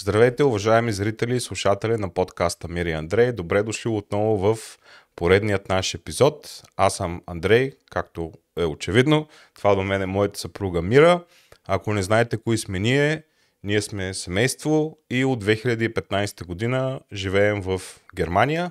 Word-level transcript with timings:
Здравейте, 0.00 0.44
уважаеми 0.44 0.92
зрители 0.92 1.36
и 1.36 1.40
слушатели 1.40 1.96
на 1.96 2.08
подкаста 2.08 2.68
Мири 2.68 2.92
Андрей. 2.92 3.32
Добре 3.32 3.62
дошли 3.62 3.90
отново 3.90 4.36
в 4.36 4.78
поредният 5.16 5.68
наш 5.68 5.94
епизод. 5.94 6.62
Аз 6.76 6.96
съм 6.96 7.22
Андрей, 7.26 7.72
както 7.90 8.32
е 8.58 8.64
очевидно. 8.64 9.26
Това 9.54 9.74
до 9.74 9.82
мен 9.82 10.02
е 10.02 10.06
моята 10.06 10.40
съпруга 10.40 10.82
Мира. 10.82 11.24
Ако 11.66 11.94
не 11.94 12.02
знаете 12.02 12.36
кои 12.36 12.58
сме 12.58 12.78
ние, 12.78 13.22
ние 13.64 13.82
сме 13.82 14.14
семейство 14.14 14.98
и 15.10 15.24
от 15.24 15.44
2015 15.44 16.46
година 16.46 17.00
живеем 17.12 17.60
в 17.62 17.80
Германия. 18.16 18.70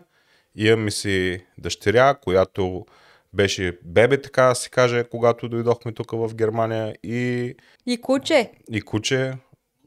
Имаме 0.55 0.91
си 0.91 1.45
дъщеря, 1.57 2.13
която 2.13 2.85
беше 3.33 3.77
бебе, 3.85 4.21
така 4.21 4.43
да 4.43 4.55
се 4.55 4.69
каже, 4.69 5.03
когато 5.11 5.49
дойдохме 5.49 5.91
тук 5.91 6.11
в 6.11 6.35
Германия 6.35 6.95
и, 7.03 7.55
И 7.85 8.01
куче. 8.01 8.51
и 8.71 8.81
куче. 8.81 9.33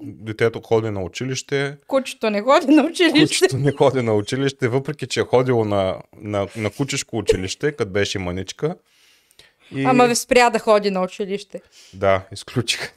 Детето 0.02 0.60
ходи 0.60 0.90
на 0.90 1.02
училище. 1.02 1.76
Кучето 1.86 2.30
не 2.30 2.42
ходи 2.42 2.74
на 2.74 2.82
училище. 2.82 3.20
Кучето 3.20 3.56
не 3.56 3.72
ходи 3.72 4.02
на 4.02 4.14
училище, 4.14 4.68
въпреки 4.68 5.06
че 5.06 5.20
е 5.20 5.24
ходило 5.24 5.64
на, 5.64 5.96
на, 6.20 6.48
на 6.56 6.70
кучешко 6.70 7.18
училище, 7.18 7.72
като 7.72 7.90
беше 7.90 8.18
маничка. 8.18 8.74
И... 9.74 9.84
Ама 9.84 10.16
спря 10.16 10.50
да 10.50 10.58
ходи 10.58 10.90
на 10.90 11.02
училище. 11.02 11.60
Да, 11.94 12.22
изключих. 12.32 12.94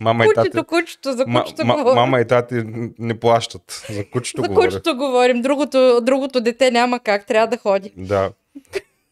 Мама 0.00 0.24
и 0.24 0.28
тати... 0.34 0.50
Кучето, 0.50 0.64
кучето, 0.64 1.12
за 1.12 1.24
кучето 1.24 1.66
ма, 1.66 1.76
говорим. 1.76 1.94
мама 1.94 2.20
и 2.20 2.26
тати 2.26 2.54
не 2.98 3.20
плащат. 3.20 3.86
За 3.90 4.04
кучето 4.04 4.42
за 4.42 4.48
говоря. 4.48 4.68
кучето 4.68 4.96
говорим. 4.96 5.42
Другото, 5.42 6.00
другото 6.02 6.40
дете 6.40 6.70
няма 6.70 7.00
как, 7.00 7.26
трябва 7.26 7.46
да 7.46 7.56
ходи. 7.56 7.92
Да. 7.96 8.32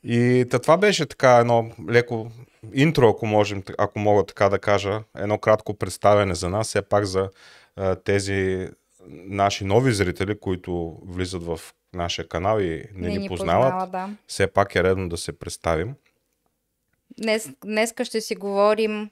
И 0.04 0.44
та, 0.50 0.58
това 0.58 0.76
беше 0.76 1.06
така 1.06 1.36
едно 1.36 1.70
леко 1.90 2.30
интро, 2.74 3.08
ако, 3.08 3.26
можем, 3.26 3.62
ако 3.78 3.98
мога 3.98 4.26
така 4.26 4.48
да 4.48 4.58
кажа, 4.58 5.02
едно 5.18 5.38
кратко 5.38 5.74
представяне 5.74 6.34
за 6.34 6.48
нас, 6.48 6.68
все 6.68 6.82
пак 6.82 7.04
за 7.04 7.30
а, 7.76 7.94
тези 7.94 8.68
наши 9.08 9.64
нови 9.64 9.92
зрители, 9.92 10.38
които 10.38 10.98
влизат 11.06 11.42
в 11.42 11.60
нашия 11.94 12.28
канал 12.28 12.60
и 12.60 12.84
не, 12.94 13.08
ни, 13.08 13.28
познават. 13.28 13.72
познава, 13.72 13.86
да. 13.86 14.08
Все 14.26 14.46
пак 14.46 14.74
е 14.74 14.82
редно 14.82 15.08
да 15.08 15.16
се 15.16 15.38
представим. 15.38 15.94
Днес, 17.18 17.50
днеска 17.64 18.04
ще 18.04 18.20
си 18.20 18.34
говорим 18.34 19.10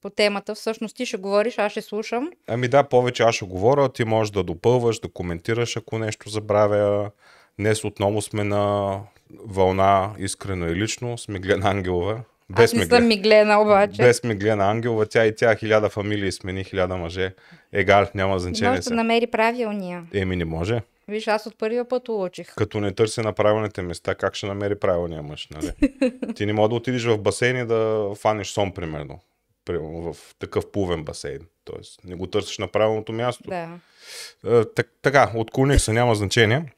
по 0.00 0.10
темата. 0.10 0.54
Всъщност 0.54 0.96
ти 0.96 1.06
ще 1.06 1.16
говориш, 1.16 1.58
аз 1.58 1.72
ще 1.72 1.82
слушам. 1.82 2.30
Ами 2.46 2.68
да, 2.68 2.84
повече 2.84 3.22
аз 3.22 3.34
ще 3.34 3.44
говоря, 3.44 3.92
ти 3.92 4.04
можеш 4.04 4.30
да 4.30 4.42
допълваш, 4.42 5.00
да 5.00 5.08
коментираш, 5.08 5.76
ако 5.76 5.98
нещо 5.98 6.30
забравя. 6.30 7.10
Днес 7.58 7.84
отново 7.84 8.22
сме 8.22 8.44
на 8.44 9.00
вълна 9.30 10.14
искрено 10.18 10.68
и 10.68 10.74
лично 10.74 11.18
с 11.18 11.28
Миглена 11.28 11.70
Ангелова. 11.70 12.20
Аз 12.56 12.72
не 12.72 12.86
съм 12.86 13.06
Миглена 13.06 13.60
обаче. 13.60 14.02
Без 14.02 14.24
Миглена 14.24 14.70
Ангелова, 14.70 15.06
тя 15.06 15.26
и 15.26 15.34
тя 15.36 15.56
хиляда 15.56 15.88
фамилии 15.88 16.32
смени, 16.32 16.64
хиляда 16.64 16.96
мъже. 16.96 17.34
Егал, 17.72 18.06
няма 18.14 18.38
значение 18.38 18.70
Може 18.70 18.88
да 18.88 18.94
намери 18.94 19.26
правилния. 19.26 20.04
Еми 20.14 20.36
не 20.36 20.44
може. 20.44 20.80
Виж, 21.08 21.28
аз 21.28 21.46
от 21.46 21.58
първия 21.58 21.88
път 21.88 22.08
учих. 22.08 22.54
Като 22.54 22.80
не 22.80 22.92
търси 22.92 23.20
на 23.20 23.32
правилните 23.32 23.82
места, 23.82 24.14
как 24.14 24.34
ще 24.34 24.46
намери 24.46 24.74
правилния 24.74 25.22
мъж, 25.22 25.48
нали? 25.50 25.72
Ти 26.34 26.46
не 26.46 26.52
мога 26.52 26.68
да 26.68 26.74
отидеш 26.74 27.04
в 27.04 27.18
басейн 27.18 27.56
и 27.56 27.66
да 27.66 28.10
фанеш 28.16 28.48
сон, 28.48 28.72
примерно. 28.72 29.20
Примерно 29.64 30.12
в 30.12 30.34
такъв 30.38 30.72
плувен 30.72 31.04
басейн. 31.04 31.40
Тоест, 31.64 32.04
не 32.04 32.14
го 32.14 32.26
търсиш 32.26 32.58
на 32.58 32.68
правилното 32.68 33.12
място. 33.12 33.44
Да. 33.48 33.68
Е, 34.46 34.64
так, 34.64 34.88
така, 35.02 35.32
отклоних 35.34 35.80
се, 35.80 35.92
няма 35.92 36.14
значение. 36.14 36.72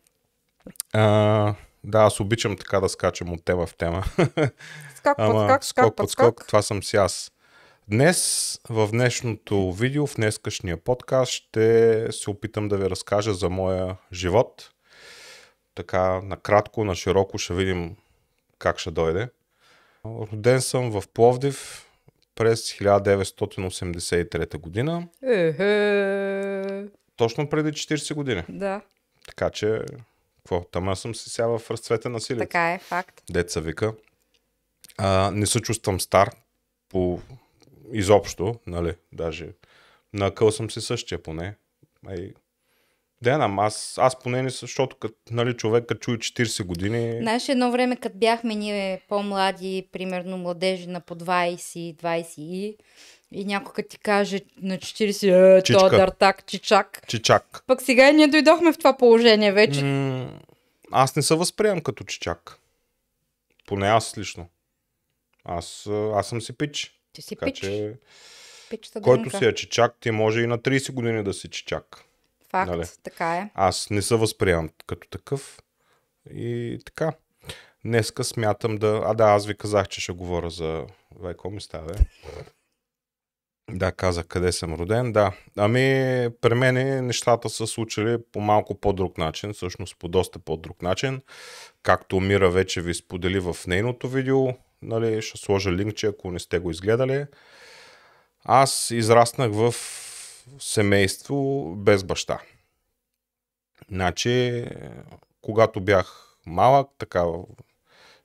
А, 0.93 1.55
да, 1.87 1.99
аз 1.99 2.21
обичам 2.21 2.57
така 2.57 2.81
да 2.81 2.89
скачам 2.89 3.33
от 3.33 3.45
тема 3.45 3.67
в 3.67 3.75
тема. 3.77 4.05
Скок, 4.95 5.17
подскок, 5.17 5.65
скок, 5.65 5.97
подскок. 5.97 6.47
това 6.47 6.63
съм 6.63 6.83
си 6.83 6.97
аз. 6.97 7.33
Днес, 7.89 8.61
в 8.69 8.89
днешното 8.91 9.73
видео, 9.73 10.07
в 10.07 10.17
днескашния 10.17 10.77
подкаст, 10.77 11.33
ще 11.33 12.09
се 12.13 12.31
опитам 12.31 12.69
да 12.69 12.77
ви 12.77 12.91
разкажа 12.91 13.35
за 13.35 13.51
моя 13.51 13.97
живот. 14.13 14.71
Така, 15.75 16.21
накратко, 16.23 16.85
на 16.85 16.95
широко 16.95 17.39
ще 17.39 17.55
видим 17.55 17.97
как 18.59 18.79
ще 18.79 18.91
дойде. 18.91 19.29
Роден 20.05 20.61
съм 20.61 20.91
в 20.91 21.09
Пловдив 21.15 21.87
през 22.35 22.73
1983 22.73 24.59
година, 24.59 25.09
Ехе. 25.23 26.85
точно 27.17 27.49
преди 27.49 27.73
40 27.73 28.15
години. 28.15 28.43
Да, 28.49 28.81
Така 29.27 29.51
че, 29.51 29.81
какво, 30.47 30.65
тама 30.65 30.97
съм 30.97 31.15
се 31.15 31.31
сява 31.31 31.59
в 31.59 31.71
разцвета 31.71 32.09
на 32.09 32.21
силите. 32.21 32.45
така 32.45 32.73
е, 32.73 32.79
факт. 32.79 33.23
Деца 33.31 33.61
вика. 33.61 33.95
А, 34.99 35.31
не 35.31 35.47
се 35.47 35.61
чувствам 35.61 36.01
стар 36.01 36.31
по 36.89 37.21
изобщо, 37.93 38.55
нали, 38.67 38.95
даже 39.13 39.49
на 40.13 40.35
къл 40.35 40.51
съм 40.51 40.71
си 40.71 40.81
същия 40.81 41.23
поне. 41.23 41.55
Ай, 42.09 42.33
да, 43.23 43.35
знам, 43.35 43.59
аз, 43.59 43.95
аз 43.99 44.19
поне 44.19 44.43
не, 44.43 44.51
защото 44.51 44.97
кът, 44.97 45.17
нали, 45.31 45.57
човек 45.57 45.85
като 45.89 45.99
чуе 45.99 46.17
40 46.17 46.65
години, 46.65 47.19
Знаеш, 47.21 47.49
едно 47.49 47.71
време, 47.71 47.97
като 47.97 48.19
бяхме 48.19 48.55
ние 48.55 49.01
по-млади, 49.09 49.89
примерно 49.93 50.39
младежи 50.39 50.87
на 50.87 51.01
по 51.01 51.15
20, 51.15 51.97
20 51.97 52.39
и, 52.39 52.77
и 53.37 53.45
някой 53.45 53.85
ти 53.85 53.99
каже 53.99 54.41
на 54.63 54.77
40, 54.79 55.59
е, 55.59 55.63
Чичка. 55.63 55.81
то 55.81 55.91
дъртак, 55.91 56.47
чичак. 56.47 57.03
чичак. 57.07 57.63
Пък 57.67 57.83
сега 57.83 58.09
и 58.09 58.13
ние 58.13 58.29
дойдохме 58.29 58.73
в 58.73 58.79
това 58.79 58.97
положение 58.97 59.53
вече. 59.53 59.85
М- 59.85 60.41
аз 60.93 61.17
не 61.17 61.23
се 61.23 61.35
възприемам 61.35 61.81
като 61.81 62.05
чичак. 62.05 62.59
Поне 63.67 63.89
аз 63.89 64.19
лично. 64.19 64.49
Аз, 65.45 65.87
а, 65.87 66.13
аз 66.15 66.29
съм 66.29 66.41
си 66.41 66.53
пич. 66.53 67.01
Ти 67.13 67.23
си 67.23 67.37
Така 67.37 67.47
пич, 67.47 67.59
че, 67.59 67.95
пичата 68.71 69.01
който 69.01 69.23
дрънка. 69.23 69.39
си 69.39 69.45
е 69.45 69.55
чичак, 69.55 69.97
ти 70.01 70.11
може 70.11 70.41
и 70.41 70.47
на 70.47 70.59
30 70.59 70.93
години 70.93 71.25
да 71.25 71.35
си 71.35 71.51
чичак. 71.51 72.05
Факт, 72.51 72.71
нали? 72.71 72.85
така 73.03 73.37
е. 73.37 73.51
Аз 73.55 73.91
не 73.91 74.03
се 74.03 74.17
възприемам 74.17 74.71
като 74.87 75.09
такъв. 75.09 75.59
И 76.35 76.79
така. 76.87 77.13
Днеска 77.85 78.25
смятам 78.25 78.77
да... 78.77 79.03
А 79.05 79.15
да, 79.15 79.25
аз 79.25 79.47
ви 79.47 79.57
казах, 79.57 79.89
че 79.89 80.01
ще 80.01 80.13
говоря 80.13 80.51
за... 80.51 80.87
Вай, 81.19 81.35
ми 81.51 81.61
става, 81.61 81.87
бе? 81.87 81.95
Да, 83.71 83.93
казах 83.93 84.27
къде 84.27 84.53
съм 84.53 84.75
роден. 84.75 85.13
Да. 85.13 85.33
Ами, 85.57 85.81
при 86.41 86.55
мен 86.55 87.07
нещата 87.07 87.49
са 87.49 87.67
случили 87.67 88.19
по 88.33 88.41
малко 88.41 88.81
по-друг 88.81 89.19
начин, 89.19 89.53
всъщност 89.53 89.99
по 89.99 90.09
доста 90.09 90.39
по-друг 90.39 90.83
начин. 90.83 91.21
Както 91.83 92.21
Мира 92.21 92.51
вече 92.51 92.83
ви 92.83 92.95
сподели 92.95 93.41
в 93.41 93.57
нейното 93.67 94.09
видео, 94.09 94.47
нали, 94.83 95.23
ще 95.23 95.39
сложа 95.39 95.73
линкче, 95.73 96.07
ако 96.07 96.31
не 96.31 96.39
сте 96.39 96.59
го 96.59 96.71
изгледали. 96.71 97.27
Аз 98.45 98.91
израснах 98.91 99.51
в 99.53 99.75
семейство 100.59 101.65
без 101.77 102.05
баща. 102.05 102.41
Значи, 103.91 104.65
когато 105.43 105.81
бях 105.81 106.37
малък, 106.47 106.89
така, 106.99 107.25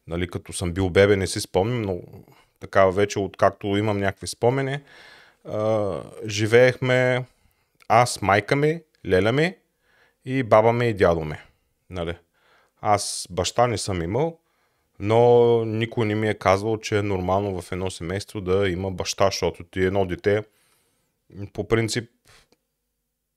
нали, 0.08 0.28
като 0.28 0.54
съм 0.54 0.74
бил 0.74 0.90
бебе, 0.90 1.16
не 1.16 1.28
си 1.28 1.40
спомням, 1.40 1.82
но 1.82 2.00
така 2.60 2.86
вече, 2.86 3.20
откакто 3.20 3.68
имам 3.68 3.98
някакви 3.98 4.28
спомени, 4.28 4.80
а, 5.46 6.02
живеехме 6.28 7.26
аз, 7.88 8.22
майка 8.22 8.56
ми, 8.56 8.82
леля 9.06 9.32
ми 9.32 9.56
и 10.26 10.44
баба 10.44 10.74
ми 10.74 10.90
и 10.90 10.94
дядо 10.94 11.22
ми. 11.22 11.36
Нали. 11.90 12.18
Аз 12.82 13.28
баща 13.30 13.68
не 13.68 13.78
съм 13.78 14.02
имал, 14.02 14.40
но 15.00 15.66
никой 15.66 16.06
не 16.06 16.16
ми 16.16 16.30
е 16.30 16.34
казвал, 16.34 16.78
че 16.78 16.98
е 16.98 17.02
нормално 17.02 17.62
в 17.62 17.72
едно 17.72 17.92
семейство 17.92 18.42
да 18.42 18.70
има 18.70 18.92
баща, 18.92 19.26
защото 19.26 19.64
ти 19.64 19.80
едно 19.80 20.06
дете, 20.06 20.44
по 21.54 21.68
принцип, 21.68 22.10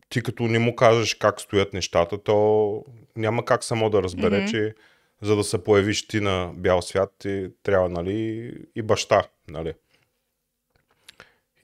ти 0.09 0.23
като 0.23 0.43
не 0.43 0.59
му 0.59 0.77
кажеш 0.77 1.15
как 1.15 1.41
стоят 1.41 1.73
нещата, 1.73 2.23
то 2.23 2.85
няма 3.17 3.45
как 3.45 3.65
само 3.65 3.91
да 3.91 4.03
разбере, 4.03 4.39
Мгм. 4.39 4.47
че 4.51 4.75
за 5.23 5.37
да 5.37 5.45
се 5.45 5.65
появиш 5.65 6.09
ти 6.09 6.21
на 6.21 6.53
бял 6.55 6.83
свят, 6.83 7.15
ти 7.19 7.47
трябва, 7.63 7.89
нали, 7.89 8.53
и 8.75 8.83
баща, 8.83 9.23
нали. 9.49 9.75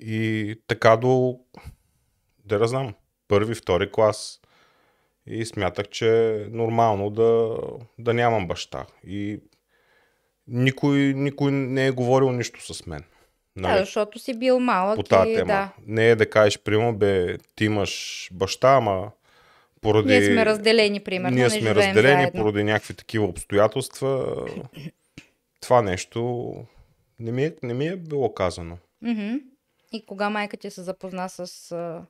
И 0.00 0.54
така 0.66 0.96
до, 0.96 1.40
да 2.44 2.58
да 2.58 2.68
знам, 2.68 2.94
първи, 3.28 3.54
втори 3.54 3.92
клас. 3.92 4.40
И 5.26 5.46
смятах, 5.46 5.88
че 5.88 6.34
е 6.34 6.46
нормално 6.50 7.10
да, 7.10 7.56
да 7.98 8.14
нямам 8.14 8.48
баща. 8.48 8.86
И 9.06 9.40
никой, 10.48 10.98
никой 10.98 11.52
не 11.52 11.86
е 11.86 11.90
говорил 11.90 12.32
нищо 12.32 12.74
с 12.74 12.86
мен. 12.86 13.04
Да, 13.56 13.78
защото 13.78 14.18
си 14.18 14.38
бил 14.38 14.60
малък 14.60 14.96
по 14.96 15.02
тази 15.02 15.30
и 15.30 15.34
тема. 15.34 15.46
да. 15.46 15.72
Не 15.86 16.08
е 16.10 16.16
да 16.16 16.30
кажеш, 16.30 16.58
примерно, 16.58 16.96
бе, 16.96 17.38
ти 17.56 17.64
имаш 17.64 18.28
баща, 18.32 18.68
ама 18.68 19.10
поради... 19.80 20.08
Ние 20.08 20.24
сме 20.24 20.46
разделени, 20.46 21.00
примерно, 21.00 21.36
Ние 21.36 21.50
сме 21.50 21.74
разделени 21.74 22.22
заедно. 22.22 22.40
поради 22.40 22.64
някакви 22.64 22.94
такива 22.94 23.24
обстоятелства. 23.24 24.36
Това 25.60 25.82
нещо 25.82 26.52
не 27.18 27.32
ми 27.32 27.44
е, 27.44 27.54
не 27.62 27.74
ми 27.74 27.86
е 27.86 27.96
било 27.96 28.34
казано. 28.34 28.78
Мгм. 29.02 29.34
И 29.92 30.06
кога 30.06 30.30
майка 30.30 30.56
ти 30.56 30.70
се 30.70 30.82
запозна 30.82 31.28
с 31.28 31.72
а, 31.72 32.02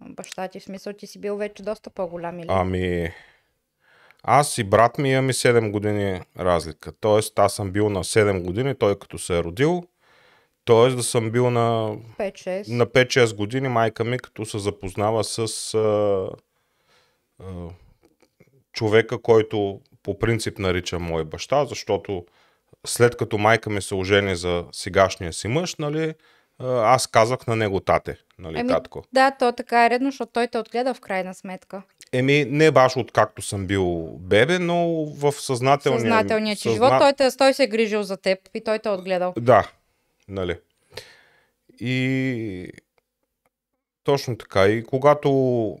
баща 0.00 0.48
ти, 0.48 0.60
в 0.60 0.62
смисъл 0.62 0.92
ти 0.92 1.06
си 1.06 1.20
бил 1.20 1.36
вече 1.36 1.62
доста 1.62 1.90
по-голям 1.90 2.38
или? 2.38 2.46
Ами, 2.50 3.12
аз 4.22 4.58
и 4.58 4.64
брат 4.64 4.98
ми 4.98 5.12
имаме 5.12 5.32
7 5.32 5.70
години 5.70 6.20
разлика. 6.38 6.92
Тоест, 6.92 7.38
аз 7.38 7.54
съм 7.54 7.70
бил 7.70 7.90
на 7.90 8.04
7 8.04 8.42
години, 8.42 8.74
той 8.74 8.98
като 8.98 9.18
се 9.18 9.38
е 9.38 9.42
родил, 9.42 9.84
Тоест 10.68 10.96
да 10.96 11.02
съм 11.02 11.30
бил 11.30 11.50
на, 11.50 11.96
5-6. 12.18 12.76
на 12.76 12.86
5-6 12.86 13.36
години 13.36 13.68
майка 13.68 14.04
ми, 14.04 14.18
като 14.18 14.44
се 14.44 14.58
запознава 14.58 15.24
с 15.24 15.74
а, 15.74 16.28
а, 17.40 17.44
човека, 18.72 19.22
който 19.22 19.80
по 20.02 20.18
принцип 20.18 20.58
нарича 20.58 20.98
мой 20.98 21.24
баща, 21.24 21.64
защото 21.64 22.26
след 22.86 23.16
като 23.16 23.38
майка 23.38 23.70
ми 23.70 23.82
се 23.82 23.94
ожени 23.94 24.36
за 24.36 24.64
сегашния 24.72 25.32
си 25.32 25.48
мъж, 25.48 25.76
нали, 25.76 26.14
аз 26.60 27.06
казах 27.06 27.46
на 27.46 27.56
него 27.56 27.80
тате, 27.80 28.16
нали, 28.38 28.58
Еми, 28.58 28.68
татко. 28.68 29.04
Да, 29.12 29.30
то 29.30 29.52
така 29.52 29.86
е 29.86 29.90
редно, 29.90 30.10
защото 30.10 30.32
той 30.32 30.46
те 30.46 30.58
отгледа 30.58 30.94
в 30.94 31.00
крайна 31.00 31.34
сметка. 31.34 31.82
Еми, 32.12 32.44
не 32.48 32.70
баш 32.70 32.96
откакто 32.96 33.42
съм 33.42 33.66
бил 33.66 34.16
бебе, 34.20 34.58
но 34.58 35.04
в 35.04 35.32
съзнателния... 35.32 36.00
Съзнателният 36.00 36.58
ти 36.58 36.68
съзна- 36.68 36.74
живот, 36.74 36.92
той, 37.00 37.12
те, 37.12 37.36
той 37.36 37.54
се 37.54 37.62
е 37.62 37.66
грижил 37.66 38.02
за 38.02 38.16
теб 38.16 38.38
и 38.54 38.64
той 38.64 38.78
те 38.78 38.88
е 38.88 38.92
отгледал. 38.92 39.34
Да, 39.38 39.70
нали. 40.28 40.58
И 41.80 42.72
точно 44.04 44.38
така. 44.38 44.66
И 44.66 44.84
когато 44.84 45.78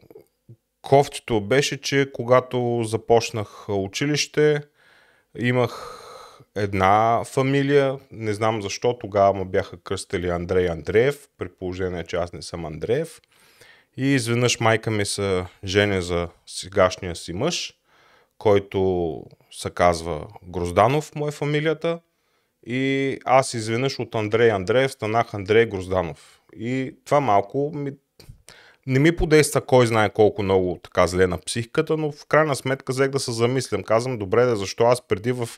кофтито 0.82 1.40
беше, 1.40 1.80
че 1.80 2.10
когато 2.14 2.82
започнах 2.84 3.68
училище, 3.68 4.60
имах 5.38 6.04
една 6.58 7.22
фамилия, 7.24 7.98
не 8.12 8.34
знам 8.34 8.62
защо, 8.62 8.98
тогава 8.98 9.34
му 9.34 9.44
бяха 9.44 9.76
кръстили 9.82 10.28
Андрей 10.28 10.68
Андреев, 10.68 11.28
при 11.38 11.48
положение, 11.48 12.04
че 12.04 12.16
аз 12.16 12.32
не 12.32 12.42
съм 12.42 12.64
Андреев. 12.64 13.20
И 13.96 14.06
изведнъж 14.06 14.60
майка 14.60 14.90
ми 14.90 15.06
се 15.06 15.44
жени 15.64 16.02
за 16.02 16.28
сегашния 16.46 17.16
си 17.16 17.32
мъж, 17.32 17.74
който 18.38 19.22
се 19.50 19.70
казва 19.70 20.26
Грозданов, 20.48 21.14
му 21.14 21.28
е 21.28 21.30
фамилията. 21.30 22.00
И 22.66 23.18
аз 23.24 23.54
изведнъж 23.54 23.98
от 23.98 24.14
Андрей 24.14 24.50
Андреев 24.50 24.92
станах 24.92 25.34
Андрей 25.34 25.66
Грозданов. 25.66 26.40
И 26.56 26.96
това 27.04 27.20
малко 27.20 27.72
ми, 27.74 27.92
не 28.86 28.98
ми 28.98 29.16
подейства 29.16 29.60
кой 29.60 29.86
знае 29.86 30.10
колко 30.10 30.42
много 30.42 30.80
така 30.82 31.06
зле 31.06 31.26
на 31.26 31.38
психиката, 31.38 31.96
но 31.96 32.12
в 32.12 32.26
крайна 32.26 32.56
сметка 32.56 32.92
взех 32.92 33.08
да 33.08 33.18
се 33.18 33.32
замислям. 33.32 33.82
Казвам, 33.82 34.18
добре, 34.18 34.44
да 34.44 34.56
защо 34.56 34.84
аз 34.84 35.08
преди 35.08 35.32
в, 35.32 35.48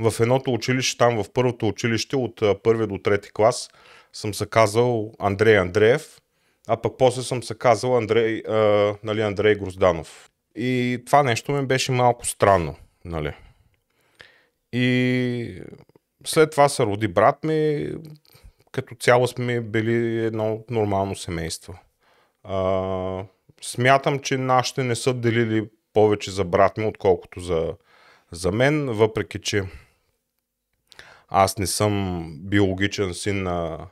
в 0.00 0.20
едното 0.20 0.52
училище, 0.52 0.98
там 0.98 1.22
в 1.22 1.30
първото 1.32 1.68
училище 1.68 2.16
от 2.16 2.62
първи 2.62 2.86
до 2.86 2.98
трети 2.98 3.32
клас, 3.32 3.70
съм 4.12 4.34
се 4.34 4.46
казал 4.46 5.12
Андрей 5.18 5.58
Андреев, 5.58 6.20
а 6.68 6.76
пък 6.76 6.92
после 6.98 7.22
съм 7.22 7.42
се 7.42 7.58
казал 7.58 7.96
Андрей, 7.96 8.42
а, 8.48 8.94
нали, 9.04 9.22
Андрей 9.22 9.54
Грозданов. 9.54 10.30
И 10.56 11.02
това 11.06 11.22
нещо 11.22 11.52
ми 11.52 11.66
беше 11.66 11.92
малко 11.92 12.26
странно. 12.26 12.76
Нали. 13.04 13.32
И 14.72 15.62
след 16.24 16.50
това 16.50 16.68
се 16.68 16.82
роди 16.82 17.08
брат 17.08 17.44
ми, 17.44 17.88
като 18.72 18.94
цяло 18.94 19.26
сме 19.26 19.60
били 19.60 20.26
едно 20.26 20.64
нормално 20.70 21.16
семейство. 21.16 21.74
А, 22.44 23.24
смятам, 23.62 24.18
че 24.18 24.38
нашите 24.38 24.84
не 24.84 24.94
са 24.94 25.14
делили 25.14 25.68
повече 25.92 26.30
за 26.30 26.44
брат 26.44 26.76
ми, 26.76 26.84
отколкото 26.84 27.40
за, 27.40 27.74
за 28.32 28.52
мен, 28.52 28.86
въпреки 28.86 29.40
че 29.40 29.64
аз 31.30 31.58
не 31.58 31.66
съм 31.66 32.24
биологичен 32.40 33.14
син 33.14 33.42
на, 33.42 33.86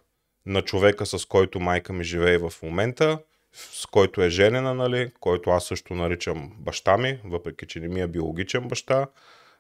на 0.46 0.62
човека, 0.62 1.06
с 1.06 1.25
който 1.25 1.61
майка 1.61 1.93
ми 1.93 2.05
живее 2.05 2.38
в 2.38 2.52
момента, 2.62 3.19
с 3.52 3.87
който 3.87 4.23
е 4.23 4.31
женена, 4.31 4.75
нали, 4.75 5.11
който 5.20 5.50
аз 5.50 5.64
също 5.64 5.94
наричам 5.94 6.52
баща 6.58 6.99
ми, 6.99 7.20
въпреки 7.25 7.67
че 7.67 7.81
не 7.81 7.88
ми 7.88 8.00
е 8.00 8.06
биологичен 8.06 8.69
баща. 8.69 9.06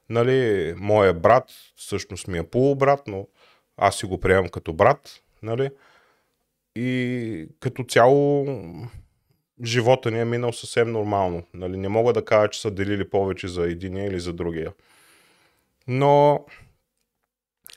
Нали, 0.08 0.74
моя 0.76 1.14
брат 1.14 1.44
всъщност 1.76 2.28
ми 2.28 2.38
е 2.38 2.42
полубрат, 2.42 3.00
но 3.06 3.26
аз 3.76 3.96
си 3.96 4.06
го 4.06 4.20
приемам 4.20 4.48
като 4.48 4.72
брат. 4.72 5.22
Нали. 5.42 5.70
И 6.76 7.48
като 7.60 7.84
цяло 7.84 8.46
живота 9.64 10.10
ни 10.10 10.20
е 10.20 10.24
минал 10.24 10.52
съвсем 10.52 10.92
нормално. 10.92 11.42
Нали. 11.54 11.76
Не 11.76 11.88
мога 11.88 12.12
да 12.12 12.24
кажа, 12.24 12.50
че 12.50 12.60
са 12.60 12.70
делили 12.70 13.10
повече 13.10 13.48
за 13.48 13.62
единия 13.62 14.06
или 14.06 14.20
за 14.20 14.32
другия. 14.32 14.72
Но 15.88 16.44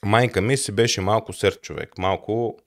майка 0.05 0.41
ми 0.41 0.57
си 0.57 0.71
беше 0.71 1.01
малко 1.01 1.33
сърд 1.33 1.61
човек. 1.61 1.97
Малко 1.97 2.57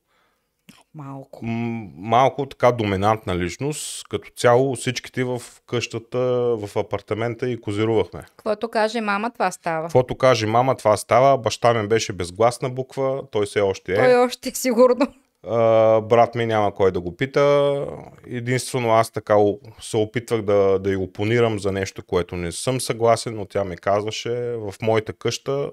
Малко. 0.95 1.45
м- 1.45 1.89
малко 1.97 2.47
така 2.47 2.73
доминантна 2.73 3.37
личност. 3.37 4.09
Като 4.09 4.31
цяло 4.37 4.77
всичките 4.77 5.25
в 5.25 5.43
къщата, 5.67 6.19
в 6.57 6.71
апартамента 6.77 7.51
и 7.51 7.61
козирувахме. 7.61 8.21
Каквото 8.37 8.69
каже 8.69 9.01
мама, 9.01 9.31
това 9.31 9.51
става. 9.51 9.83
Каквото 9.87 10.15
каже 10.15 10.47
мама, 10.47 10.77
това 10.77 10.97
става. 10.97 11.39
Баща 11.39 11.75
ми 11.75 11.89
беше 11.89 12.13
безгласна 12.13 12.71
буква, 12.71 13.23
той 13.31 13.47
все 13.47 13.61
още 13.61 13.93
е. 13.93 13.97
Той 13.97 14.15
още 14.15 14.49
е 14.49 14.55
сигурно. 14.55 15.07
А, 15.47 16.01
брат 16.01 16.35
ми 16.35 16.47
няма 16.47 16.75
кой 16.75 16.93
да 16.93 17.01
го 17.01 17.17
пита. 17.17 17.87
Единствено 18.27 18.91
аз 18.91 19.11
така 19.11 19.37
се 19.81 19.97
опитвах 19.97 20.43
да, 20.43 20.79
да 20.79 20.91
й 20.91 20.97
опонирам 20.97 21.59
за 21.59 21.73
нещо, 21.73 22.03
което 22.07 22.37
не 22.37 22.53
съм 22.53 22.81
съгласен, 22.81 23.37
но 23.37 23.45
тя 23.45 23.65
ми 23.65 23.77
казваше 23.77 24.31
в 24.57 24.75
моята 24.83 25.13
къща 25.13 25.71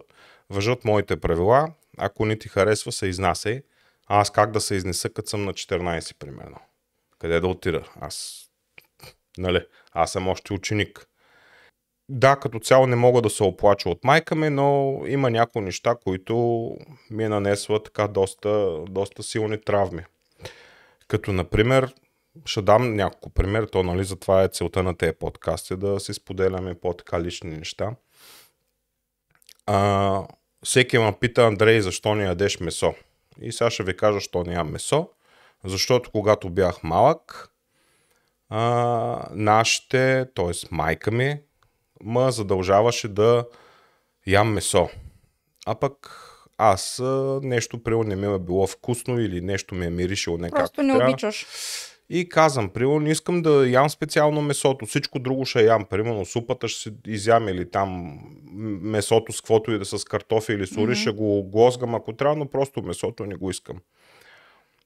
въжат 0.52 0.86
моите 0.86 1.20
правила. 1.20 1.74
Ако 1.98 2.26
не 2.26 2.40
ти 2.40 2.50
харесва, 2.50 2.92
се 2.92 3.08
изнасяй. 3.08 3.62
А 4.08 4.22
аз 4.22 4.30
как 4.30 4.52
да 4.52 4.62
се 4.62 4.76
изнеса, 4.76 5.10
като 5.10 5.30
съм 5.30 5.46
на 5.46 5.54
14, 5.54 6.18
примерно? 6.20 6.58
Къде 7.20 7.40
да 7.40 7.48
отида? 7.48 7.84
Аз, 8.02 8.46
нали, 9.38 9.66
аз 9.92 10.12
съм 10.12 10.28
още 10.28 10.54
ученик. 10.54 11.08
Да, 12.10 12.36
като 12.36 12.60
цяло 12.60 12.88
не 12.88 12.96
мога 12.96 13.22
да 13.22 13.30
се 13.30 13.44
оплача 13.44 13.90
от 13.90 14.04
майка 14.04 14.36
ми, 14.36 14.50
но 14.50 15.02
има 15.08 15.30
някои 15.30 15.62
неща, 15.62 15.96
които 16.04 16.36
ми 17.12 17.24
е 17.24 17.30
нанесла 17.30 17.84
така 17.84 18.08
доста, 18.08 18.80
доста 18.90 19.24
силни 19.24 19.62
травми. 19.62 20.04
Като, 21.08 21.34
например, 21.34 21.94
ще 22.46 22.62
дам 22.62 22.96
няколко 22.96 23.30
пример, 23.30 23.64
то 23.64 23.84
нали 23.84 24.04
затова 24.04 24.44
е 24.44 24.48
целта 24.48 24.84
на 24.84 24.98
тези 24.98 25.14
подкасти, 25.20 25.76
да 25.76 26.00
си 26.00 26.14
споделяме 26.14 26.80
по-така 26.80 27.22
лични 27.22 27.58
неща. 27.58 27.96
А, 29.66 30.28
всеки 30.66 30.98
ме 30.98 31.14
пита, 31.20 31.44
Андрей, 31.44 31.82
защо 31.82 32.16
не 32.16 32.24
ядеш 32.24 32.60
месо? 32.60 32.94
И 33.42 33.52
сега 33.52 33.70
ще 33.70 33.84
ви 33.84 33.98
кажа, 33.98 34.14
защо 34.14 34.44
не 34.44 34.54
ям 34.54 34.72
месо. 34.72 35.10
Защото 35.64 36.12
когато 36.12 36.50
бях 36.50 36.84
малък, 36.84 37.50
а, 38.50 39.28
нашите, 39.32 40.26
т.е. 40.36 40.68
майка 40.72 41.12
ми, 41.12 41.40
ме 42.04 42.32
задължаваше 42.32 43.08
да 43.08 43.46
ям 44.28 44.54
месо. 44.54 44.90
А 45.66 45.76
пък 45.76 46.18
аз 46.58 47.02
нещо 47.42 47.84
примерно 47.84 48.04
не 48.04 48.16
ми 48.16 48.36
е 48.36 48.40
било 48.40 48.68
вкусно 48.68 49.20
или 49.20 49.42
нещо 49.42 49.76
ми 49.76 49.86
е 49.86 49.90
миришило 49.90 50.38
не 50.38 50.50
Просто 50.50 50.84
не 50.84 50.94
трябва. 50.94 51.12
обичаш. 51.12 51.48
И 52.14 52.30
казвам, 52.30 52.70
примерно, 52.70 53.10
искам 53.10 53.42
да 53.42 53.68
ям 53.70 53.90
специално 53.90 54.42
месото, 54.42 54.86
всичко 54.86 55.20
друго 55.20 55.46
ще 55.46 55.66
ям, 55.66 55.86
примерно 55.86 56.26
супата 56.26 56.68
ще 56.68 56.80
си 56.82 56.92
изям 57.08 57.48
или 57.48 57.72
там 57.72 58.20
месото 58.82 59.34
с 59.34 59.42
каквото 59.42 59.72
и 59.72 59.80
да 59.80 59.86
с 59.86 60.06
картофи 60.06 60.54
или 60.54 60.68
сури, 60.68 60.96
ще 60.96 61.12
го 61.12 61.44
глозгам 61.44 61.96
ако 61.96 62.14
трябва, 62.14 62.36
но 62.36 62.50
просто 62.50 62.82
месото 62.82 63.26
не 63.26 63.36
го 63.36 63.50
искам. 63.50 63.78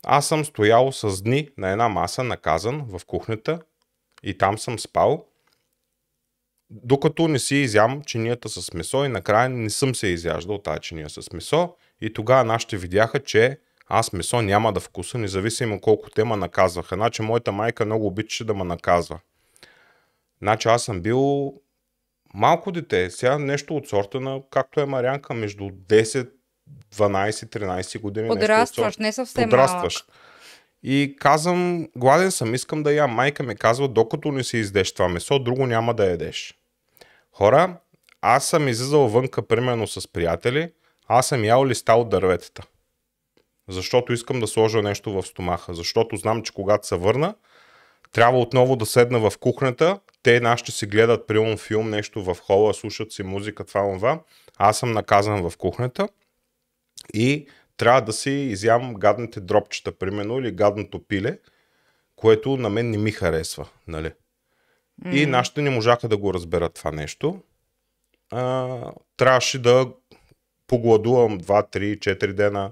Аз 0.04 0.28
съм 0.28 0.46
стоял 0.46 0.92
с 0.92 1.22
дни 1.22 1.50
на 1.58 1.72
една 1.72 1.90
маса, 1.90 2.24
наказан 2.24 2.86
в 2.88 3.06
кухнята 3.06 3.60
и 4.24 4.38
там 4.38 4.58
съм 4.58 4.80
спал, 4.80 5.26
докато 6.70 7.28
не 7.28 7.40
си 7.40 7.56
изям 7.56 8.02
чинията 8.02 8.50
с 8.50 8.74
месо 8.74 9.06
и 9.06 9.10
накрая 9.10 9.50
не 9.50 9.70
съм 9.70 9.96
се 9.96 10.08
изяждал 10.08 10.58
тази 10.58 10.80
чиния 10.80 11.10
с 11.10 11.34
месо. 11.34 11.76
И 12.02 12.14
тогава 12.14 12.44
нашите 12.44 12.78
видяха, 12.78 13.24
че 13.24 13.58
аз 13.88 14.14
месо 14.14 14.42
няма 14.42 14.74
да 14.74 14.80
вкуса, 14.80 15.18
независимо 15.18 15.82
колко 15.82 16.10
те 16.10 16.24
ме 16.24 16.36
наказваха. 16.36 16.96
Значи 16.96 17.22
моята 17.22 17.52
майка 17.52 17.86
много 17.86 18.08
обичаше 18.08 18.44
да 18.44 18.54
ме 18.54 18.64
наказва. 18.64 19.20
Значи 20.42 20.68
аз 20.68 20.84
съм 20.84 21.02
бил 21.02 21.54
малко 22.34 22.72
дете, 22.72 23.10
сега 23.10 23.38
нещо 23.38 23.76
от 23.76 23.88
сорта 23.88 24.20
на, 24.20 24.42
както 24.50 24.80
е 24.80 24.86
Марянка, 24.86 25.34
между 25.34 25.64
10, 25.64 26.30
12, 26.96 27.30
13 27.32 28.00
години. 28.02 28.28
Подрастваш, 28.28 28.94
сорта. 28.94 29.04
не 29.04 29.12
съвсем 29.12 29.50
Подрастваш. 29.50 30.06
малък. 30.08 30.20
И 30.84 31.16
казвам, 31.20 31.88
гладен 31.98 32.32
съм, 32.32 32.56
искам 32.56 32.84
да 32.84 32.94
ям. 32.94 33.12
Майка 33.12 33.44
ми 33.44 33.56
казва, 33.56 33.88
докато 33.88 34.32
не 34.32 34.44
си 34.44 34.58
издеш 34.58 34.94
това 34.94 35.10
месо, 35.10 35.40
друго 35.40 35.66
няма 35.66 35.94
да 35.94 36.06
ядеш. 36.06 36.60
Хора, 37.32 37.78
аз 38.22 38.46
съм 38.46 38.68
излизал 38.68 39.08
вънка, 39.08 39.48
примерно 39.48 39.88
с 39.88 40.08
приятели, 40.08 40.72
аз 41.08 41.28
съм 41.28 41.44
ял 41.44 41.66
листа 41.66 41.94
от 41.94 42.10
дърветата. 42.10 42.64
Защото 43.68 44.14
искам 44.14 44.40
да 44.40 44.48
сложа 44.48 44.82
нещо 44.82 45.12
в 45.12 45.28
стомаха. 45.28 45.74
Защото 45.74 46.16
знам, 46.16 46.44
че 46.44 46.54
когато 46.54 46.88
се 46.88 46.96
върна, 46.96 47.36
трябва 48.12 48.40
отново 48.40 48.76
да 48.76 48.86
седна 48.86 49.30
в 49.30 49.38
кухнята. 49.38 50.00
Те 50.24 50.40
нашите 50.40 50.72
си 50.72 50.86
гледат 50.86 51.28
примерно 51.28 51.58
филм, 51.58 51.90
нещо 51.90 52.24
в 52.24 52.38
хола, 52.42 52.74
слушат 52.74 53.12
си 53.12 53.24
музика, 53.24 53.64
това, 53.64 53.96
това. 53.96 54.20
Аз 54.58 54.80
съм 54.80 54.92
наказан 54.92 55.50
в 55.50 55.58
кухнята 55.58 56.08
и 57.14 57.48
трябва 57.78 58.02
да 58.02 58.14
си 58.14 58.32
изям 58.32 58.94
гадните 58.94 59.40
дропчета, 59.40 59.92
примерно, 59.92 60.40
или 60.40 60.52
гадното 60.52 61.08
пиле, 61.08 61.40
което 62.16 62.58
на 62.58 62.70
мен 62.70 62.90
не 62.90 62.98
ми 62.98 63.12
харесва. 63.12 63.68
Нали? 63.88 64.12
И 65.12 65.26
нашите 65.26 65.62
не 65.62 65.70
можаха 65.70 66.08
да 66.08 66.18
го 66.18 66.34
разберат 66.34 66.74
това 66.74 66.92
нещо. 66.92 67.42
А, 68.32 68.78
трябваше 69.18 69.62
да 69.62 69.88
погладувам 70.68 71.40
2, 71.40 71.78
3, 71.78 71.98
4 71.98 72.34
дена, 72.34 72.72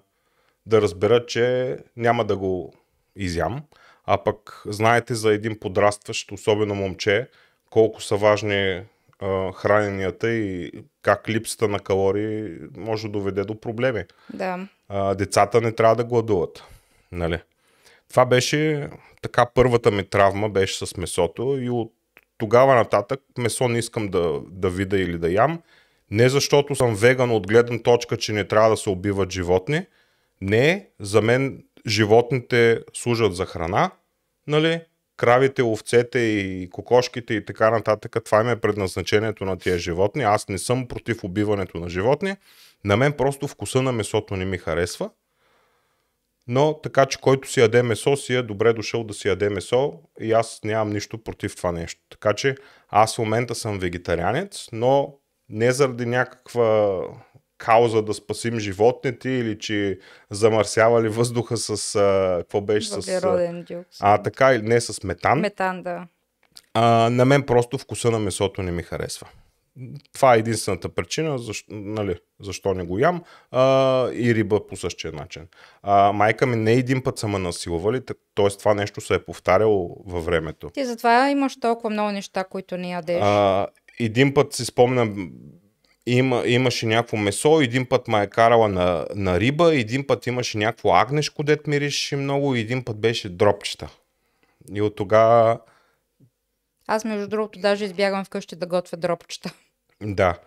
да 0.65 0.81
разбера, 0.81 1.25
че 1.25 1.77
няма 1.95 2.25
да 2.25 2.37
го 2.37 2.73
изям. 3.15 3.63
А 4.05 4.23
пък 4.23 4.63
знаете 4.65 5.15
за 5.15 5.33
един 5.33 5.59
подрастващ, 5.59 6.31
особено 6.31 6.75
момче, 6.75 7.29
колко 7.69 8.01
са 8.01 8.15
важни 8.15 8.81
а, 9.19 9.51
храненията 9.51 10.29
и 10.29 10.71
как 11.01 11.29
липсата 11.29 11.67
на 11.67 11.79
калории 11.79 12.57
може 12.77 13.07
да 13.07 13.11
доведе 13.11 13.43
до 13.43 13.59
проблеми. 13.59 14.03
Да. 14.33 14.67
А, 14.89 15.15
децата 15.15 15.61
не 15.61 15.71
трябва 15.71 15.95
да 15.95 16.03
гладуват. 16.03 16.63
Нали? 17.11 17.39
Това 18.09 18.25
беше 18.25 18.89
така 19.21 19.45
първата 19.53 19.91
ми 19.91 20.03
травма 20.03 20.49
беше 20.49 20.85
с 20.85 20.97
месото 20.97 21.57
и 21.61 21.69
от 21.69 21.93
тогава 22.37 22.75
нататък 22.75 23.19
месо 23.37 23.67
не 23.67 23.79
искам 23.79 24.07
да, 24.07 24.41
да 24.51 24.69
видя 24.69 24.97
или 24.97 25.17
да 25.17 25.31
ям. 25.31 25.61
Не 26.11 26.29
защото 26.29 26.75
съм 26.75 26.95
веган 26.95 27.31
от 27.31 27.47
гледна 27.47 27.79
точка, 27.79 28.17
че 28.17 28.33
не 28.33 28.47
трябва 28.47 28.69
да 28.69 28.77
се 28.77 28.89
убиват 28.89 29.31
животни. 29.31 29.85
Не, 30.43 30.89
за 30.99 31.21
мен 31.21 31.63
животните 31.87 32.79
служат 32.93 33.35
за 33.35 33.45
храна, 33.45 33.91
нали? 34.47 34.81
Кравите, 35.17 35.63
овцете 35.63 36.19
и 36.19 36.69
кокошките 36.69 37.33
и 37.33 37.45
така 37.45 37.69
нататък. 37.71 38.17
Това 38.25 38.41
им 38.41 38.49
е 38.49 38.59
предназначението 38.59 39.45
на 39.45 39.57
тия 39.57 39.77
животни. 39.77 40.23
Аз 40.23 40.49
не 40.49 40.57
съм 40.57 40.87
против 40.87 41.23
убиването 41.23 41.77
на 41.77 41.89
животни. 41.89 42.35
На 42.85 42.97
мен 42.97 43.13
просто 43.13 43.47
вкуса 43.47 43.81
на 43.81 43.91
месото 43.91 44.35
не 44.35 44.45
ми 44.45 44.57
харесва. 44.57 45.09
Но 46.47 46.79
така, 46.83 47.05
че 47.05 47.21
който 47.21 47.51
си 47.51 47.59
яде 47.59 47.83
месо, 47.83 48.17
си 48.17 48.35
е 48.35 48.41
добре 48.41 48.73
дошъл 48.73 49.03
да 49.03 49.13
си 49.13 49.27
яде 49.27 49.49
месо 49.49 49.93
и 50.19 50.31
аз 50.31 50.59
нямам 50.63 50.89
нищо 50.89 51.23
против 51.23 51.55
това 51.55 51.71
нещо. 51.71 52.01
Така 52.09 52.33
че 52.33 52.55
аз 52.89 53.15
в 53.15 53.19
момента 53.19 53.55
съм 53.55 53.79
вегетарианец, 53.79 54.67
но 54.71 55.17
не 55.49 55.71
заради 55.71 56.05
някаква 56.05 56.99
кауза 57.63 58.01
да 58.01 58.13
спасим 58.13 58.59
животните 58.59 59.29
или 59.29 59.59
че 59.59 59.99
замърсявали 60.29 61.09
въздуха 61.09 61.57
с... 61.57 61.95
А, 61.95 62.37
какво 62.39 62.61
беше 62.61 62.87
с... 62.87 62.95
Въглероден 62.95 63.63
диоксид. 63.63 64.01
А, 64.01 64.17
така 64.17 64.53
или 64.53 64.61
не 64.61 64.81
с 64.81 65.03
метан. 65.03 65.39
Метан, 65.39 65.83
да. 65.83 66.07
А, 66.73 67.09
на 67.09 67.25
мен 67.25 67.43
просто 67.43 67.77
вкуса 67.77 68.11
на 68.11 68.19
месото 68.19 68.61
не 68.61 68.71
ми 68.71 68.83
харесва. 68.83 69.27
Това 70.13 70.35
е 70.35 70.39
единствената 70.39 70.89
причина, 70.89 71.37
защо, 71.39 71.73
нали, 71.75 72.15
защо 72.41 72.73
не 72.73 72.83
го 72.83 72.99
ям. 72.99 73.23
А, 73.51 74.09
и 74.13 74.35
риба 74.35 74.67
по 74.67 74.75
същия 74.75 75.13
начин. 75.13 75.47
А, 75.83 76.11
майка 76.11 76.45
ми 76.45 76.55
не 76.55 76.73
един 76.73 77.03
път 77.03 77.17
са 77.17 77.27
ме 77.27 77.39
насилвали, 77.39 78.05
т.е. 78.05 78.49
това 78.49 78.73
нещо 78.73 79.01
се 79.01 79.13
е 79.13 79.25
повтаряло 79.25 80.03
във 80.05 80.25
времето. 80.25 80.69
Ти 80.69 80.85
затова 80.85 81.29
имаш 81.29 81.59
толкова 81.59 81.89
много 81.89 82.11
неща, 82.11 82.43
които 82.43 82.77
не 82.77 82.89
ядеш. 82.89 83.21
А, 83.21 83.67
един 83.99 84.33
път 84.33 84.53
си 84.53 84.65
спомням, 84.65 85.31
има, 86.05 86.43
имаше 86.45 86.85
някакво 86.85 87.17
месо, 87.17 87.61
един 87.61 87.85
път 87.85 88.07
ме 88.07 88.23
е 88.23 88.27
карала 88.27 88.67
на, 88.67 89.07
на 89.15 89.39
риба, 89.39 89.75
един 89.75 90.07
път 90.07 90.27
имаше 90.27 90.57
някакво 90.57 90.93
агнешко, 90.93 91.43
дет 91.43 91.67
миришеше 91.67 92.15
много, 92.15 92.55
и 92.55 92.59
един 92.59 92.85
път 92.85 92.99
беше 92.99 93.29
дропчета. 93.29 93.89
И 94.73 94.81
от 94.81 94.95
тогава, 94.95 95.59
Аз, 96.87 97.05
между 97.05 97.27
другото, 97.27 97.59
даже 97.59 97.85
избягвам 97.85 98.25
вкъщи 98.25 98.55
да 98.55 98.65
готвя 98.65 98.97
дропчета. 98.97 99.53
да. 100.01 100.37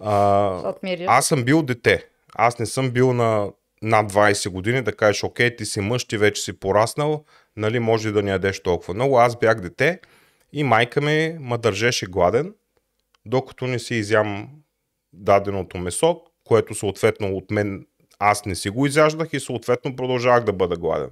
А, 0.00 0.74
аз 1.06 1.26
съм 1.26 1.44
бил 1.44 1.62
дете. 1.62 2.06
Аз 2.34 2.58
не 2.58 2.66
съм 2.66 2.90
бил 2.90 3.12
на 3.12 3.50
над 3.82 4.12
20 4.12 4.48
години 4.48 4.82
да 4.82 4.96
кажеш, 4.96 5.24
окей, 5.24 5.56
ти 5.56 5.64
си 5.66 5.80
мъж, 5.80 6.04
ти 6.04 6.16
вече 6.18 6.42
си 6.42 6.52
пораснал, 6.52 7.24
нали, 7.56 7.78
може 7.78 8.12
да 8.12 8.22
не 8.22 8.30
ядеш 8.30 8.62
толкова 8.62 8.94
много. 8.94 9.18
Аз 9.18 9.36
бях 9.38 9.60
дете 9.60 10.00
и 10.52 10.64
майка 10.64 11.00
ми 11.00 11.36
ме 11.40 11.58
държеше 11.58 12.06
гладен, 12.06 12.54
докато 13.26 13.66
не 13.66 13.78
си 13.78 13.94
изям 13.94 14.48
даденото 15.14 15.78
месо, 15.78 16.20
което 16.44 16.74
съответно 16.74 17.36
от 17.36 17.50
мен 17.50 17.86
аз 18.18 18.44
не 18.46 18.54
си 18.54 18.70
го 18.70 18.86
изяждах 18.86 19.28
и 19.32 19.40
съответно 19.40 19.96
продължавах 19.96 20.44
да 20.44 20.52
бъда 20.52 20.76
гладен. 20.76 21.10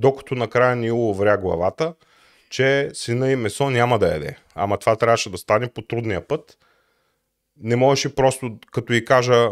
Докато 0.00 0.34
накрая 0.34 0.76
ни 0.76 0.90
увря 0.90 1.38
главата, 1.38 1.94
че 2.50 2.90
сина 2.94 3.32
и 3.32 3.36
месо 3.36 3.70
няма 3.70 3.98
да 3.98 4.12
яде. 4.12 4.36
Ама 4.54 4.78
това 4.78 4.96
трябваше 4.96 5.30
да 5.30 5.38
стане 5.38 5.68
по 5.68 5.82
трудния 5.82 6.28
път. 6.28 6.58
Не 7.60 7.76
можеше 7.76 8.14
просто, 8.14 8.58
като 8.72 8.92
и 8.92 9.04
кажа, 9.04 9.50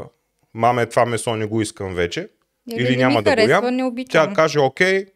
маме, 0.54 0.86
това 0.86 1.06
месо 1.06 1.36
не 1.36 1.46
го 1.46 1.62
искам 1.62 1.94
вече, 1.94 2.28
Или 2.70 2.82
или 2.82 2.96
няма 2.96 3.22
да 3.22 3.30
го 3.30 3.30
харесва, 3.30 3.66
ям, 3.66 3.76
не 3.76 3.84
обичам. 3.84 4.28
тя 4.28 4.34
каже, 4.34 4.58
окей, 4.58 5.06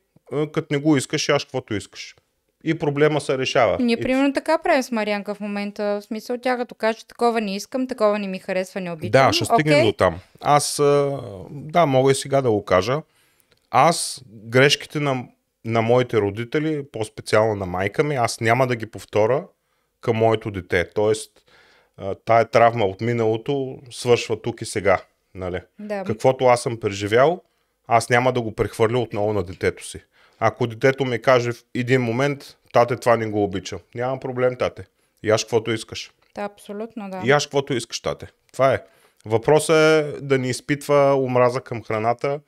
като 0.53 0.67
не 0.71 0.79
го 0.79 0.97
искаш, 0.97 1.29
яш 1.29 1.45
каквото 1.45 1.75
искаш. 1.75 2.17
И 2.65 2.79
проблема 2.79 3.21
се 3.21 3.39
решава. 3.39 3.77
Ние 3.81 3.97
И 3.97 4.01
примерно 4.01 4.33
така 4.33 4.59
правим 4.59 4.83
с 4.83 4.91
Марианка 4.91 5.35
в 5.35 5.41
момента. 5.41 5.85
В 5.85 6.03
смисъл 6.03 6.39
тя 6.39 6.57
като 6.57 6.75
каже, 6.75 7.07
такова 7.07 7.41
не 7.41 7.57
искам, 7.57 7.87
такова 7.87 8.19
не 8.19 8.27
ми 8.27 8.39
харесва, 8.39 8.81
не 8.81 8.93
обичам. 8.93 9.11
Да, 9.11 9.33
ще 9.33 9.45
стигнем 9.45 9.79
Окей, 9.79 9.85
до 9.85 9.93
там. 9.93 10.19
Аз, 10.41 10.77
да, 11.51 11.87
мога 11.87 12.13
и 12.13 12.15
сега 12.15 12.43
да 12.43 12.51
го 12.51 12.65
кажа. 12.65 13.03
Аз 13.71 14.23
грешките 14.27 15.01
на, 15.01 15.25
на 15.65 15.83
моите 15.83 16.17
родители, 16.17 16.85
по-специално 16.93 17.55
на 17.55 17.67
майка 17.67 18.05
ми, 18.05 18.15
аз 18.15 18.41
няма 18.41 18.67
да 18.67 18.77
ги 18.77 18.87
повторя 18.87 19.45
към 20.01 20.17
моето 20.17 20.51
дете. 20.51 20.91
Тоест, 20.95 21.31
тая 22.25 22.45
травма 22.45 22.85
от 22.85 23.01
миналото 23.01 23.79
свършва 23.91 24.43
тук 24.43 24.61
и 24.61 24.65
сега. 24.65 24.99
Нали? 25.35 25.61
Да. 25.79 26.05
Каквото 26.05 26.45
аз 26.45 26.63
съм 26.63 26.81
преживял, 26.81 27.43
аз 27.87 28.11
няма 28.11 28.33
да 28.33 28.41
го 28.41 28.55
прехвърля 28.55 28.99
отново 28.99 29.33
на 29.33 29.43
детето 29.43 29.87
си. 29.87 30.01
Ако 30.41 30.67
детето 30.67 31.05
ми 31.05 31.23
каже 31.23 31.53
в 31.53 31.65
един 31.75 32.03
момент, 32.03 32.57
тате, 32.73 32.97
това 32.97 33.17
не 33.17 33.27
го 33.27 33.45
обичам. 33.45 33.79
Няма 33.95 34.21
проблем, 34.21 34.57
тате. 34.59 34.85
Яш 35.23 35.45
каквото 35.45 35.73
искаш. 35.73 36.11
Да, 36.35 36.43
абсолютно, 36.43 37.11
да. 37.11 37.23
Яш 37.25 37.47
каквото 37.47 37.75
искаш, 37.75 38.01
тате. 38.01 38.27
Това 38.53 38.75
е. 38.75 38.83
Въпросът 39.27 39.77
е 39.77 40.03
да 40.21 40.39
не 40.39 40.49
изпитва 40.49 41.15
омраза 41.15 41.61
към 41.61 41.83
храната 41.83 42.41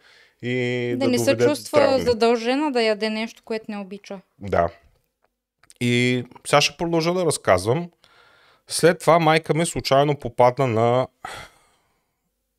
и 0.43 0.89
да, 0.99 1.05
да 1.05 1.11
не 1.11 1.19
се 1.19 1.37
чувства 1.37 1.79
травми. 1.79 2.03
задължена 2.03 2.73
да 2.73 2.83
яде 2.83 3.11
нещо, 3.11 3.43
което 3.45 3.65
не 3.69 3.79
обича. 3.79 4.21
Да. 4.39 4.69
И 5.81 6.25
сега 6.47 6.61
ще 6.61 6.77
продължа 6.77 7.15
да 7.15 7.27
разказвам. 7.27 7.91
След 8.69 8.99
това 8.99 9.19
майка 9.19 9.55
ми 9.55 9.67
случайно 9.67 10.17
попадна 10.17 10.67
на 10.67 11.07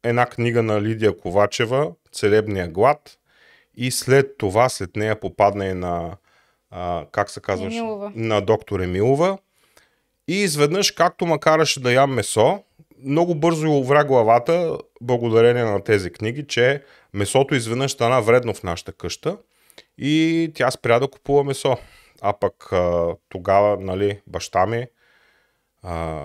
една 0.04 0.25
книга 0.25 0.63
на 0.63 0.82
Лидия 0.82 1.18
Ковачева 1.18 1.92
«Целебния 2.12 2.68
глад» 2.68 3.18
и 3.77 3.92
след 3.92 4.38
това, 4.38 4.70
след 4.70 4.96
нея 4.96 5.20
попадна 5.20 5.65
и 5.65 5.74
на, 5.74 6.18
а, 6.72 7.06
как 7.12 7.30
се 7.30 7.42
казваш, 7.42 7.74
Емилова. 7.74 8.12
на 8.15 8.42
доктор 8.42 8.80
Емилова. 8.80 9.38
И 10.27 10.36
изведнъж, 10.36 10.92
както 10.92 11.25
ма 11.25 11.39
караше 11.39 11.80
да 11.80 11.94
ям 11.94 12.13
месо, 12.13 12.63
много 13.03 13.36
бързо 13.36 13.72
увря 13.72 14.03
главата, 14.03 14.77
благодарение 15.01 15.63
на 15.63 15.84
тези 15.84 16.12
книги, 16.12 16.48
че 16.48 16.84
месото 17.13 17.56
изведнъж 17.56 17.92
стана 17.92 18.22
вредно 18.22 18.53
в 18.53 18.63
нашата 18.63 18.92
къща 18.92 19.38
и 19.98 20.51
тя 20.56 20.72
спря 20.72 21.00
да 21.00 21.08
купува 21.08 21.44
месо. 21.44 21.77
А 22.22 22.34
пък 22.34 22.74
а, 22.74 23.15
тогава, 23.30 23.77
нали, 23.80 24.22
баща 24.27 24.65
ми, 24.65 24.88
а, 25.84 26.24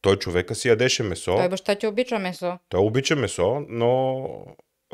той 0.00 0.16
човека 0.16 0.54
си 0.54 0.68
ядеше 0.68 1.02
месо. 1.02 1.36
Той 1.36 1.48
баща 1.48 1.74
ти 1.74 1.86
обича 1.86 2.18
месо. 2.18 2.58
Той 2.68 2.80
обича 2.80 3.16
месо, 3.16 3.62
но 3.68 4.28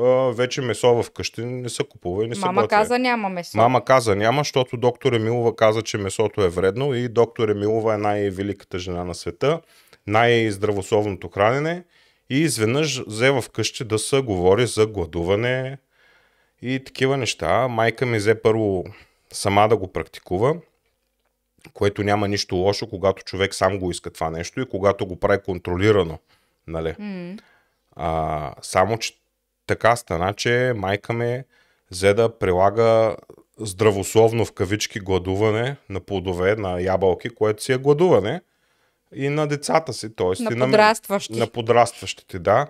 а, 0.00 0.32
вече 0.32 0.60
месо 0.60 1.02
в 1.02 1.10
къщи 1.10 1.44
не 1.44 1.68
се 1.68 1.84
купува 1.84 2.24
и 2.24 2.28
не 2.28 2.34
се 2.34 2.40
Мама 2.40 2.62
готви. 2.62 2.68
каза 2.68 2.98
няма 2.98 3.28
месо. 3.28 3.58
Мама 3.58 3.84
каза 3.84 4.16
няма, 4.16 4.40
защото 4.40 4.76
доктор 4.76 5.12
Емилова 5.12 5.56
каза, 5.56 5.82
че 5.82 5.98
месото 5.98 6.42
е 6.42 6.48
вредно 6.48 6.94
и 6.94 7.08
доктор 7.08 7.48
Емилова 7.48 7.94
е 7.94 7.98
най-великата 7.98 8.78
жена 8.78 9.04
на 9.04 9.14
света, 9.14 9.60
най-здравословното 10.06 11.28
хранене 11.28 11.84
и 12.30 12.38
изведнъж 12.40 13.02
взе 13.06 13.30
в 13.30 13.44
къщи 13.52 13.84
да 13.84 13.98
се 13.98 14.20
говори 14.20 14.66
за 14.66 14.86
гладуване 14.86 15.78
и 16.62 16.84
такива 16.84 17.16
неща. 17.16 17.68
Майка 17.68 18.06
ми 18.06 18.18
взе 18.18 18.42
първо 18.42 18.84
сама 19.32 19.68
да 19.68 19.76
го 19.76 19.92
практикува, 19.92 20.54
което 21.74 22.02
няма 22.02 22.28
нищо 22.28 22.56
лошо, 22.56 22.88
когато 22.88 23.24
човек 23.24 23.54
сам 23.54 23.78
го 23.78 23.90
иска 23.90 24.10
това 24.10 24.30
нещо 24.30 24.60
и 24.60 24.68
когато 24.68 25.06
го 25.06 25.16
прави 25.16 25.42
контролирано. 25.42 26.18
Нали? 26.66 26.94
М. 26.98 27.36
А, 27.96 28.54
само, 28.62 28.98
че 28.98 29.19
така 29.70 29.96
стана, 29.96 30.34
че 30.34 30.72
майка 30.76 31.12
ми 31.12 31.42
взе 31.90 32.14
да 32.14 32.38
прилага 32.38 33.16
здравословно 33.58 34.44
в 34.44 34.52
кавички 34.52 35.00
гладуване 35.00 35.76
на 35.88 36.00
плодове, 36.00 36.56
на 36.56 36.80
ябълки, 36.80 37.30
което 37.30 37.62
си 37.62 37.72
е 37.72 37.78
гладуване 37.78 38.40
и 39.14 39.28
на 39.28 39.46
децата 39.46 39.92
си, 39.92 40.16
т.е. 40.16 40.42
На 40.42 40.52
и 40.52 40.56
на, 40.56 40.64
подрастващи. 40.66 41.38
на 41.38 41.46
подрастващите, 41.46 42.38
да. 42.38 42.66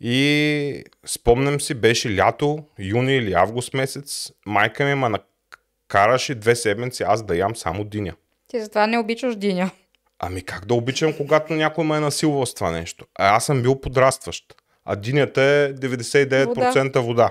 И 0.00 0.84
спомням 1.06 1.60
си, 1.60 1.74
беше 1.74 2.16
лято, 2.16 2.64
юни 2.78 3.16
или 3.16 3.32
август 3.32 3.74
месец, 3.74 4.32
майка 4.46 4.84
ми 4.84 4.94
ме 4.94 5.08
накараше 5.08 6.34
две 6.34 6.56
седмици 6.56 7.02
аз 7.02 7.22
да 7.22 7.36
ям 7.36 7.56
само 7.56 7.84
диня. 7.84 8.14
Ти 8.46 8.60
затова 8.60 8.86
не 8.86 8.98
обичаш 8.98 9.36
диня. 9.36 9.70
Ами 10.18 10.42
как 10.42 10.64
да 10.66 10.74
обичам, 10.74 11.16
когато 11.16 11.52
някой 11.54 11.84
ме 11.84 11.96
е 11.96 12.00
насилвал 12.00 12.46
с 12.46 12.54
това 12.54 12.70
нещо? 12.70 13.06
А 13.18 13.36
аз 13.36 13.44
съм 13.44 13.62
бил 13.62 13.80
подрастващ. 13.80 14.59
А 14.92 14.96
динята 14.96 15.42
е 15.42 15.74
99% 15.74 16.84
вода. 16.84 17.00
вода. 17.00 17.30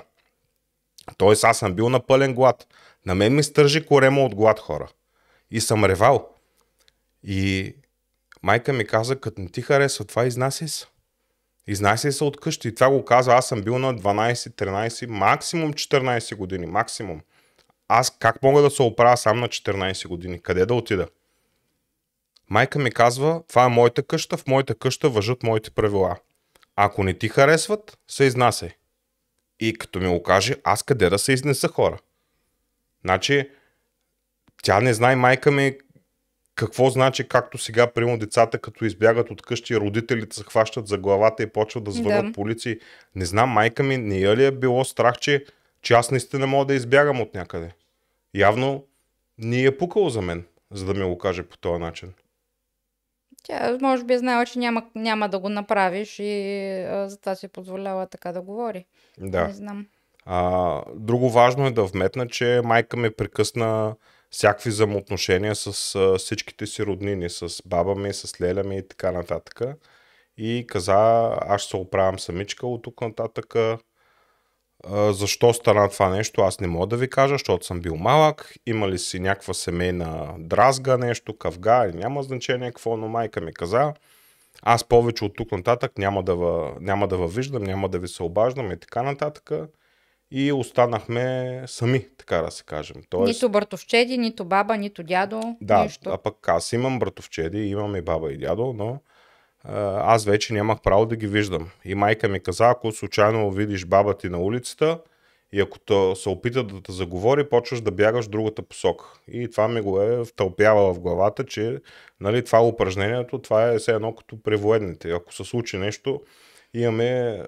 Тоест 1.18 1.44
аз 1.44 1.58
съм 1.58 1.74
бил 1.74 1.88
на 1.88 2.06
пълен 2.06 2.34
глад. 2.34 2.66
На 3.06 3.14
мен 3.14 3.34
ми 3.34 3.42
стържи 3.42 3.86
корема 3.86 4.24
от 4.24 4.34
глад 4.34 4.58
хора. 4.58 4.88
И 5.50 5.60
съм 5.60 5.84
ревал. 5.84 6.28
И 7.24 7.74
майка 8.42 8.72
ми 8.72 8.86
каза, 8.86 9.20
като 9.20 9.40
не 9.40 9.48
ти 9.48 9.62
харесва 9.62 10.04
това, 10.04 10.26
изнасяй 10.26 10.68
се. 10.68 10.86
Изнася 11.66 12.12
се 12.12 12.24
от 12.24 12.40
къщи. 12.40 12.68
И 12.68 12.74
това 12.74 12.90
го 12.90 13.04
казва, 13.04 13.34
аз 13.34 13.48
съм 13.48 13.62
бил 13.62 13.78
на 13.78 13.94
12, 13.94 14.32
13, 14.32 15.06
максимум 15.06 15.72
14 15.72 16.36
години. 16.36 16.66
Максимум. 16.66 17.20
Аз 17.88 18.16
как 18.18 18.42
мога 18.42 18.62
да 18.62 18.70
се 18.70 18.82
оправя 18.82 19.16
сам 19.16 19.40
на 19.40 19.48
14 19.48 20.08
години? 20.08 20.42
Къде 20.42 20.66
да 20.66 20.74
отида? 20.74 21.08
Майка 22.50 22.78
ми 22.78 22.90
казва, 22.90 23.42
това 23.48 23.64
е 23.64 23.68
моята 23.68 24.02
къща, 24.02 24.36
в 24.36 24.46
моята 24.46 24.74
къща 24.74 25.08
въжат 25.08 25.42
моите 25.42 25.70
правила. 25.70 26.16
Ако 26.76 27.04
не 27.04 27.14
ти 27.14 27.28
харесват, 27.28 27.98
се 28.08 28.24
изнасяй. 28.24 28.70
И 29.60 29.74
като 29.74 30.00
ми 30.00 30.08
го 30.08 30.22
каже, 30.22 30.56
аз 30.64 30.82
къде 30.82 31.10
да 31.10 31.18
се 31.18 31.32
изнеса 31.32 31.68
хора? 31.68 31.98
Значи, 33.04 33.50
тя 34.62 34.80
не 34.80 34.94
знае 34.94 35.16
майка 35.16 35.50
ми 35.50 35.76
какво 36.54 36.90
значи, 36.90 37.28
както 37.28 37.58
сега, 37.58 37.86
примерно, 37.86 38.18
децата, 38.18 38.58
като 38.58 38.84
избягат 38.84 39.30
от 39.30 39.42
къщи, 39.42 39.76
родителите 39.76 40.36
се 40.36 40.44
хващат 40.44 40.86
за 40.86 40.98
главата 40.98 41.42
и 41.42 41.46
почват 41.46 41.84
да 41.84 41.90
звънат 41.90 42.26
да. 42.26 42.32
полиции. 42.32 42.78
Не 43.14 43.24
знам, 43.24 43.50
майка 43.50 43.82
ми, 43.82 43.96
не 43.96 44.18
я 44.18 44.36
ли 44.36 44.44
е 44.44 44.50
било 44.50 44.84
страх, 44.84 45.18
че, 45.18 45.44
че 45.82 45.94
аз 45.94 46.10
наистина 46.10 46.46
мога 46.46 46.64
да 46.64 46.74
избягам 46.74 47.20
от 47.20 47.34
някъде? 47.34 47.70
Явно 48.34 48.84
ни 49.38 49.64
е 49.64 49.76
пукало 49.76 50.10
за 50.10 50.22
мен, 50.22 50.44
за 50.70 50.84
да 50.86 50.94
ми 50.94 51.04
го 51.04 51.18
каже 51.18 51.42
по 51.42 51.58
този 51.58 51.80
начин. 51.80 52.12
Тя 53.42 53.78
може 53.80 54.04
би 54.04 54.14
е 54.14 54.18
знала, 54.18 54.46
че 54.46 54.58
няма, 54.58 54.82
няма 54.94 55.28
да 55.28 55.38
го 55.38 55.48
направиш 55.48 56.18
и 56.18 56.62
а, 56.90 57.08
затова 57.08 57.34
си 57.34 57.46
е 57.46 57.48
позволява 57.48 58.06
така 58.06 58.32
да 58.32 58.42
говори. 58.42 58.86
Да. 59.18 59.46
Не 59.46 59.52
знам. 59.52 59.86
А, 60.24 60.82
друго 60.96 61.30
важно 61.30 61.66
е 61.66 61.70
да 61.70 61.84
вметна, 61.84 62.28
че 62.28 62.60
майка 62.64 62.96
ме 62.96 63.10
прекъсна 63.10 63.94
всякакви 64.30 64.70
взаимоотношения 64.70 65.54
с 65.54 65.94
а, 65.94 66.18
всичките 66.18 66.66
си 66.66 66.86
роднини, 66.86 67.30
с 67.30 67.62
баба 67.66 67.94
ми, 67.94 68.12
с 68.12 68.40
леля 68.40 68.62
ми 68.64 68.78
и 68.78 68.88
така 68.88 69.12
нататък. 69.12 69.60
И 70.36 70.64
каза, 70.68 70.94
аз 71.40 71.60
ще 71.60 71.70
се 71.70 71.76
оправям 71.76 72.18
самичка 72.18 72.66
от 72.66 72.82
тук 72.82 73.00
нататък. 73.00 73.54
Защо 75.10 75.52
стана 75.52 75.88
това 75.88 76.08
нещо, 76.08 76.40
аз 76.40 76.60
не 76.60 76.66
мога 76.66 76.86
да 76.86 76.96
ви 76.96 77.10
кажа, 77.10 77.34
защото 77.34 77.66
съм 77.66 77.80
бил 77.80 77.96
малък. 77.96 78.54
Има 78.66 78.88
ли 78.88 78.98
си 78.98 79.20
някаква 79.20 79.54
семейна 79.54 80.34
дразга, 80.38 80.96
нещо, 80.96 81.38
кавга 81.38 81.84
или 81.84 81.96
няма 81.96 82.22
значение 82.22 82.68
какво, 82.68 82.96
но 82.96 83.08
майка 83.08 83.40
ми 83.40 83.52
каза, 83.52 83.92
аз 84.62 84.84
повече 84.84 85.24
от 85.24 85.36
тук 85.36 85.52
нататък 85.52 85.98
няма 85.98 86.22
да, 86.22 86.34
въ, 86.34 86.72
няма 86.80 87.08
да 87.08 87.16
във 87.16 87.34
виждам, 87.34 87.62
няма 87.62 87.88
да 87.88 87.98
ви 87.98 88.08
се 88.08 88.22
обаждам 88.22 88.72
и 88.72 88.80
така 88.80 89.02
нататък 89.02 89.50
и 90.30 90.52
останахме 90.52 91.62
сами, 91.66 92.06
така 92.18 92.36
да 92.36 92.50
се 92.50 92.64
кажем. 92.64 92.96
Тоест... 93.10 93.28
Нито 93.28 93.48
братовчеди, 93.48 94.18
нито 94.18 94.44
баба, 94.44 94.76
нито 94.76 95.02
дядо. 95.02 95.56
Да, 95.60 95.82
нищо. 95.82 96.10
а 96.10 96.18
пък 96.18 96.48
аз 96.48 96.72
имам 96.72 96.98
братовчеди, 96.98 97.58
имам 97.58 97.96
и 97.96 98.02
баба 98.02 98.32
и 98.32 98.38
дядо, 98.38 98.72
но 98.72 99.00
аз 99.64 100.24
вече 100.24 100.52
нямах 100.52 100.80
право 100.80 101.06
да 101.06 101.16
ги 101.16 101.26
виждам. 101.26 101.70
И 101.84 101.94
майка 101.94 102.28
ми 102.28 102.40
каза, 102.40 102.68
ако 102.68 102.92
случайно 102.92 103.50
видиш 103.50 103.86
баба 103.86 104.18
ти 104.18 104.28
на 104.28 104.38
улицата 104.38 104.98
и 105.52 105.60
ако 105.60 105.78
то 105.78 106.16
се 106.16 106.28
опита 106.28 106.64
да 106.64 106.82
те 106.82 106.92
заговори, 106.92 107.48
почваш 107.48 107.80
да 107.80 107.90
бягаш 107.90 108.26
в 108.26 108.28
другата 108.28 108.62
посока. 108.62 109.04
И 109.28 109.50
това 109.50 109.68
ми 109.68 109.80
го 109.80 110.02
е 110.02 110.24
втълпявала 110.24 110.94
в 110.94 111.00
главата, 111.00 111.44
че 111.44 111.80
нали, 112.20 112.44
това 112.44 112.66
упражнението, 112.66 113.38
това 113.38 113.68
е 113.68 113.78
все 113.78 113.92
едно 113.92 114.14
като 114.14 114.42
при 114.42 114.56
военните. 114.56 115.10
Ако 115.10 115.34
се 115.34 115.44
случи 115.44 115.78
нещо, 115.78 116.22
имаме 116.74 117.42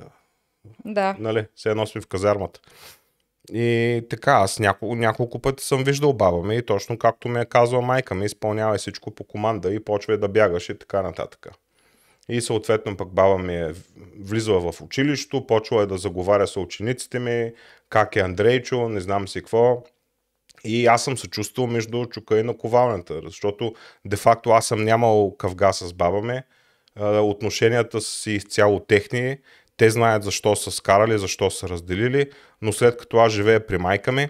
да. 0.84 1.16
Нали, 1.18 1.46
все 1.54 1.70
едно 1.70 1.86
сме 1.86 2.00
в 2.00 2.06
казармата. 2.06 2.60
И 3.52 4.02
така, 4.10 4.32
аз 4.32 4.58
няколко, 4.58 4.94
няколко 4.94 5.38
пъти 5.38 5.64
съм 5.64 5.84
виждал 5.84 6.12
баба 6.12 6.42
ми 6.42 6.56
и 6.56 6.62
точно 6.62 6.98
както 6.98 7.28
ми 7.28 7.40
е 7.40 7.44
казала 7.44 7.82
майка 7.82 8.14
ми, 8.14 8.24
изпълнява 8.24 8.78
всичко 8.78 9.10
по 9.10 9.24
команда 9.24 9.74
и 9.74 9.84
почва 9.84 10.18
да 10.18 10.28
бягаш 10.28 10.68
и 10.68 10.78
така 10.78 11.02
нататък. 11.02 11.48
И 12.32 12.40
съответно 12.40 12.96
пък 12.96 13.08
баба 13.14 13.38
ми 13.38 13.56
е 13.56 13.74
влизала 14.20 14.72
в 14.72 14.80
училището, 14.80 15.46
почва 15.46 15.82
е 15.82 15.86
да 15.86 15.98
заговаря 15.98 16.46
с 16.46 16.56
учениците 16.56 17.18
ми, 17.18 17.52
как 17.88 18.16
е 18.16 18.20
Андрейчо, 18.20 18.88
не 18.88 19.00
знам 19.00 19.28
си 19.28 19.40
какво. 19.40 19.82
И 20.64 20.86
аз 20.86 21.04
съм 21.04 21.16
се 21.16 21.28
чувствал 21.28 21.66
между 21.66 22.06
чука 22.06 22.38
и 22.38 22.42
наковалната, 22.42 23.20
защото 23.24 23.74
де-факто 24.04 24.50
аз 24.50 24.66
съм 24.66 24.84
нямал 24.84 25.36
къвга 25.38 25.72
с 25.72 25.92
баба 25.92 26.22
ми, 26.22 26.40
отношенията 27.20 28.00
си 28.00 28.30
изцяло 28.30 28.80
техни 28.80 29.38
те 29.76 29.90
знаят 29.90 30.22
защо 30.22 30.56
са 30.56 30.70
скарали, 30.70 31.18
защо 31.18 31.50
са 31.50 31.68
разделили, 31.68 32.30
но 32.62 32.72
след 32.72 32.96
като 32.96 33.16
аз 33.16 33.32
живея 33.32 33.66
при 33.66 33.78
майка 33.78 34.12
ми, 34.12 34.28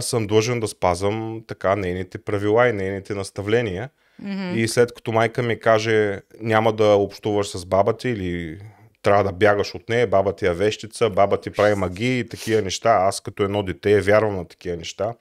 съм 0.00 0.26
длъжен 0.26 0.60
да 0.60 0.68
спазвам 0.68 1.44
така 1.46 1.76
нейните 1.76 2.18
правила 2.18 2.68
и 2.68 2.72
нейните 2.72 3.14
наставления. 3.14 3.90
Mm-hmm. 4.22 4.54
И 4.54 4.68
след 4.68 4.94
като 4.94 5.12
майка 5.12 5.42
ми 5.42 5.60
каже 5.60 6.20
няма 6.40 6.72
да 6.72 6.86
общуваш 6.86 7.48
с 7.48 7.64
баба 7.64 7.96
ти 7.96 8.08
или 8.08 8.60
трябва 9.02 9.24
да 9.24 9.32
бягаш 9.32 9.74
от 9.74 9.88
нея, 9.88 10.06
баба 10.06 10.36
ти 10.36 10.46
е 10.46 10.52
вещица, 10.52 11.10
баба 11.10 11.40
ти 11.40 11.50
прави 11.50 11.74
магии 11.74 12.18
и 12.18 12.28
такива 12.28 12.62
неща, 12.62 12.90
аз 12.90 13.20
като 13.20 13.42
едно 13.42 13.62
дете 13.62 14.00
вярвам 14.00 14.36
на 14.36 14.44
такива 14.44 14.76
неща 14.76 15.14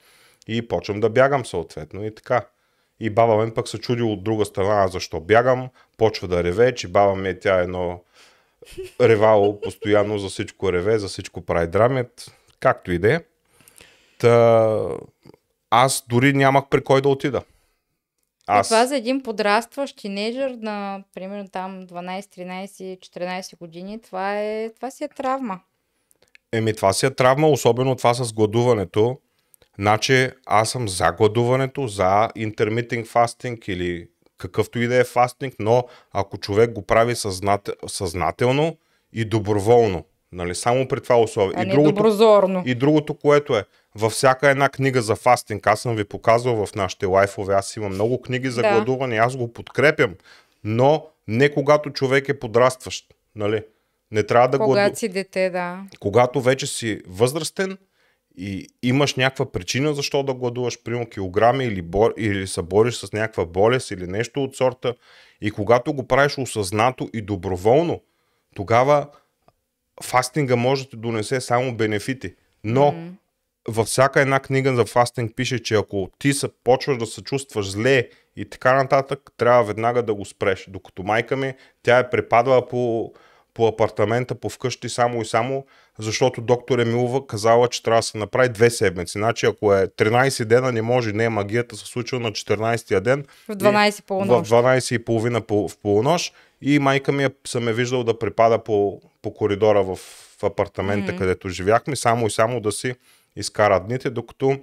и 0.48 0.68
почвам 0.68 1.00
да 1.00 1.10
бягам 1.10 1.46
съответно 1.46 2.06
и 2.06 2.16
така. 2.16 2.46
И 3.00 3.10
баба 3.10 3.46
ми 3.46 3.54
пък 3.54 3.68
се 3.68 3.78
чуди 3.78 4.02
от 4.02 4.24
друга 4.24 4.46
страна 4.46 4.88
защо 4.88 5.20
бягам, 5.20 5.70
почва 5.98 6.28
да 6.28 6.44
реве, 6.44 6.76
че 6.76 6.88
баба 6.88 7.16
ми 7.16 7.30
е 7.30 7.40
тя 7.40 7.60
едно 7.60 8.02
ревало 9.02 9.62
постоянно 9.62 10.18
за 10.18 10.30
всичко 10.30 10.74
реве, 10.74 11.00
за 11.00 11.08
всичко 11.08 11.42
прави 11.42 11.68
драмет, 11.68 12.32
както 12.60 12.92
и 12.92 13.00
да 13.00 13.14
е. 13.14 13.20
Та, 14.18 14.80
аз 15.70 16.06
дори 16.10 16.34
нямах 16.34 16.64
при 16.70 16.84
кой 16.84 17.02
да 17.02 17.10
отида. 17.10 17.42
Аз... 18.48 18.68
Това 18.68 18.86
за 18.86 18.98
един 18.98 19.24
подрастващ 19.24 19.98
тинейджър 19.98 20.52
на, 20.52 21.04
примерно 21.16 21.48
там 21.48 21.88
12, 21.88 22.22
13, 22.22 23.00
14 23.00 23.58
години, 23.58 24.02
това, 24.02 24.40
е, 24.40 24.70
това 24.76 24.92
си 24.92 25.04
е 25.04 25.08
травма. 25.08 25.60
Еми, 26.52 26.74
това 26.74 26.94
си 26.94 27.06
е 27.06 27.16
травма, 27.16 27.48
особено 27.48 27.96
това 27.96 28.14
с 28.14 28.34
гладуването. 28.34 29.20
Значи, 29.80 30.30
аз 30.46 30.70
съм 30.70 30.90
за 30.90 31.12
гладуването, 31.12 31.88
за 31.88 32.30
intermittent 32.38 33.08
fasting 33.08 33.70
или 33.70 34.08
какъвто 34.38 34.80
и 34.80 34.88
да 34.88 34.96
е 34.96 35.04
фастинг, 35.04 35.54
но 35.60 35.84
ако 36.12 36.38
човек 36.38 36.74
го 36.74 36.82
прави 36.82 37.16
съзнат, 37.16 37.70
съзнателно 37.88 38.78
и 39.14 39.26
доброволно, 39.26 40.06
нали, 40.32 40.56
само 40.56 40.88
при 40.88 41.02
това 41.02 41.20
условие. 41.22 41.56
А 41.58 41.64
и, 41.64 41.66
не 41.66 41.74
другото, 41.74 41.96
доброзорно. 41.96 42.64
и 42.66 42.76
другото, 42.76 43.14
което 43.14 43.58
е, 43.58 43.64
във 43.96 44.12
всяка 44.12 44.50
една 44.50 44.70
книга 44.70 45.02
за 45.02 45.16
фастинг, 45.16 45.68
аз 45.68 45.82
съм 45.82 45.96
ви 45.96 46.04
показвал 46.04 46.66
в 46.66 46.76
нашите 46.76 47.06
лайфове, 47.06 47.54
аз 47.54 47.76
имам 47.76 47.94
много 47.94 48.22
книги 48.22 48.50
за 48.50 48.62
да. 48.62 48.72
гладуване, 48.72 49.18
аз 49.18 49.36
го 49.36 49.54
подкрепям, 49.54 50.16
но 50.64 51.08
не 51.28 51.54
когато 51.54 51.90
човек 51.90 52.30
е 52.30 52.40
подрастващ. 52.40 53.14
Нали? 53.36 53.64
Не 54.12 54.24
трябва 54.24 54.48
да 54.48 54.58
Когато 54.58 54.74
гладу... 54.74 54.96
си 54.96 55.10
дете, 55.10 55.50
да. 55.50 55.84
Когато 56.00 56.42
вече 56.42 56.68
си 56.68 57.02
възрастен, 57.08 57.78
и 58.38 58.68
имаш 58.84 59.16
някаква 59.16 59.52
причина 59.52 59.94
защо 59.94 60.24
да 60.24 60.34
гладуваш, 60.34 60.84
примерно 60.84 61.10
килограми 61.10 61.66
или, 61.66 61.82
бор, 61.82 62.14
или 62.18 62.48
се 62.48 62.62
бориш 62.62 62.96
с 62.96 63.14
някаква 63.14 63.46
болест 63.46 63.92
или 63.92 64.08
нещо 64.08 64.44
от 64.44 64.56
сорта 64.56 64.96
и 65.42 65.52
когато 65.52 65.94
го 65.94 66.08
правиш 66.08 66.38
осъзнато 66.38 67.10
и 67.14 67.22
доброволно, 67.22 68.02
тогава 68.56 69.08
фастинга 70.04 70.56
може 70.56 70.84
да 70.84 70.90
ти 70.90 70.98
донесе 70.98 71.42
само 71.42 71.76
бенефити. 71.76 72.36
Но 72.64 72.92
mm-hmm. 72.92 73.12
Във 73.68 73.88
всяка 73.88 74.22
една 74.22 74.40
книга 74.40 74.76
за 74.76 74.86
фастинг 74.86 75.36
пише, 75.36 75.64
че 75.64 75.76
ако 75.76 76.10
ти 76.20 76.34
се 76.34 76.48
почваш 76.64 76.98
да 76.98 77.06
се 77.06 77.22
чувстваш 77.22 77.72
зле 77.72 78.10
и 78.36 78.50
така 78.50 78.74
нататък, 78.74 79.20
трябва 79.38 79.64
веднага 79.64 80.04
да 80.04 80.14
го 80.14 80.26
спреш. 80.26 80.66
Докато 80.70 81.04
майка 81.04 81.36
ми, 81.36 81.54
тя 81.84 82.00
е 82.00 82.10
препадала 82.10 82.68
по, 82.68 83.14
по 83.54 83.68
апартамента, 83.68 84.36
по 84.36 84.50
вкъщи 84.50 84.90
само 84.90 85.22
и 85.22 85.26
само 85.26 85.66
защото 86.00 86.42
доктор 86.42 86.80
Емилова 86.80 87.28
казала, 87.28 87.68
че 87.68 87.84
трябва 87.84 88.00
да 88.00 88.04
се 88.04 88.18
направи 88.18 88.50
две 88.50 88.70
седмици. 88.70 89.18
Значи 89.18 89.46
ако 89.46 89.74
е 89.74 89.88
13 89.88 90.46
дена, 90.46 90.72
не 90.72 90.82
може, 90.82 91.12
не 91.12 91.24
е 91.24 91.30
магията 91.30 91.76
се 91.76 91.86
случва 91.86 92.20
на 92.20 92.32
14-я 92.32 93.02
ден. 93.02 93.26
В 93.48 93.56
12 93.56 94.04
полунощ. 94.06 94.50
В 94.50 94.54
12 94.54 94.96
и 94.96 95.06
половина 95.06 95.42
по, 95.42 95.68
в 95.68 95.78
полунощ. 95.78 96.34
И 96.62 96.80
майка 96.80 97.12
ми 97.12 97.24
е, 97.24 97.30
съм 97.48 97.68
е 97.68 97.74
виждал 97.74 98.04
да 98.04 98.20
припада 98.20 98.64
по, 98.64 99.02
по 99.22 99.34
коридора 99.34 99.84
в, 99.84 99.96
в 100.40 100.44
апартамента, 100.44 101.12
mm-hmm. 101.12 101.18
където 101.18 101.50
живяхме, 101.50 101.96
само 101.96 102.28
и 102.28 102.32
само 102.32 102.60
да 102.60 102.72
си 102.72 102.94
изкара 103.36 103.80
дните, 103.80 104.10
докато 104.10 104.60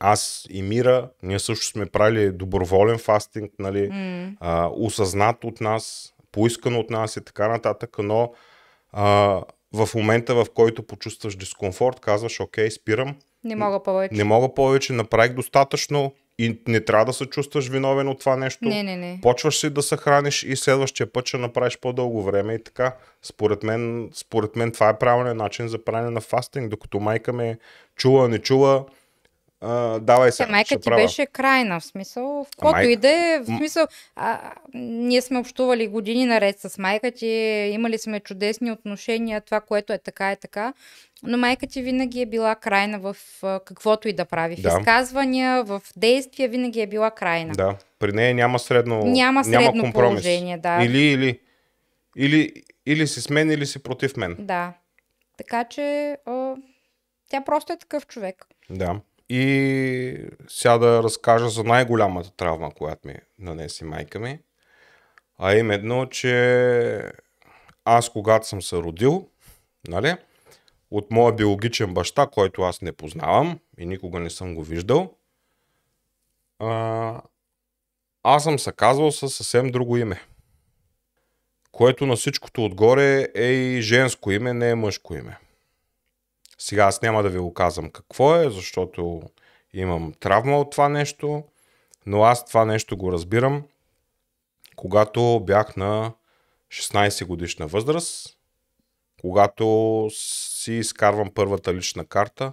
аз 0.00 0.46
и 0.50 0.62
Мира, 0.62 1.10
ние 1.22 1.38
също 1.38 1.66
сме 1.66 1.86
правили 1.86 2.32
доброволен 2.32 2.98
фастинг, 2.98 3.52
нали, 3.58 3.90
mm. 3.90 4.36
а, 4.40 4.70
осъзнат 4.72 5.44
от 5.44 5.60
нас, 5.60 6.14
поискано 6.32 6.80
от 6.80 6.90
нас 6.90 7.16
и 7.16 7.24
така 7.24 7.48
нататък, 7.48 7.96
но 7.98 8.32
а, 8.92 9.04
в 9.72 9.88
момента, 9.94 10.34
в 10.34 10.46
който 10.54 10.82
почувстваш 10.82 11.36
дискомфорт, 11.36 12.00
казваш, 12.00 12.40
окей, 12.40 12.70
спирам. 12.70 13.16
Не 13.44 13.56
мога 13.56 13.82
повече. 13.82 14.14
Не 14.14 14.24
мога 14.24 14.54
повече, 14.54 14.92
направих 14.92 15.34
достатъчно 15.34 16.12
и 16.38 16.60
не 16.68 16.84
трябва 16.84 17.04
да 17.04 17.12
се 17.12 17.26
чувстваш 17.26 17.68
виновен 17.68 18.08
от 18.08 18.20
това 18.20 18.36
нещо. 18.36 18.64
Не, 18.64 18.82
не, 18.82 18.96
не. 18.96 19.18
Почваш 19.22 19.58
си 19.58 19.70
да 19.70 19.82
се 19.82 19.96
храниш 19.96 20.42
и 20.42 20.56
следващия 20.56 21.12
път 21.12 21.26
ще 21.26 21.38
направиш 21.38 21.78
по-дълго 21.80 22.22
време 22.22 22.54
и 22.54 22.64
така. 22.64 22.96
Според 23.22 23.62
мен, 23.62 24.10
според 24.14 24.56
мен 24.56 24.72
това 24.72 24.88
е 24.88 24.98
правилният 24.98 25.36
начин 25.36 25.68
за 25.68 25.84
правене 25.84 26.10
на 26.10 26.20
фастинг, 26.20 26.70
докато 26.70 27.00
майка 27.00 27.32
ме 27.32 27.58
чула, 27.96 28.28
не 28.28 28.38
чула. 28.38 28.86
А, 29.60 29.68
давай 29.98 30.28
Тя 30.28 30.32
сега. 30.32 30.50
майка 30.50 30.68
ти 30.70 30.80
правя. 30.80 31.02
беше 31.02 31.26
крайна, 31.26 31.80
в 31.80 31.84
смисъл, 31.84 32.24
в 32.44 32.56
който 32.56 32.74
майка- 32.74 32.90
и 32.90 32.96
да 32.96 33.08
е, 33.08 33.40
в 33.40 33.46
смисъл, 33.46 33.86
а, 34.16 34.40
ние 34.74 35.22
сме 35.22 35.38
общували 35.38 35.86
години 35.86 36.26
наред 36.26 36.60
с 36.60 36.78
майка 36.78 37.10
ти, 37.10 37.26
имали 37.72 37.98
сме 37.98 38.20
чудесни 38.20 38.72
отношения, 38.72 39.40
това, 39.40 39.60
което 39.60 39.92
е 39.92 39.98
така, 39.98 40.30
е 40.30 40.36
така, 40.36 40.72
но 41.22 41.38
майка 41.38 41.66
ти 41.66 41.82
винаги 41.82 42.20
е 42.20 42.26
била 42.26 42.54
крайна 42.54 42.98
в 43.00 43.16
каквото 43.42 44.08
и 44.08 44.12
да 44.12 44.24
прави. 44.24 44.56
В 44.56 44.60
Да. 44.60 44.68
изказвания, 44.70 45.64
в 45.64 45.82
действия 45.96 46.48
винаги 46.48 46.80
е 46.80 46.86
била 46.86 47.10
крайна. 47.10 47.54
Да, 47.54 47.76
при 47.98 48.12
нея 48.12 48.34
няма 48.34 48.58
средно, 48.58 48.98
Няма 48.98 49.44
средно 49.44 49.82
компромис. 49.82 49.94
положение, 50.22 50.58
да. 50.58 50.82
Или, 50.82 50.98
или, 51.00 51.40
или, 52.16 52.52
или 52.86 53.06
си 53.06 53.20
с 53.20 53.30
мен, 53.30 53.50
или 53.50 53.66
си 53.66 53.82
против 53.82 54.16
мен. 54.16 54.36
Да. 54.38 54.72
Така 55.38 55.64
че 55.64 55.82
а, 56.26 56.54
тя 57.30 57.40
просто 57.40 57.72
е 57.72 57.78
такъв 57.78 58.06
човек. 58.06 58.46
Да. 58.70 59.00
И 59.28 60.28
сега 60.48 60.78
да 60.78 61.02
разкажа 61.02 61.48
за 61.48 61.64
най-голямата 61.64 62.30
травма, 62.30 62.70
която 62.70 63.08
ми 63.08 63.14
нанеси 63.38 63.84
майка 63.84 64.18
ми. 64.18 64.40
А 65.38 65.54
именно, 65.54 66.08
че 66.08 67.12
аз 67.84 68.10
когато 68.10 68.48
съм 68.48 68.62
се 68.62 68.76
родил, 68.76 69.28
нали, 69.88 70.16
от 70.90 71.10
моя 71.10 71.34
биологичен 71.34 71.94
баща, 71.94 72.26
който 72.26 72.62
аз 72.62 72.82
не 72.82 72.92
познавам 72.92 73.58
и 73.78 73.86
никога 73.86 74.20
не 74.20 74.30
съм 74.30 74.54
го 74.54 74.62
виждал, 74.62 75.14
а, 76.58 77.22
аз 78.22 78.42
съм 78.42 78.58
се 78.58 78.72
казвал 78.72 79.12
със 79.12 79.34
съвсем 79.34 79.70
друго 79.70 79.96
име. 79.96 80.20
Което 81.72 82.06
на 82.06 82.16
всичкото 82.16 82.64
отгоре 82.64 83.28
е 83.34 83.46
и 83.46 83.82
женско 83.82 84.30
име, 84.30 84.52
не 84.52 84.70
е 84.70 84.74
мъжко 84.74 85.14
име. 85.14 85.38
Сега 86.58 86.84
аз 86.84 87.02
няма 87.02 87.22
да 87.22 87.28
ви 87.28 87.38
го 87.38 87.54
казвам 87.54 87.90
какво 87.90 88.36
е, 88.36 88.50
защото 88.50 89.22
имам 89.72 90.12
травма 90.20 90.58
от 90.58 90.70
това 90.70 90.88
нещо, 90.88 91.44
но 92.06 92.22
аз 92.22 92.46
това 92.46 92.64
нещо 92.64 92.96
го 92.96 93.12
разбирам, 93.12 93.64
когато 94.76 95.40
бях 95.46 95.76
на 95.76 96.12
16 96.72 97.24
годишна 97.26 97.66
възраст, 97.66 98.36
когато 99.20 100.08
си 100.12 100.72
изкарвам 100.72 101.30
първата 101.34 101.74
лична 101.74 102.04
карта. 102.04 102.52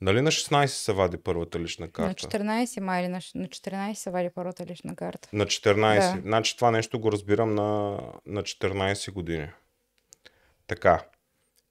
Нали 0.00 0.20
на 0.20 0.30
16 0.30 0.66
се 0.66 0.92
вади 0.92 1.16
първата 1.16 1.60
лична 1.60 1.86
На 1.86 1.92
карта? 1.92 2.26
14 2.26 2.80
май 2.80 3.00
или 3.00 3.08
на, 3.08 3.20
на 3.34 3.48
14 3.48 3.92
се 3.92 4.10
вади 4.10 4.30
първата 4.34 4.66
лична 4.66 4.96
карта. 4.96 5.28
На 5.32 5.46
14. 5.46 6.14
Да. 6.14 6.20
Значи 6.20 6.56
това 6.56 6.70
нещо 6.70 7.00
го 7.00 7.12
разбирам 7.12 7.54
на, 7.54 7.98
на 8.26 8.42
14 8.42 9.12
години. 9.12 9.48
Така. 10.66 11.04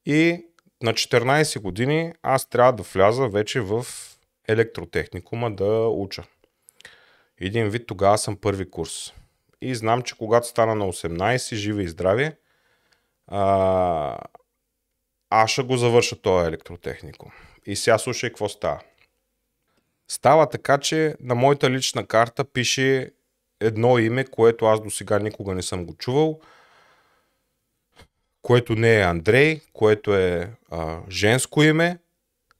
И 0.05 0.45
на 0.83 0.93
14 0.93 1.59
години 1.59 2.13
аз 2.23 2.49
трябва 2.49 2.73
да 2.73 2.83
вляза 2.83 3.27
вече 3.27 3.61
в 3.61 3.85
електротехникума 4.47 5.55
да 5.55 5.87
уча. 5.87 6.23
Един 7.39 7.69
вид 7.69 7.87
тогава 7.87 8.17
съм 8.17 8.37
първи 8.37 8.69
курс. 8.69 9.13
И 9.61 9.75
знам, 9.75 10.01
че 10.01 10.17
когато 10.17 10.47
стана 10.47 10.75
на 10.75 10.85
18, 10.85 11.55
живи 11.55 11.83
и 11.83 11.87
здрави, 11.87 12.31
а, 13.27 14.17
аз 15.29 15.51
ще 15.51 15.63
го 15.63 15.77
завърша 15.77 16.21
този 16.21 16.47
електротехникум. 16.47 17.31
И 17.65 17.75
сега 17.75 17.97
слушай 17.97 18.29
какво 18.29 18.49
става. 18.49 18.79
Става 20.07 20.49
така, 20.49 20.77
че 20.77 21.15
на 21.19 21.35
моята 21.35 21.69
лична 21.69 22.07
карта 22.07 22.45
пише 22.45 23.11
едно 23.59 23.99
име, 23.99 24.25
което 24.25 24.65
аз 24.65 24.81
до 24.81 24.89
сега 24.89 25.19
никога 25.19 25.53
не 25.53 25.61
съм 25.61 25.85
го 25.85 25.93
чувал, 25.93 26.39
което 28.47 28.75
не 28.75 28.99
е 28.99 29.03
Андрей, 29.03 29.61
което 29.73 30.15
е 30.15 30.49
а, 30.71 30.99
женско 31.09 31.63
име, 31.63 31.97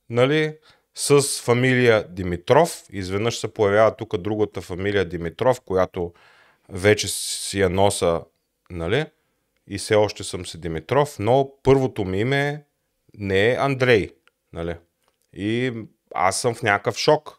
нали, 0.09 0.57
с 0.95 1.41
фамилия 1.41 2.07
Димитров. 2.07 2.83
Изведнъж 2.91 3.39
се 3.39 3.53
появява 3.53 3.95
тук 3.95 4.17
другата 4.17 4.61
фамилия 4.61 5.05
Димитров, 5.05 5.61
която 5.61 6.13
вече 6.69 7.07
си 7.07 7.59
я 7.59 7.69
носа, 7.69 8.21
нали, 8.69 9.05
и 9.67 9.77
все 9.77 9.95
още 9.95 10.23
съм 10.23 10.45
се 10.45 10.57
Димитров, 10.57 11.19
но 11.19 11.51
първото 11.63 12.05
ми 12.05 12.19
име 12.19 12.63
не 13.17 13.51
е 13.51 13.55
Андрей, 13.55 14.09
нали. 14.53 14.75
И 15.33 15.73
аз 16.15 16.41
съм 16.41 16.55
в 16.55 16.63
някакъв 16.63 16.97
шок. 16.97 17.37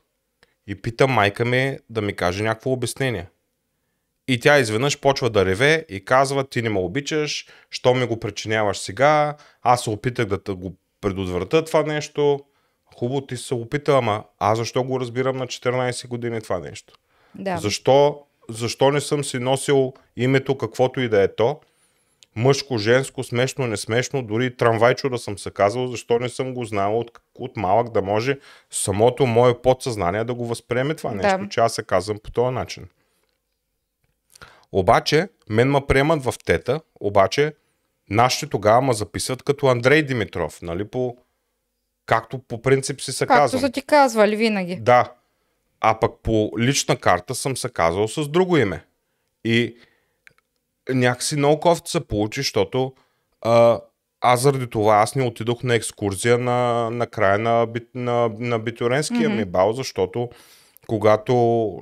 И 0.66 0.82
питам 0.82 1.10
майка 1.10 1.44
ми 1.44 1.78
да 1.90 2.00
ми 2.00 2.16
каже 2.16 2.42
някакво 2.42 2.72
обяснение. 2.72 3.26
И 4.28 4.40
тя 4.40 4.58
изведнъж 4.58 5.00
почва 5.00 5.30
да 5.30 5.44
реве 5.44 5.84
и 5.88 6.04
казва, 6.04 6.44
ти 6.44 6.62
не 6.62 6.68
ме 6.68 6.78
обичаш, 6.78 7.46
що 7.70 7.94
ми 7.94 8.06
го 8.06 8.20
причиняваш 8.20 8.78
сега, 8.78 9.36
аз 9.62 9.84
се 9.84 9.90
опитах 9.90 10.26
да 10.26 10.54
го 10.54 10.74
предотвратя 11.00 11.64
това 11.64 11.82
нещо. 11.82 12.40
Хубаво 12.96 13.26
ти 13.26 13.36
се 13.36 13.54
опита, 13.54 13.92
ама 13.92 14.24
аз 14.38 14.58
защо 14.58 14.84
го 14.84 15.00
разбирам 15.00 15.36
на 15.36 15.46
14 15.46 16.08
години 16.08 16.40
това 16.40 16.58
нещо? 16.58 16.94
Да. 17.34 17.56
Защо, 17.56 18.20
защо 18.50 18.90
не 18.90 19.00
съм 19.00 19.24
си 19.24 19.38
носил 19.38 19.92
името, 20.16 20.58
каквото 20.58 21.00
и 21.00 21.08
да 21.08 21.22
е 21.22 21.34
то? 21.34 21.60
Мъжко, 22.36 22.78
женско, 22.78 23.24
смешно, 23.24 23.66
несмешно, 23.66 24.22
дори 24.22 24.56
трамвайчо 24.56 25.08
да 25.08 25.18
съм 25.18 25.38
се 25.38 25.50
казал, 25.50 25.86
защо 25.86 26.18
не 26.18 26.28
съм 26.28 26.54
го 26.54 26.64
знал 26.64 26.98
от, 26.98 27.10
от 27.34 27.56
малък 27.56 27.92
да 27.92 28.02
може 28.02 28.38
самото 28.70 29.26
мое 29.26 29.62
подсъзнание 29.62 30.24
да 30.24 30.34
го 30.34 30.46
възприеме 30.46 30.94
това 30.94 31.14
нещо, 31.14 31.38
Да. 31.38 31.48
че 31.48 31.60
аз 31.60 31.74
се 31.74 31.82
казвам 31.82 32.18
по 32.24 32.30
този 32.30 32.54
начин. 32.54 32.86
Обаче, 34.72 35.28
мен 35.48 35.70
ме 35.70 35.80
приемат 35.88 36.24
в 36.24 36.34
тета, 36.44 36.80
обаче 37.00 37.54
нашите 38.10 38.46
тогава 38.46 38.80
ме 38.80 38.92
записват 38.92 39.42
като 39.42 39.66
Андрей 39.66 40.02
Димитров, 40.02 40.62
нали, 40.62 40.84
по... 40.84 41.16
както 42.06 42.38
по 42.38 42.62
принцип 42.62 43.00
си 43.00 43.12
се 43.12 43.26
Както 43.26 43.40
казвам. 43.40 43.60
са 43.60 43.70
ти 43.70 43.82
казвали 43.82 44.36
винаги. 44.36 44.76
Да. 44.76 45.12
А 45.80 45.98
пък 46.00 46.12
по 46.22 46.52
лична 46.58 46.96
карта 46.96 47.34
съм 47.34 47.56
се 47.56 47.68
казал 47.68 48.08
с 48.08 48.28
друго 48.28 48.56
име. 48.56 48.84
И 49.44 49.76
някакси 50.88 51.36
много 51.36 51.60
кофти 51.60 51.90
се 51.90 52.06
получи, 52.06 52.40
защото 52.40 52.92
а, 53.40 53.80
аз 54.20 54.40
заради 54.40 54.70
това 54.70 54.96
аз 54.96 55.14
не 55.14 55.22
отидох 55.24 55.62
на 55.62 55.74
екскурзия 55.74 56.38
на, 56.38 56.90
на 56.90 57.06
края 57.06 57.38
на, 57.38 57.66
бит, 57.66 57.88
на, 57.94 58.30
на 58.38 58.58
битюренския 58.58 59.30
ми 59.30 59.44
бал, 59.44 59.72
защото 59.72 60.30
когато 60.88 61.34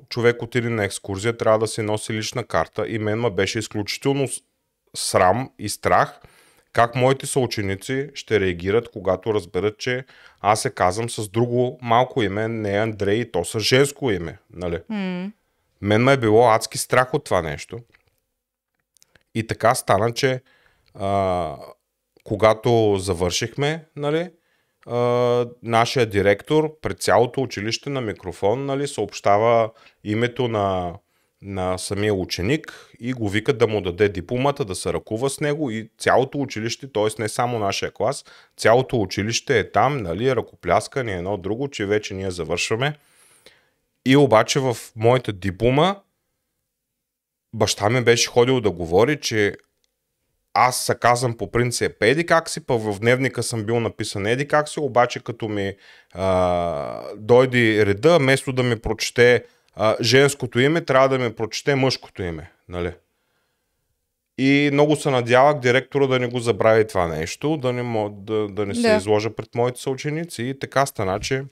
човек 0.09 0.43
отиде 0.43 0.69
на 0.69 0.85
екскурзия, 0.85 1.37
трябва 1.37 1.59
да 1.59 1.67
си 1.67 1.83
носи 1.83 2.13
лична 2.13 2.45
карта 2.45 2.89
и 2.89 2.99
мен 2.99 3.21
ме 3.21 3.31
беше 3.31 3.59
изключително 3.59 4.29
срам 4.95 5.51
и 5.59 5.69
страх 5.69 6.21
как 6.77 6.95
моите 6.95 7.27
съученици 7.27 8.11
ще 8.15 8.41
реагират, 8.41 8.91
когато 8.91 9.35
разберат, 9.35 9.79
че 9.79 10.05
аз 10.41 10.63
се 10.63 10.71
казвам 10.71 11.11
с 11.11 11.29
друго 11.29 11.79
малко 11.83 12.23
име, 12.23 12.49
не 12.49 12.79
Андрей, 12.79 13.31
то 13.31 13.45
с 13.45 13.61
женско 13.61 14.11
име. 14.11 14.39
Нали? 14.51 14.81
М. 14.89 15.33
Мен 15.81 16.03
ме 16.03 16.13
е 16.13 16.17
било 16.17 16.49
адски 16.49 16.79
страх 16.79 17.15
от 17.15 17.25
това 17.25 17.43
нещо. 17.43 17.79
И 19.35 19.47
така 19.47 19.75
стана, 19.75 20.13
че 20.15 20.43
а, 20.95 21.57
когато 22.25 22.97
завършихме, 22.99 23.85
нали, 23.97 24.31
нашия 25.63 26.07
директор 26.07 26.81
пред 26.81 27.01
цялото 27.01 27.41
училище 27.41 27.91
на 27.91 28.01
микрофон 28.01 28.67
нали, 28.67 28.89
съобщава 28.89 29.71
името 30.05 30.49
на, 30.49 30.95
на 31.43 31.79
самия 31.79 32.15
ученик 32.15 32.91
и 33.01 33.13
го 33.13 33.29
викат 33.29 33.59
да 33.59 33.67
му 33.67 33.81
даде 33.81 34.09
дипломата, 34.09 34.65
да 34.65 34.75
се 34.75 34.93
ръкува 34.93 35.31
с 35.31 35.41
него 35.41 35.71
и 35.71 35.91
цялото 35.99 36.39
училище, 36.39 36.93
т.е. 36.93 37.23
не 37.23 37.29
само 37.29 37.59
нашия 37.59 37.91
клас, 37.91 38.25
цялото 38.57 39.01
училище 39.01 39.59
е 39.59 39.71
там, 39.71 39.97
нали, 39.97 40.37
ръкопляскане 40.37 41.13
едно 41.13 41.37
друго, 41.37 41.69
че 41.69 41.87
вече 41.87 42.15
ние 42.15 42.31
завършваме. 42.31 42.99
И 44.05 44.17
обаче 44.17 44.61
в 44.61 44.77
моята 44.97 45.33
диплома 45.33 45.97
баща 47.55 47.91
ми 47.91 48.01
беше 48.01 48.29
ходил 48.29 48.61
да 48.61 48.71
говори, 48.71 49.21
че 49.21 49.57
аз 50.59 50.77
се 50.87 50.95
казвам 50.95 51.37
по 51.37 51.51
принцип 51.51 51.93
еди 52.03 52.27
как 52.27 52.49
си, 52.51 52.67
па 52.67 52.79
в 52.79 52.99
дневника 53.01 53.43
съм 53.43 53.65
бил 53.65 53.81
написан 53.81 54.27
еди 54.27 54.49
как 54.49 54.69
си, 54.69 54.81
обаче 54.81 55.21
като 55.25 55.49
ми 55.49 55.75
а, 56.15 57.03
дойде 57.17 57.87
реда, 57.87 58.19
вместо 58.19 58.53
да 58.53 58.63
ми 58.63 58.79
прочете 58.79 59.45
а, 59.75 59.97
женското 60.01 60.61
име, 60.61 60.81
трябва 60.81 61.09
да 61.09 61.19
ми 61.19 61.33
прочете 61.35 61.75
мъжкото 61.75 62.23
име. 62.23 62.51
Нали? 62.69 62.93
И 64.39 64.71
много 64.73 64.97
се 64.97 65.11
надявах 65.11 65.61
директора 65.61 66.07
да 66.07 66.19
не 66.19 66.27
го 66.27 66.39
забрави 66.39 66.87
това 66.87 67.07
нещо, 67.07 67.57
да 67.57 67.73
не, 67.73 67.83
мо- 67.83 68.21
да, 68.25 68.49
да 68.49 68.67
не 68.67 68.75
се 68.75 68.89
Да. 68.89 68.97
изложа 68.97 69.31
пред 69.31 69.55
моите 69.55 69.81
съученици. 69.81 70.43
И 70.43 70.59
така 70.59 70.87
стана, 70.87 71.21
че, 71.21 71.45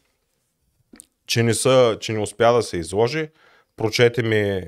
че, 1.27 1.43
не 1.43 1.55
са, 1.55 1.97
че 2.01 2.13
не 2.13 2.19
успя 2.19 2.53
да 2.53 2.63
се 2.63 2.77
изложи. 2.77 3.29
Прочете 3.77 4.23
ми 4.23 4.63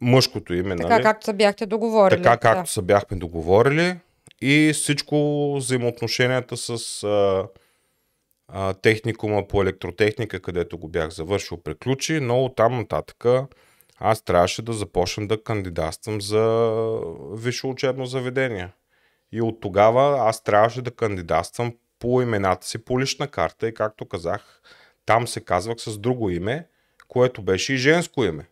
мъжкото 0.00 0.54
име. 0.54 0.76
Така 0.76 0.88
нали? 0.88 1.02
както 1.02 1.24
се 1.24 1.32
бяхте 1.32 1.66
договорили. 1.66 2.22
Така 2.22 2.36
както 2.36 2.62
Да. 2.62 2.70
се 2.70 2.82
бяхме 2.82 3.16
договорили 3.16 3.96
и 4.40 4.70
всичко 4.74 5.54
взаимоотношенията 5.56 6.56
с 6.56 7.02
а, 7.04 7.46
а, 8.48 8.74
техникума 8.74 9.48
по 9.48 9.62
електротехника, 9.62 10.40
където 10.40 10.78
го 10.78 10.88
бях 10.88 11.10
завършил, 11.10 11.56
приключи, 11.56 12.20
но 12.20 12.44
оттам 12.44 12.78
нататък 12.78 13.24
аз 14.00 14.22
трябваше 14.22 14.62
да 14.62 14.72
започна 14.72 15.28
да 15.28 15.42
кандидатствам 15.42 16.20
за 16.20 16.70
висше 17.32 17.66
учебно 17.66 18.06
заведение. 18.06 18.68
И 19.32 19.42
от 19.42 19.60
тогава 19.60 20.28
аз 20.28 20.42
трябваше 20.42 20.82
да 20.82 20.90
кандидатствам 20.90 21.74
по 21.98 22.22
имената 22.22 22.66
си 22.66 22.84
по 22.84 23.00
лична 23.00 23.28
карта 23.28 23.68
и 23.68 23.74
както 23.74 24.08
казах, 24.08 24.62
Там 25.06 25.28
се 25.28 25.40
казвах 25.40 25.80
с 25.80 25.98
друго 25.98 26.30
име, 26.30 26.66
което 27.08 27.42
беше 27.42 27.72
и 27.72 27.76
женско 27.76 28.24
име. 28.24 28.46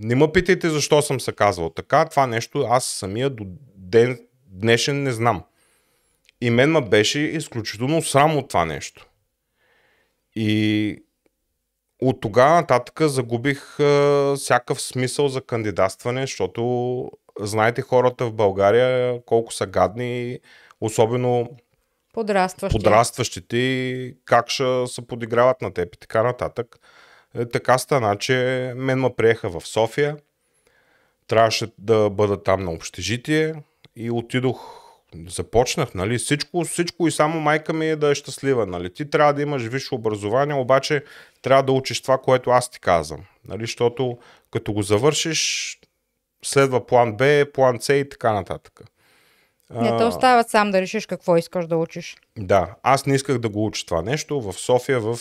Не 0.00 0.14
ме 0.14 0.32
питайте 0.32 0.70
защо 0.70 1.02
съм 1.02 1.20
се 1.20 1.32
казвал 1.32 1.70
така. 1.70 2.04
Това 2.04 2.26
нещо 2.26 2.66
аз 2.70 2.84
самия 2.84 3.30
до 3.30 3.44
ден 3.76 4.18
днешен 4.46 5.02
не 5.02 5.12
знам. 5.12 5.44
И 6.40 6.50
мен 6.50 6.70
ме 6.70 6.80
беше 6.80 7.18
изключително 7.18 8.02
срам 8.02 8.36
от 8.36 8.48
това 8.48 8.64
нещо. 8.64 9.08
И 10.36 11.04
от 12.02 12.20
тогава 12.20 12.54
нататък 12.54 13.00
загубих 13.00 13.80
а, 13.80 14.34
всякакъв 14.36 14.80
смисъл 14.80 15.28
за 15.28 15.40
кандидатстване, 15.40 16.20
защото 16.20 17.10
знаете 17.40 17.82
хората 17.82 18.26
в 18.26 18.32
България 18.32 19.20
колко 19.26 19.52
са 19.52 19.66
гадни, 19.66 20.38
особено 20.80 21.50
Подрастващи. 22.12 22.78
подрастващите 22.78 23.56
и 23.56 24.16
как 24.24 24.48
ще 24.48 24.84
се 24.86 25.06
подиграват 25.06 25.62
на 25.62 25.72
теб 25.72 25.94
и 25.94 25.98
така 25.98 26.22
нататък. 26.22 26.78
Е, 27.34 27.46
така 27.46 27.78
стана, 27.78 28.16
че 28.16 28.72
мен 28.76 29.00
ме 29.00 29.14
приеха 29.16 29.60
в 29.60 29.66
София. 29.66 30.16
Трябваше 31.26 31.68
да 31.78 32.10
бъда 32.10 32.42
там 32.42 32.64
на 32.64 32.70
общежитие 32.70 33.54
и 33.96 34.10
отидох 34.10 34.80
започнах, 35.28 35.94
нали, 35.94 36.18
всичко, 36.18 36.64
всичко 36.64 37.08
и 37.08 37.10
само 37.10 37.40
майка 37.40 37.72
ми 37.72 37.88
е 37.88 37.96
да 37.96 38.10
е 38.10 38.14
щастлива, 38.14 38.66
нали. 38.66 38.92
Ти 38.92 39.10
трябва 39.10 39.34
да 39.34 39.42
имаш 39.42 39.62
висше 39.62 39.94
образование, 39.94 40.54
обаче 40.54 41.04
трябва 41.42 41.62
да 41.62 41.72
учиш 41.72 42.02
това, 42.02 42.18
което 42.18 42.50
аз 42.50 42.70
ти 42.70 42.80
казвам, 42.80 43.20
нали, 43.48 43.60
защото 43.60 44.18
като 44.50 44.72
го 44.72 44.82
завършиш, 44.82 45.78
следва 46.44 46.86
план 46.86 47.16
Б, 47.16 47.46
план 47.54 47.80
С 47.80 47.94
и 47.94 48.08
така 48.08 48.32
нататък. 48.32 48.80
Не 49.70 49.96
те 49.96 50.04
остават 50.04 50.50
сам 50.50 50.70
да 50.70 50.80
решиш 50.80 51.06
какво 51.06 51.36
искаш 51.36 51.66
да 51.66 51.76
учиш. 51.76 52.16
Да, 52.38 52.74
аз 52.82 53.06
не 53.06 53.14
исках 53.14 53.38
да 53.38 53.48
го 53.48 53.66
уча 53.66 53.86
това 53.86 54.02
нещо 54.02 54.40
в 54.40 54.52
София 54.52 55.00
в 55.00 55.18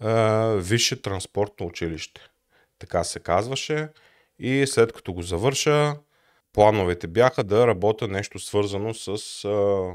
а, 0.00 0.46
Висше 0.56 1.02
транспортно 1.02 1.66
училище. 1.66 2.20
Така 2.78 3.04
се 3.04 3.20
казваше. 3.20 3.88
И 4.38 4.66
след 4.66 4.92
като 4.92 5.12
го 5.12 5.22
завърша, 5.22 5.96
плановете 6.52 7.06
бяха 7.06 7.44
да 7.44 7.66
работя 7.66 8.08
нещо 8.08 8.38
свързано 8.38 8.94
с 8.94 9.44
а, 9.44 9.92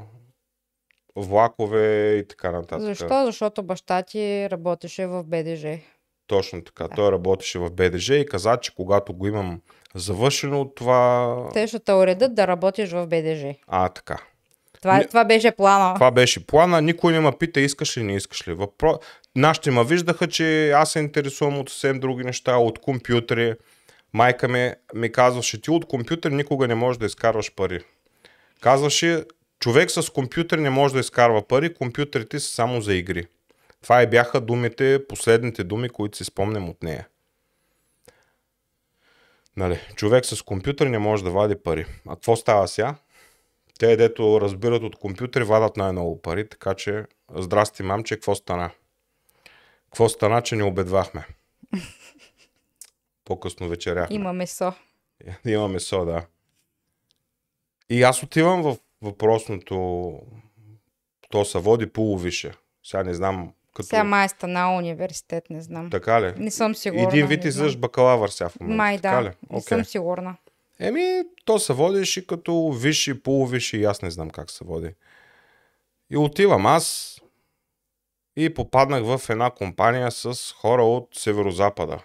влакове 1.16 2.16
и 2.16 2.28
така 2.28 2.52
нататък. 2.52 2.82
Защо? 2.82 3.26
Защото 3.26 3.64
баща 3.64 4.02
ти 4.02 4.50
работеше 4.52 5.06
в 5.08 5.24
БДЖ. 5.24 5.80
Точно 6.28 6.64
така. 6.64 6.88
Той 6.88 7.12
работеше 7.12 7.60
в 7.60 7.70
БДЖ 7.72 8.16
и 8.16 8.26
каза, 8.26 8.58
че 8.58 8.76
когато 8.76 9.14
го 9.14 9.28
имам 9.28 9.62
завършено 9.96 10.70
това... 10.70 11.50
Те 11.54 11.68
ще 11.68 11.80
те 11.80 11.94
уредат 11.94 12.36
да 12.36 12.48
работиш 12.48 12.92
в 12.92 13.08
БДЖ. 13.08 13.56
А, 13.68 13.90
така. 13.90 14.18
Това, 14.82 14.98
Не- 14.98 15.08
това 15.08 15.26
беше 15.26 15.52
плана. 15.52 15.94
Това 15.94 16.12
беше 16.12 16.46
плана. 16.46 16.82
Никой 16.82 17.14
не 17.14 17.20
ме 17.20 17.32
пита 17.40 17.60
искаш 17.60 17.98
ли, 17.98 18.04
не 18.04 18.16
искаш 18.16 18.48
ли. 18.48 18.54
Въпро... 18.54 19.00
Нашите 19.36 19.72
ме 19.72 19.84
виждаха, 19.84 20.28
че 20.28 20.72
аз 20.72 20.92
се 20.92 21.00
интересувам 21.00 21.60
от 21.60 21.70
съвсем 21.70 22.00
други 22.00 22.24
неща, 22.24 22.58
от 22.58 22.80
компютри. 22.80 23.56
Майка 24.14 24.48
ми, 24.48 24.74
ми 24.94 25.12
казваше, 25.12 25.62
ти 25.62 25.72
от 25.72 25.86
компютър 25.86 26.32
никога 26.32 26.68
не 26.68 26.76
можеш 26.76 26.98
да 26.98 27.06
изкарваш 27.06 27.56
пари. 27.56 27.80
Казваше, 28.62 29.26
човек 29.60 29.92
с 29.92 30.10
компютър 30.10 30.58
не 30.58 30.70
може 30.70 30.94
да 30.94 31.00
изкарва 31.00 31.48
пари, 31.48 31.74
компютрите 31.74 32.40
са 32.40 32.56
само 32.56 32.82
за 32.82 32.94
игри. 32.94 33.28
Това 33.84 34.04
и 34.04 34.08
бяха 34.08 34.42
думите, 34.42 35.08
последните 35.08 35.64
думи, 35.64 35.90
които 35.90 36.18
си 36.18 36.24
спомням 36.24 36.70
от 36.70 36.84
нея. 36.84 37.08
Нали, 39.58 39.80
човек 39.96 40.26
с 40.26 40.42
компютър 40.42 40.88
не 40.88 41.00
може 41.00 41.24
да 41.24 41.30
вади 41.30 41.56
пари. 41.56 41.86
А 42.08 42.16
какво 42.16 42.36
става 42.36 42.68
сега? 42.68 42.96
Те, 43.80 43.96
дето 43.96 44.42
разбират 44.42 44.84
от 44.84 44.96
компютри, 44.96 45.44
вадат 45.44 45.78
най-много 45.78 46.22
пари, 46.22 46.50
така 46.50 46.74
че 46.74 47.06
здрасти, 47.36 47.84
мамче, 47.84 48.16
какво 48.16 48.36
стана? 48.36 48.72
Какво 49.92 50.10
стана, 50.10 50.42
че 50.42 50.56
не 50.56 50.64
обедвахме? 50.64 51.28
По-късно 53.26 53.68
вечеряхме. 53.68 54.16
Има 54.16 54.34
месо. 54.34 54.74
Има 55.46 55.68
месо, 55.68 56.06
да. 56.06 56.26
И 57.90 58.04
аз 58.04 58.24
отивам 58.24 58.62
в 58.62 58.78
въпросното, 59.02 60.20
то 61.30 61.46
се 61.46 61.58
води 61.60 61.90
полувише. 61.90 62.52
Сега 62.84 63.04
не 63.04 63.14
знам 63.14 63.54
като... 63.74 63.88
Сега 63.88 64.04
май 64.04 64.26
е 64.26 64.30
станал 64.30 64.78
университет, 64.78 65.50
не 65.50 65.62
знам. 65.62 65.90
Така 65.90 66.22
ли? 66.22 66.34
Не 66.38 66.52
съм 66.52 66.76
сигурна. 66.76 67.08
Един 67.08 67.28
вид 67.28 67.44
знам. 67.44 67.76
бакалавър 67.78 68.30
сега 68.30 68.50
в 68.50 68.60
момента. 68.60 68.78
Май 68.78 68.96
така 68.96 69.16
да, 69.16 69.24
ли? 69.24 69.28
не 69.28 69.58
Окей. 69.58 69.62
съм 69.62 69.86
сигурна. 69.86 70.38
Еми, 70.80 71.24
то 71.46 71.60
се 71.60 71.74
водиш 71.74 72.18
и 72.18 72.28
като 72.28 72.72
висши, 72.72 73.24
полувисши, 73.24 73.78
и 73.78 73.84
аз 73.84 74.02
не 74.02 74.12
знам 74.12 74.30
как 74.30 74.52
се 74.52 74.66
води. 74.66 74.94
И 76.10 76.18
отивам 76.18 76.66
аз 76.66 77.18
и 78.36 78.54
попаднах 78.54 79.04
в 79.04 79.30
една 79.30 79.50
компания 79.50 80.12
с 80.12 80.56
хора 80.58 80.84
от 80.84 81.10
северо-запада. 81.14 82.00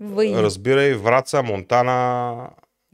Въй. 0.00 0.32
Разбирай, 0.32 0.94
Враца, 0.94 1.42
Монтана, 1.42 2.50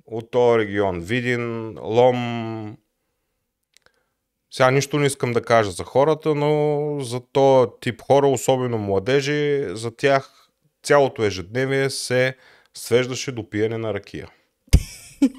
от 0.07 0.31
този 0.31 0.59
регион. 0.59 1.01
Видин, 1.01 1.77
Лом. 1.81 2.77
Сега 4.51 4.71
нищо 4.71 4.99
не 4.99 5.07
искам 5.07 5.33
да 5.33 5.43
кажа 5.43 5.71
за 5.71 5.85
хората, 5.85 6.35
но 6.35 7.01
за 7.01 7.21
този 7.33 7.71
тип 7.81 8.03
хора, 8.03 8.29
особено 8.29 8.79
младежи, 8.79 9.65
за 9.69 9.97
тях 9.97 10.49
цялото 10.83 11.25
ежедневие 11.25 11.91
се 11.91 12.37
свеждаше 12.75 13.33
до 13.33 13.51
пиене 13.51 13.79
на 13.79 13.95
ракия. 13.95 14.29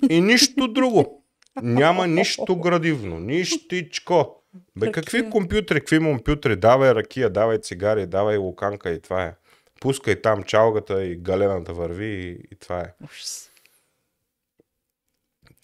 И 0.10 0.22
нищо 0.22 0.68
друго. 0.68 1.24
Няма 1.62 2.08
нищо 2.08 2.56
градивно, 2.56 3.20
нищичко. 3.20 4.43
Бе, 4.76 4.92
какви 4.92 5.18
Ракия. 5.18 5.32
компютри, 5.32 5.80
какви 5.80 6.00
компютри, 6.00 6.56
давай 6.56 6.96
ракия, 6.96 7.30
давай 7.30 7.60
цигари, 7.60 8.08
давай 8.08 8.38
луканка 8.38 8.92
и 8.92 9.02
това 9.02 9.24
е. 9.24 9.36
Пускай 9.82 10.22
там 10.22 10.44
чалгата 10.44 11.06
и 11.06 11.16
галената 11.16 11.74
върви 11.74 12.06
и, 12.06 12.48
и 12.52 12.56
това 12.56 12.80
е. 12.80 12.94
Ужас. 13.04 13.52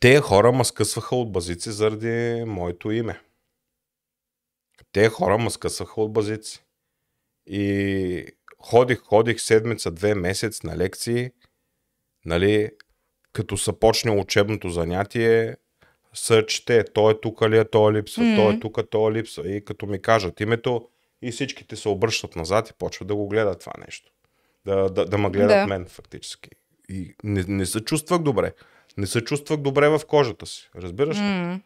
Те 0.02 0.20
хора 0.20 0.52
ма 0.52 0.66
скъсваха 0.66 1.16
от 1.16 1.32
базици 1.32 1.72
заради 1.72 2.44
моето 2.46 2.92
име. 2.92 3.22
Те 4.92 5.10
хора 5.10 5.38
ма 5.38 5.52
скъсваха 5.52 6.02
от 6.02 6.14
базици. 6.14 6.66
И 7.48 8.26
ходих, 8.60 9.00
ходих 9.00 9.42
седмица, 9.42 9.92
две 9.92 10.16
месец 10.16 10.64
на 10.64 10.78
лекции, 10.78 11.32
нали, 12.26 12.70
като 13.34 13.58
се 13.58 13.80
почне 13.80 14.12
учебното 14.12 14.70
занятие, 14.70 15.56
се 16.14 16.46
чете, 16.46 16.84
той 16.94 17.14
е 17.14 17.22
тук 17.22 17.42
ли 17.42 17.58
е, 17.58 17.66
той 17.66 17.94
липсва, 17.94 18.24
mm-hmm. 18.24 18.36
той 18.36 18.54
е 18.54 18.60
тук, 18.60 18.80
той 18.90 19.12
липсва. 19.12 19.50
И 19.50 19.66
като 19.66 19.86
ми 19.86 20.02
кажат 20.02 20.40
името, 20.40 20.88
и 21.22 21.32
всичките 21.32 21.76
се 21.76 21.90
обръщат 21.90 22.36
назад 22.36 22.70
и 22.70 22.74
почват 22.74 23.08
да 23.08 23.16
го 23.16 23.28
гледат 23.28 23.60
това 23.60 23.74
нещо. 23.86 24.12
Да, 24.66 24.90
да, 24.90 25.06
да 25.06 25.18
ме 25.18 25.30
гледат 25.30 25.50
Да. 25.50 25.68
мен, 25.68 25.86
фактически. 25.86 26.50
И 26.90 27.14
не, 27.24 27.44
не 27.48 27.66
се 27.66 27.80
чувствах 27.80 28.22
добре. 28.22 28.54
Не 28.98 29.08
се 29.08 29.22
чувствах 29.22 29.60
добре 29.60 29.90
в 29.90 30.02
кожата 30.08 30.46
си. 30.46 30.70
Разбираш 30.76 31.18
ли? 31.18 31.22
М. 31.22 31.60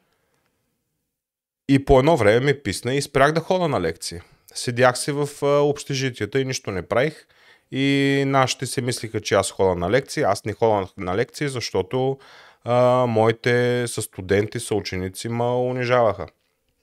И 1.69 1.85
по 1.85 1.99
едно 1.99 2.17
време 2.17 2.39
ми 2.45 2.63
писна 2.63 2.95
и 2.95 3.01
спрях 3.01 3.31
да 3.31 3.39
хода 3.39 3.67
на 3.67 3.81
лекции. 3.81 4.19
Седях 4.53 4.97
си 4.97 5.11
в 5.11 5.29
общежитията 5.41 6.39
и 6.39 6.45
нищо 6.45 6.71
не 6.71 6.81
правих. 6.81 7.27
И 7.71 8.23
нашите 8.27 8.65
си 8.65 8.81
мислиха, 8.81 9.21
че 9.21 9.35
аз 9.35 9.51
хода 9.51 9.75
на 9.75 9.91
лекции. 9.91 10.23
Аз 10.23 10.45
не 10.45 10.53
хода 10.53 10.87
на 10.97 11.15
лекции, 11.15 11.47
защото 11.47 12.17
а, 12.65 12.75
моите 13.05 13.87
са 13.87 14.01
студенти, 14.01 14.59
са 14.59 14.75
ученици, 14.75 15.29
ма 15.29 15.57
унижаваха. 15.59 16.27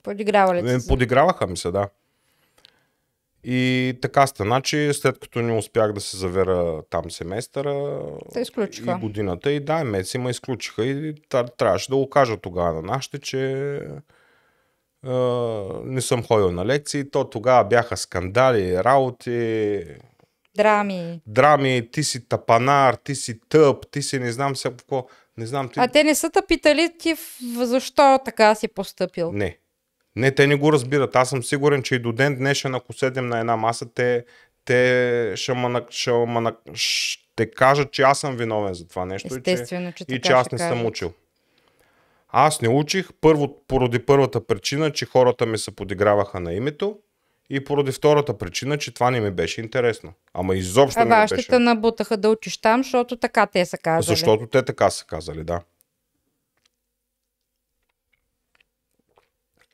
Подигравали 0.02 0.70
Е, 0.70 0.80
се. 0.80 0.88
Подиграваха 0.88 1.46
ми 1.46 1.56
се, 1.56 1.70
да. 1.70 1.88
И 3.44 3.98
така 4.02 4.26
стана, 4.26 4.60
че 4.62 4.92
след 4.92 5.18
като 5.18 5.38
не 5.38 5.52
успях 5.52 5.92
да 5.92 6.00
се 6.00 6.16
завера 6.16 6.82
там 6.82 7.10
семестъра 7.10 8.00
Те 8.32 8.40
изключиха. 8.40 8.90
и 8.92 9.00
годината, 9.00 9.52
и 9.52 9.60
да, 9.60 9.84
месеци 9.84 10.18
ме 10.18 10.30
изключиха 10.30 10.84
и 10.84 11.14
трябваше 11.56 11.90
да 11.90 11.96
го 11.96 12.10
кажа 12.10 12.36
тогава 12.36 12.72
на 12.72 12.82
нашите, 12.82 13.18
че 13.18 13.72
а, 15.06 15.12
не 15.84 16.00
съм 16.00 16.22
ходил 16.24 16.52
на 16.52 16.66
лекции. 16.66 17.10
То 17.10 17.24
тогава 17.24 17.64
бяха 17.64 17.96
скандали, 17.96 18.76
работи, 18.76 19.84
Драми. 20.56 21.20
драми, 21.26 21.88
ти 21.92 22.02
си 22.02 22.28
тапанар, 22.28 22.94
ти 22.94 23.14
си 23.14 23.40
тъп, 23.48 23.90
ти 23.90 24.02
си 24.02 24.18
не 24.18 24.32
знам 24.32 24.56
сега 24.56 24.74
какво. 24.76 25.06
Не 25.40 25.46
знам 25.46 25.68
ти. 25.68 25.74
А 25.80 25.88
те 25.88 26.04
не 26.04 26.14
са 26.14 26.30
те 26.30 26.40
питали 26.48 26.90
ти 26.98 27.14
защо 27.56 28.18
така 28.24 28.54
си 28.54 28.68
поступил. 28.68 29.32
Не. 29.32 29.58
Не, 30.16 30.30
те 30.30 30.46
не 30.46 30.56
го 30.56 30.72
разбират. 30.72 31.16
Аз 31.16 31.30
съм 31.30 31.42
сигурен, 31.42 31.82
че 31.82 31.94
и 31.94 31.98
до 31.98 32.12
ден 32.12 32.36
днешен, 32.36 32.74
ако 32.74 32.92
седем 32.92 33.26
на 33.26 33.38
една 33.38 33.56
маса, 33.56 33.86
те, 33.94 34.24
те 34.64 35.32
ще, 35.36 35.54
ма, 35.54 35.82
ще, 35.90 36.10
ма, 36.10 36.52
ще 36.74 37.50
кажат, 37.50 37.92
че 37.92 38.02
аз 38.02 38.20
съм 38.20 38.36
виновен 38.36 38.74
за 38.74 38.88
това 38.88 39.04
нещо 39.04 39.34
Естествено, 39.34 39.92
че 39.92 40.04
и 40.04 40.06
че, 40.06 40.14
и 40.14 40.20
че 40.20 40.32
аз 40.32 40.52
не 40.52 40.58
съм 40.58 40.70
кажат. 40.70 40.86
учил. 40.86 41.12
Аз 42.28 42.60
не 42.60 42.68
учих 42.68 43.08
първо, 43.20 43.64
поради 43.68 43.98
първата 43.98 44.46
причина, 44.46 44.92
че 44.92 45.06
хората 45.06 45.46
ми 45.46 45.58
се 45.58 45.70
подиграваха 45.70 46.40
на 46.40 46.52
името 46.52 46.98
и 47.50 47.64
поради 47.64 47.92
втората 47.92 48.38
причина, 48.38 48.78
че 48.78 48.94
това 48.94 49.10
не 49.10 49.20
ми 49.20 49.30
беше 49.30 49.60
интересно. 49.60 50.12
Ама 50.34 50.56
изобщо 50.56 51.00
А 51.00 51.04
не 51.04 51.20
ми 51.20 51.26
беше. 51.30 51.48
те 51.48 51.58
набутаха 51.58 52.16
да 52.16 52.28
учиш 52.28 52.58
там, 52.58 52.82
защото 52.82 53.16
така 53.16 53.46
те 53.46 53.66
са 53.66 53.78
казали. 53.78 54.16
Защото 54.16 54.46
те 54.46 54.62
така 54.62 54.90
са 54.90 55.04
казали, 55.04 55.44
да. 55.44 55.60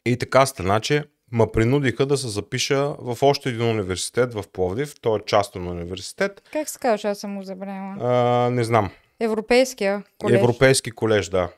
И 0.07 0.17
така 0.17 0.47
стана, 0.47 0.81
че 0.81 1.05
ма 1.33 1.53
принудиха 1.53 2.07
да 2.07 2.17
се 2.17 2.29
запиша 2.29 2.95
в 2.99 3.19
още 3.23 3.49
един 3.49 3.63
университет 3.63 4.35
в 4.35 4.45
Пловдив. 4.53 4.95
Той 5.01 5.19
е 5.19 5.23
частен 5.27 5.69
университет. 5.69 6.43
Как 6.53 6.69
се 6.69 6.79
казва, 6.79 7.11
аз 7.11 7.19
съм 7.19 7.31
му 7.31 7.43
забравила? 7.43 7.97
А, 8.01 8.51
не 8.51 8.65
знам. 8.65 8.91
Европейския 9.21 10.03
колеж. 10.19 10.39
Европейски 10.39 10.91
колеж, 10.91 11.29
да. 11.29 11.49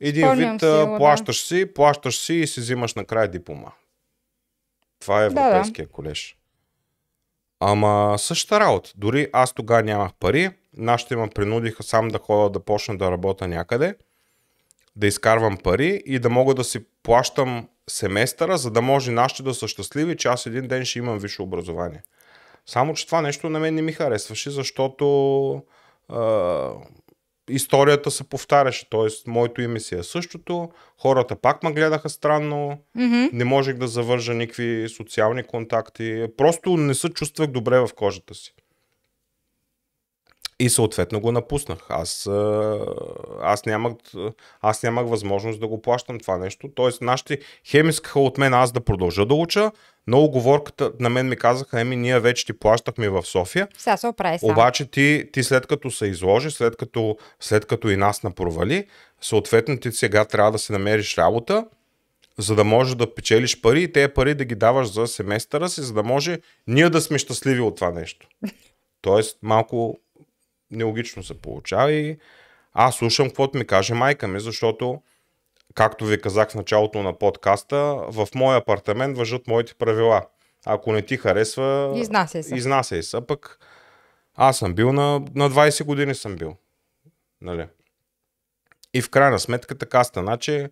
Един 0.00 0.26
Спомням 0.26 0.52
вид 0.52 0.60
си 0.60 0.66
го, 0.66 0.72
да. 0.72 0.96
плащаш 0.96 1.42
си, 1.42 1.66
плащаш 1.74 2.18
си 2.18 2.34
и 2.34 2.46
си 2.46 2.60
взимаш 2.60 2.94
накрая 2.94 3.28
диплома. 3.28 3.70
Това 5.00 5.24
е 5.24 5.28
Да, 5.28 5.34
да. 5.34 5.46
Европейския 5.46 5.88
колеж. 5.88 6.36
Ама 7.60 8.14
същата 8.18 8.60
работа. 8.60 8.92
Дори 8.96 9.28
аз 9.32 9.52
тогава 9.52 9.82
нямах 9.82 10.12
пари, 10.20 10.50
нашите 10.76 11.16
ме 11.16 11.28
принудиха 11.28 11.82
сам 11.82 12.08
да 12.08 12.18
ходя 12.18 12.50
да 12.50 12.60
почна 12.60 12.98
да 12.98 13.10
работя 13.10 13.48
някъде, 13.48 13.94
да 14.96 15.06
изкарвам 15.06 15.56
пари 15.56 16.02
и 16.06 16.18
да 16.18 16.30
мога 16.30 16.54
да 16.54 16.64
си 16.64 16.84
плащам 17.02 17.68
семестъра, 17.90 18.58
за 18.58 18.70
да 18.70 18.82
може 18.82 19.10
нашите 19.10 19.42
да 19.42 19.54
са 19.54 19.68
щастливи, 19.68 20.16
че 20.16 20.28
аз 20.28 20.46
един 20.46 20.68
ден 20.68 20.84
ще 20.84 20.98
имам 20.98 21.18
висше 21.18 21.42
образование. 21.42 22.02
Само, 22.66 22.94
че 22.94 23.06
това 23.06 23.20
нещо 23.20 23.50
на 23.50 23.58
мен 23.60 23.74
не 23.74 23.82
ми 23.82 23.92
харесваше, 23.92 24.50
защото 24.50 25.62
историята 27.50 28.10
се 28.10 28.24
повтаряше. 28.24 28.86
Тоест, 28.90 29.26
моето 29.26 29.62
име 29.62 29.80
си 29.80 29.94
е 29.94 30.02
същото, 30.02 30.68
хората 30.98 31.36
пак 31.36 31.62
ме 31.62 31.72
гледаха 31.72 32.08
странно, 32.08 32.78
Мгм. 32.94 33.24
не 33.32 33.44
можех 33.44 33.76
да 33.76 33.88
завържа 33.88 34.34
никакви 34.34 34.88
социални 34.96 35.42
контакти. 35.42 36.26
Просто 36.36 36.76
не 36.76 36.94
се 36.94 37.08
чувствах 37.08 37.46
добре 37.46 37.78
в 37.80 37.90
кожата 37.96 38.34
си. 38.34 38.54
И 40.60 40.68
съответно 40.70 41.20
го 41.20 41.32
напуснах. 41.32 41.78
Аз, 41.88 42.26
аз, 43.42 43.66
нямах, 43.66 43.92
аз 44.60 44.82
нямах 44.82 45.06
възможност 45.06 45.60
да 45.60 45.68
го 45.68 45.82
плащам 45.82 46.20
това 46.20 46.38
нещо. 46.38 46.70
Тоест, 46.74 47.02
нашите 47.02 47.38
хем 47.66 47.88
искаха 47.88 48.20
от 48.20 48.38
мен 48.38 48.54
аз 48.54 48.72
да 48.72 48.80
продължа 48.80 49.26
да 49.26 49.34
уча, 49.34 49.70
но 50.06 50.24
оговорката 50.24 50.92
на 51.00 51.10
мен 51.10 51.28
ми 51.28 51.36
казаха, 51.36 51.80
еми, 51.80 51.96
ние 51.96 52.20
вече 52.20 52.46
ти 52.46 52.52
плащахме 52.52 53.08
в 53.08 53.22
София, 53.22 53.68
Сега 53.78 53.96
се 53.96 54.06
оправи 54.06 54.38
сам. 54.38 54.50
обаче 54.50 54.90
ти, 54.90 55.28
ти 55.32 55.42
след 55.42 55.66
като 55.66 55.90
се 55.90 56.06
изложи, 56.06 56.50
след 56.50 56.76
като, 56.76 57.16
след 57.40 57.66
като 57.66 57.88
и 57.90 57.96
нас 57.96 58.22
напровали, 58.22 58.86
съответно 59.20 59.78
ти 59.78 59.92
сега 59.92 60.24
трябва 60.24 60.52
да 60.52 60.58
си 60.58 60.72
намериш 60.72 61.18
работа, 61.18 61.66
за 62.38 62.54
да 62.54 62.64
можеш 62.64 62.94
да 62.94 63.14
печелиш 63.14 63.60
пари 63.60 63.82
и 63.82 63.92
тези 63.92 64.08
пари 64.08 64.34
да 64.34 64.44
ги 64.44 64.54
даваш 64.54 64.92
за 64.92 65.06
семестъра 65.06 65.68
си, 65.68 65.80
за 65.80 65.92
да 65.92 66.02
може 66.02 66.38
ние 66.66 66.90
да 66.90 67.00
сме 67.00 67.18
щастливи 67.18 67.60
от 67.60 67.76
това 67.76 67.90
нещо. 67.90 68.26
Тоест 69.02 69.38
малко 69.42 69.98
нелогично 70.70 71.22
се 71.22 71.34
получава 71.34 71.92
и 71.92 72.18
аз 72.72 72.94
слушам 72.94 73.28
каквото 73.28 73.58
ми 73.58 73.66
каже 73.66 73.94
майка 73.94 74.28
ми, 74.28 74.40
защото 74.40 75.02
както 75.74 76.04
ви 76.04 76.20
казах 76.20 76.50
в 76.50 76.54
началото 76.54 77.02
на 77.02 77.18
подкаста, 77.18 77.76
в 78.08 78.28
моя 78.34 78.58
апартамент 78.58 79.16
въжат 79.16 79.46
моите 79.46 79.74
правила. 79.74 80.22
Ако 80.66 80.92
не 80.92 81.02
ти 81.02 81.16
харесва, 81.16 81.92
Изнасяй 81.96 82.42
се. 82.42 82.54
Изнасяй 82.54 83.02
се. 83.02 83.26
Пък 83.26 83.58
аз 84.34 84.58
съм 84.58 84.74
бил 84.74 84.92
на, 84.92 85.18
на 85.34 85.50
20 85.50 85.84
години 85.84 86.14
съм 86.14 86.36
бил. 86.36 86.56
Нали? 87.40 87.66
И 88.94 89.02
в 89.02 89.10
крайна 89.10 89.38
сметка 89.38 89.78
така 89.78 90.04
стана, 90.04 90.38
че 90.38 90.70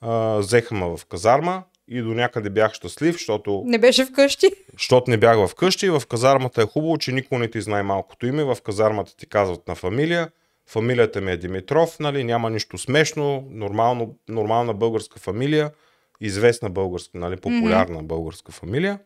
а, 0.00 0.36
взеха 0.36 0.74
ме 0.74 0.86
в 0.96 1.00
казарма 1.06 1.62
и 1.90 2.02
до 2.02 2.08
някъде 2.08 2.50
бях 2.50 2.72
щастлив, 2.72 3.12
защото, 3.12 3.62
Не 3.66 3.78
беше 3.78 4.04
вкъщи. 4.04 4.50
защото 4.72 5.10
не 5.10 5.16
бях 5.16 5.46
в 5.46 5.54
къщи. 5.54 5.90
В 5.90 6.02
казармата 6.08 6.62
е 6.62 6.66
хубаво, 6.66 6.98
че 6.98 7.12
никой 7.12 7.38
не 7.38 7.50
ти 7.50 7.60
знае 7.60 7.82
малкото 7.82 8.26
име. 8.26 8.44
В 8.44 8.56
казармата 8.64 9.16
ти 9.16 9.26
казват 9.26 9.68
на 9.68 9.74
фамилия. 9.74 10.30
Фамилията 10.66 11.20
ми 11.20 11.32
е 11.32 11.36
Димитров, 11.36 11.98
нали? 11.98 12.24
няма 12.24 12.50
нищо 12.50 12.78
смешно, 12.78 13.48
нормално, 13.50 14.16
нормална 14.28 14.74
българска 14.74 15.18
фамилия, 15.18 15.70
известна 16.20 16.70
българска, 16.70 17.18
нали? 17.18 17.36
популярна 17.36 18.02
българска 18.02 18.52
фамилия. 18.52 18.98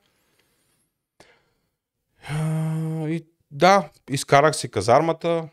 И 3.08 3.24
да, 3.50 3.90
изкарах 4.10 4.56
си 4.56 4.70
казармата, 4.70 5.48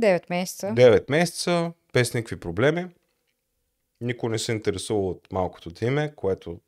9 0.00 0.22
месеца. 0.30 0.66
9 0.66 1.10
месеца, 1.10 1.72
без 1.92 2.14
никакви 2.14 2.40
проблеми. 2.40 2.86
Никой 4.00 4.30
не 4.30 4.38
се 4.38 4.52
интересува 4.52 5.08
от 5.08 5.28
малкото 5.32 5.70
ти 5.70 5.84
име, 5.84 6.12
което 6.16 6.60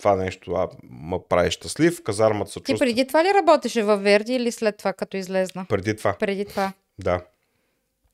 това 0.00 0.16
нещо 0.16 0.52
а, 0.52 0.68
ме 0.90 1.18
прави 1.28 1.50
щастлив. 1.50 2.02
Казармата 2.02 2.50
се 2.50 2.60
Ти 2.60 2.64
чувства. 2.64 2.86
преди 2.86 3.06
това 3.06 3.24
ли 3.24 3.28
работеше 3.34 3.82
във 3.82 4.02
Верди 4.02 4.34
или 4.34 4.52
след 4.52 4.76
това, 4.76 4.92
като 4.92 5.16
излезна? 5.16 5.66
преди 5.68 5.96
това. 5.96 6.12
Преди 6.18 6.44
това. 6.44 6.72
Да. 6.98 7.20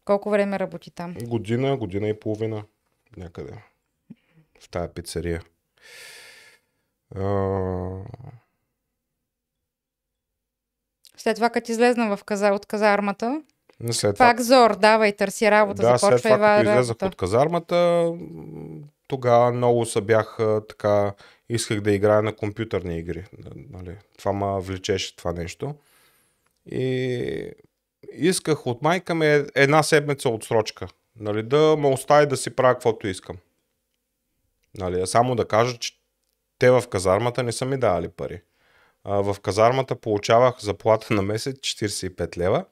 Колко 0.04 0.30
време 0.30 0.58
работи 0.58 0.90
там? 0.90 1.14
Година, 1.22 1.76
година 1.76 2.08
и 2.08 2.20
половина 2.20 2.62
някъде. 3.16 3.52
В 4.60 4.68
тая 4.70 4.94
пицария. 4.94 5.42
А, 7.16 7.22
След 11.16 11.36
това, 11.36 11.50
като 11.50 11.72
излезна 11.72 12.16
в 12.16 12.24
казар, 12.24 12.52
от 12.52 12.66
казармата, 12.66 13.42
след 13.90 14.14
това 14.14 14.26
пак 14.26 14.40
зор, 14.40 14.76
дава 14.76 15.08
и 15.08 15.16
търси 15.16 15.50
работа, 15.50 15.82
да, 15.82 15.88
след 15.88 16.00
започва 16.00 16.18
това, 16.20 16.34
Ева 16.34 16.46
като 16.58 16.70
излезах 16.70 16.88
работа. 16.90 17.06
от 17.06 17.16
казармата, 17.16 18.12
тогава 19.08 19.52
много 19.52 19.86
се 19.86 20.00
бях 20.00 20.38
така, 20.68 21.12
исках 21.48 21.80
да 21.80 21.92
играя 21.92 22.22
на 22.22 22.36
компютърни 22.36 22.98
игри. 22.98 23.24
Нали? 23.70 23.96
Това 24.18 24.32
ме 24.32 24.60
влечеше 24.60 25.16
това 25.16 25.32
нещо. 25.32 25.74
И 26.66 27.50
исках 28.12 28.66
от 28.66 28.82
майка 28.82 29.14
ми 29.14 29.44
една 29.54 29.82
седмица 29.82 30.28
отсрочка. 30.28 30.88
Нали? 31.20 31.42
Да 31.42 31.76
ме 31.76 31.88
остави 31.88 32.26
да 32.26 32.36
си 32.36 32.56
правя 32.56 32.74
каквото 32.74 33.08
искам. 33.08 33.36
Нали? 34.78 35.06
Само 35.06 35.36
да 35.36 35.48
кажа, 35.48 35.78
че 35.78 35.92
те 36.58 36.70
в 36.70 36.84
казармата 36.90 37.42
не 37.42 37.52
са 37.52 37.64
ми 37.64 37.78
давали 37.78 38.08
пари. 38.08 38.42
А, 39.04 39.20
в 39.20 39.40
казармата 39.40 39.96
получавах 39.96 40.60
заплата 40.60 41.14
на 41.14 41.22
месец 41.22 41.56
45 41.56 42.38
лева 42.38 42.64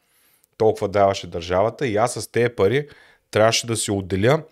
толкова 0.57 0.89
даваше 0.89 1.27
държавата 1.27 1.87
и 1.87 1.97
аз 1.97 2.15
с 2.15 2.31
тези 2.31 2.49
пари 2.49 2.89
трябваше 3.31 3.67
да 3.67 3.77
си 3.77 3.91
отделя 3.91 4.43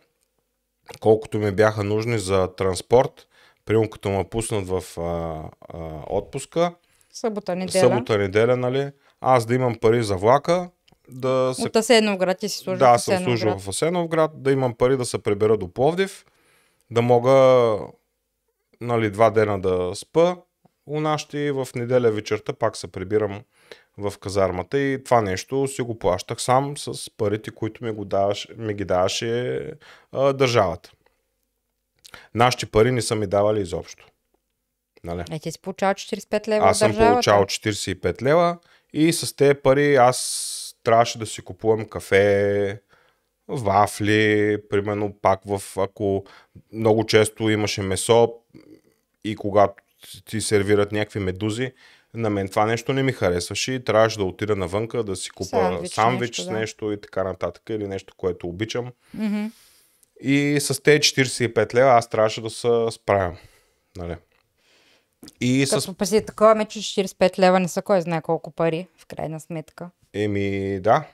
колкото 1.01 1.39
ми 1.39 1.51
бяха 1.51 1.85
нужни 1.85 2.19
за 2.19 2.55
транспорт, 2.57 3.27
примерно 3.65 3.91
като 3.91 4.11
ме 4.11 4.25
пуснат 4.25 4.69
в 4.69 4.99
а, 4.99 5.03
а, 5.69 6.03
отпуска, 6.11 6.75
Събота, 7.13 7.57
неделя. 7.57 7.81
събота, 7.81 8.19
неделя, 8.19 8.57
нали, 8.57 8.91
аз 9.21 9.47
да 9.47 9.55
имам 9.55 9.75
пари 9.81 10.03
за 10.03 10.17
влака, 10.17 10.71
да 11.09 11.53
се 11.55 11.67
От 11.67 11.77
Асеновград 11.77 12.39
ти 12.39 12.49
си 12.49 12.59
служил 12.59 12.79
да, 12.79 12.99
съм 12.99 13.25
служил 13.25 13.59
в 13.59 13.69
Асеновград, 13.69 14.43
да 14.43 14.53
имам 14.53 14.75
пари 14.75 14.97
да 14.97 15.05
се 15.05 15.19
прибера 15.23 15.57
до 15.57 15.73
Пловдив, 15.73 16.25
да 16.91 17.03
мога 17.03 17.77
нали, 18.81 19.11
два 19.11 19.31
дена 19.31 19.61
да 19.61 19.91
спа 19.95 20.37
у 20.87 21.01
нашите 21.01 21.39
и 21.39 21.51
в 21.51 21.69
неделя 21.75 22.11
вечерта 22.11 22.53
пак 22.53 22.77
се 22.77 22.93
прибирам 22.93 23.41
в 23.99 24.19
казармата 24.19 24.79
и 24.79 25.05
това 25.05 25.21
нещо 25.21 25.69
си 25.69 25.83
го 25.83 25.99
плащах 25.99 26.43
сам 26.43 26.77
с 26.77 27.11
парите, 27.17 27.51
които 27.51 27.85
ми, 27.85 27.91
го 27.91 28.05
даваш, 28.05 28.49
ми 28.57 28.75
ги 28.75 28.85
даваше 28.85 29.61
а, 30.13 30.33
държавата. 30.33 30.93
Нашите 32.35 32.67
пари 32.67 32.91
не 32.91 33.03
са 33.03 33.15
ми 33.15 33.27
давали 33.27 33.61
изобщо. 33.61 34.07
Нали? 35.05 35.25
Е, 35.31 35.39
ти 35.39 35.53
си 35.53 35.59
получавал 35.63 35.95
45 35.95 36.49
лева 36.49 36.67
Аз 36.67 36.79
съм 36.79 36.97
получавал 36.97 37.45
45 37.45 38.23
лева 38.23 38.59
и 38.93 39.13
с 39.13 39.37
тези 39.37 39.55
пари 39.55 39.97
аз 39.97 40.77
трябваше 40.85 41.19
да 41.19 41.27
си 41.27 41.43
купувам 41.43 41.85
кафе, 41.85 42.81
вафли, 43.49 44.59
примерно 44.71 45.15
пак 45.23 45.41
в, 45.47 45.63
ако 45.77 46.25
много 46.73 47.07
често 47.07 47.51
имаше 47.51 47.83
месо 47.83 48.35
и 49.25 49.37
когато 49.37 49.75
ти 50.25 50.41
сервират 50.41 50.93
някакви 50.93 51.21
медузи, 51.21 51.73
на 52.15 52.31
мен 52.31 52.49
това 52.49 52.67
нещо 52.67 52.93
не 52.93 53.03
ми 53.03 53.13
харесваше 53.13 53.73
и 53.73 53.85
трябваше 53.85 54.19
да 54.19 54.25
отида 54.25 54.57
навънка 54.57 55.05
да 55.05 55.17
си 55.17 55.31
купа 55.31 55.49
Сандвич, 55.49 55.93
сандвич, 55.93 56.39
нещо, 56.39 56.43
с 56.43 56.47
да. 56.47 56.53
нещо 56.53 56.93
и 56.93 57.01
така 57.01 57.25
нататък 57.25 57.63
или 57.71 57.89
нещо, 57.89 58.15
което 58.17 58.49
обичам. 58.49 58.93
Мгм. 59.15 59.47
И 60.23 60.61
с 60.61 60.83
тези 60.83 60.99
45 60.99 61.75
лева 61.75 61.91
аз 61.91 62.09
трябваше 62.09 62.41
да 62.41 62.51
се 62.51 62.87
справям. 62.91 63.37
Нали? 63.97 64.17
И 65.41 65.67
с 65.67 65.71
Като 65.71 65.95
па 65.95 66.07
си 66.07 66.27
такова, 66.27 66.55
ме, 66.55 66.65
че 66.65 66.79
45 66.79 67.39
лева 67.39 67.61
не 67.61 67.69
са 67.69 67.83
кой 67.83 68.01
знае 68.01 68.23
колко 68.23 68.51
пари, 68.51 68.89
в 68.99 69.07
крайна 69.07 69.41
сметка. 69.41 69.91
Еми, 70.15 70.81
да. 70.81 71.09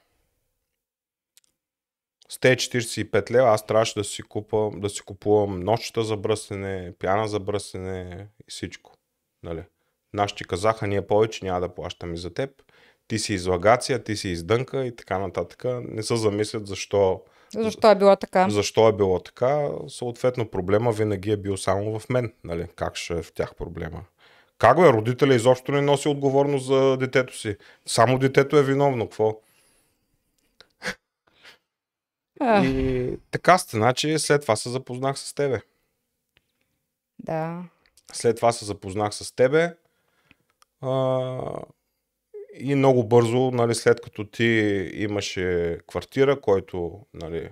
С 2.28 2.38
тези 2.38 2.56
45 2.56 3.30
лева 3.30 3.48
аз 3.48 3.66
трябваше 3.66 3.94
да 3.94 4.04
си, 4.04 4.22
купа, 4.22 4.70
да 4.74 4.90
си 4.90 5.00
купувам 5.02 5.60
нощчета 5.60 6.04
за 6.04 6.16
бръснене, 6.16 6.92
пяна 6.98 7.28
за 7.28 7.40
бръснене 7.40 8.26
и 8.40 8.50
всичко. 8.50 8.92
Нали? 9.42 9.62
Нашите 10.12 10.44
казаха, 10.44 10.86
ние 10.86 11.06
повече 11.06 11.44
няма 11.44 11.60
да 11.60 11.74
плащаме 11.74 12.16
за 12.16 12.34
теб. 12.34 12.50
Ти 13.08 13.18
си 13.18 13.34
излагация, 13.34 14.04
ти 14.04 14.16
си 14.16 14.28
издънка 14.28 14.86
и 14.86 14.96
така 14.96 15.18
нататък. 15.18 15.64
Не 15.64 16.02
се 16.02 16.16
замислят 16.16 16.66
защо, 16.66 17.22
Защо 17.54 17.90
е 17.90 17.94
било 17.94 18.16
така? 18.16 18.50
защо 18.50 18.88
е 18.88 18.92
било 18.92 19.20
така. 19.20 19.68
Съответно 19.88 20.48
проблема 20.48 20.92
винаги 20.92 21.30
е 21.30 21.36
бил 21.36 21.56
само 21.56 21.98
в 21.98 22.08
мен. 22.08 22.32
Нали? 22.44 22.66
Как 22.76 22.96
ще 22.96 23.18
е 23.18 23.22
в 23.22 23.32
тях 23.32 23.54
проблема? 23.54 24.04
Как 24.58 24.76
бе, 24.80 24.92
родителя 24.92 25.34
изобщо 25.34 25.72
не 25.72 25.80
носи 25.80 26.08
отговорност 26.08 26.66
за 26.66 26.96
детето 26.96 27.36
си. 27.38 27.56
Само 27.86 28.18
детето 28.18 28.56
е 28.56 28.62
виновно. 28.62 29.04
Какво? 29.08 29.40
А, 32.40 32.64
И 32.64 33.18
така 33.30 33.58
стана, 33.58 33.94
че 33.94 34.18
след 34.18 34.42
това 34.42 34.56
се 34.56 34.68
запознах 34.70 35.18
с 35.18 35.34
тебе. 35.34 35.60
да. 37.18 37.62
след 38.12 38.36
това 38.36 38.52
се 38.52 38.64
запознах 38.64 39.14
с 39.14 39.32
тебе. 39.32 39.74
А, 40.80 40.88
и 42.54 42.74
много 42.74 43.04
бързо, 43.04 43.50
нали, 43.50 43.74
след 43.74 44.00
като 44.00 44.24
ти 44.24 44.44
имаше 44.94 45.78
квартира, 45.88 46.40
който, 46.40 47.00
нали, 47.14 47.48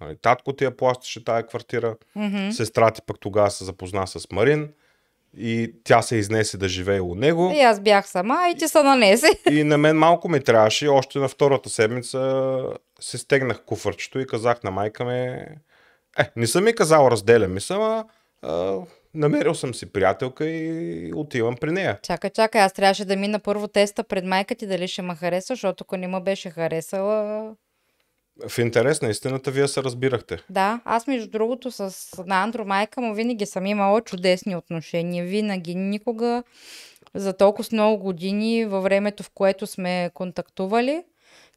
нали, 0.00 0.16
татко 0.22 0.52
ти 0.52 0.64
я 0.64 0.76
плащаше 0.76 1.24
тая 1.24 1.46
квартира, 1.46 1.96
Мгм. 2.16 2.50
сестра 2.50 2.90
ти 2.90 3.02
пък 3.06 3.20
тогава 3.20 3.50
се 3.50 3.64
запозна 3.64 4.06
с 4.06 4.30
Марин 4.32 4.72
и 5.36 5.74
тя 5.84 6.02
се 6.02 6.16
изнесе 6.16 6.58
да 6.58 6.68
живее 6.68 7.00
у 7.00 7.14
него. 7.14 7.52
И 7.54 7.60
аз 7.60 7.80
бях 7.80 8.08
сама 8.08 8.38
и 8.54 8.58
ти 8.58 8.68
се 8.68 8.82
нанесе. 8.82 9.26
И 9.50 9.64
на 9.64 9.78
мен 9.78 9.96
малко 9.96 10.28
ми 10.28 10.44
трябваше, 10.44 10.88
още 10.88 11.18
на 11.18 11.28
втората 11.28 11.68
седмица 11.68 12.62
се 13.00 13.18
стегнах 13.18 13.64
куфърчето 13.64 14.18
и 14.20 14.26
казах 14.26 14.62
на 14.62 14.70
майка 14.70 15.04
ми, 15.04 15.18
е, 15.18 15.46
не 16.36 16.46
съм 16.46 16.64
ми 16.64 16.74
казал 16.74 17.08
разделяме 17.10 17.60
се, 17.60 17.72
ама 17.74 18.04
а, 18.42 18.78
намерил 19.14 19.54
съм 19.54 19.74
си 19.74 19.86
приятелка 19.92 20.46
и 20.46 21.12
отивам 21.14 21.56
при 21.60 21.72
нея. 21.72 21.98
Чакай, 22.02 22.30
чакай, 22.30 22.62
аз 22.62 22.72
трябваше 22.72 23.04
да 23.04 23.16
мина 23.16 23.38
първо 23.38 23.68
теста 23.68 24.04
пред 24.04 24.24
майка 24.24 24.54
ти 24.54 24.66
дали 24.66 24.88
ще 24.88 25.02
ме 25.02 25.14
хареса, 25.14 25.52
защото 25.52 25.84
ако 25.86 25.96
не 25.96 26.08
ме 26.08 26.20
беше 26.20 26.50
харесала... 26.50 27.54
В 28.48 28.58
интерес 28.58 29.02
на 29.02 29.08
истината, 29.08 29.50
вие 29.50 29.68
се 29.68 29.82
разбирахте. 29.82 30.38
Да, 30.50 30.80
аз 30.84 31.06
между 31.06 31.30
другото 31.30 31.70
с 31.70 31.94
на 32.26 32.42
Андро 32.42 32.64
майка 32.64 33.00
му 33.00 33.14
винаги 33.14 33.46
съм 33.46 33.66
имала 33.66 34.00
чудесни 34.00 34.56
отношения. 34.56 35.24
Винаги, 35.24 35.74
никога 35.74 36.42
за 37.14 37.32
толкова 37.32 37.64
с 37.64 37.72
много 37.72 38.02
години 38.02 38.64
във 38.64 38.82
времето, 38.82 39.22
в 39.22 39.30
което 39.34 39.66
сме 39.66 40.10
контактували, 40.14 41.02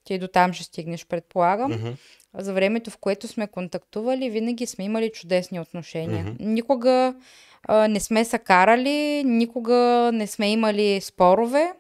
ти 0.04 0.20
до 0.20 0.28
там 0.28 0.54
ще 0.54 0.64
стигнеш, 0.64 1.06
предполагам. 1.06 1.72
Мгм. 1.72 1.90
За 2.38 2.54
времето, 2.54 2.92
в 2.92 2.98
което 2.98 3.28
сме 3.28 3.48
контактували, 3.48 4.30
винаги 4.30 4.66
сме 4.66 4.86
имали 4.86 5.12
чудесни 5.12 5.60
отношения. 5.60 6.36
Никога 6.40 7.14
а, 7.68 7.88
не 7.88 8.00
сме 8.00 8.26
се 8.26 8.40
карали, 8.40 9.24
никога 9.26 10.10
не 10.14 10.28
сме 10.28 10.52
имали 10.52 11.02
спорове. 11.02 11.74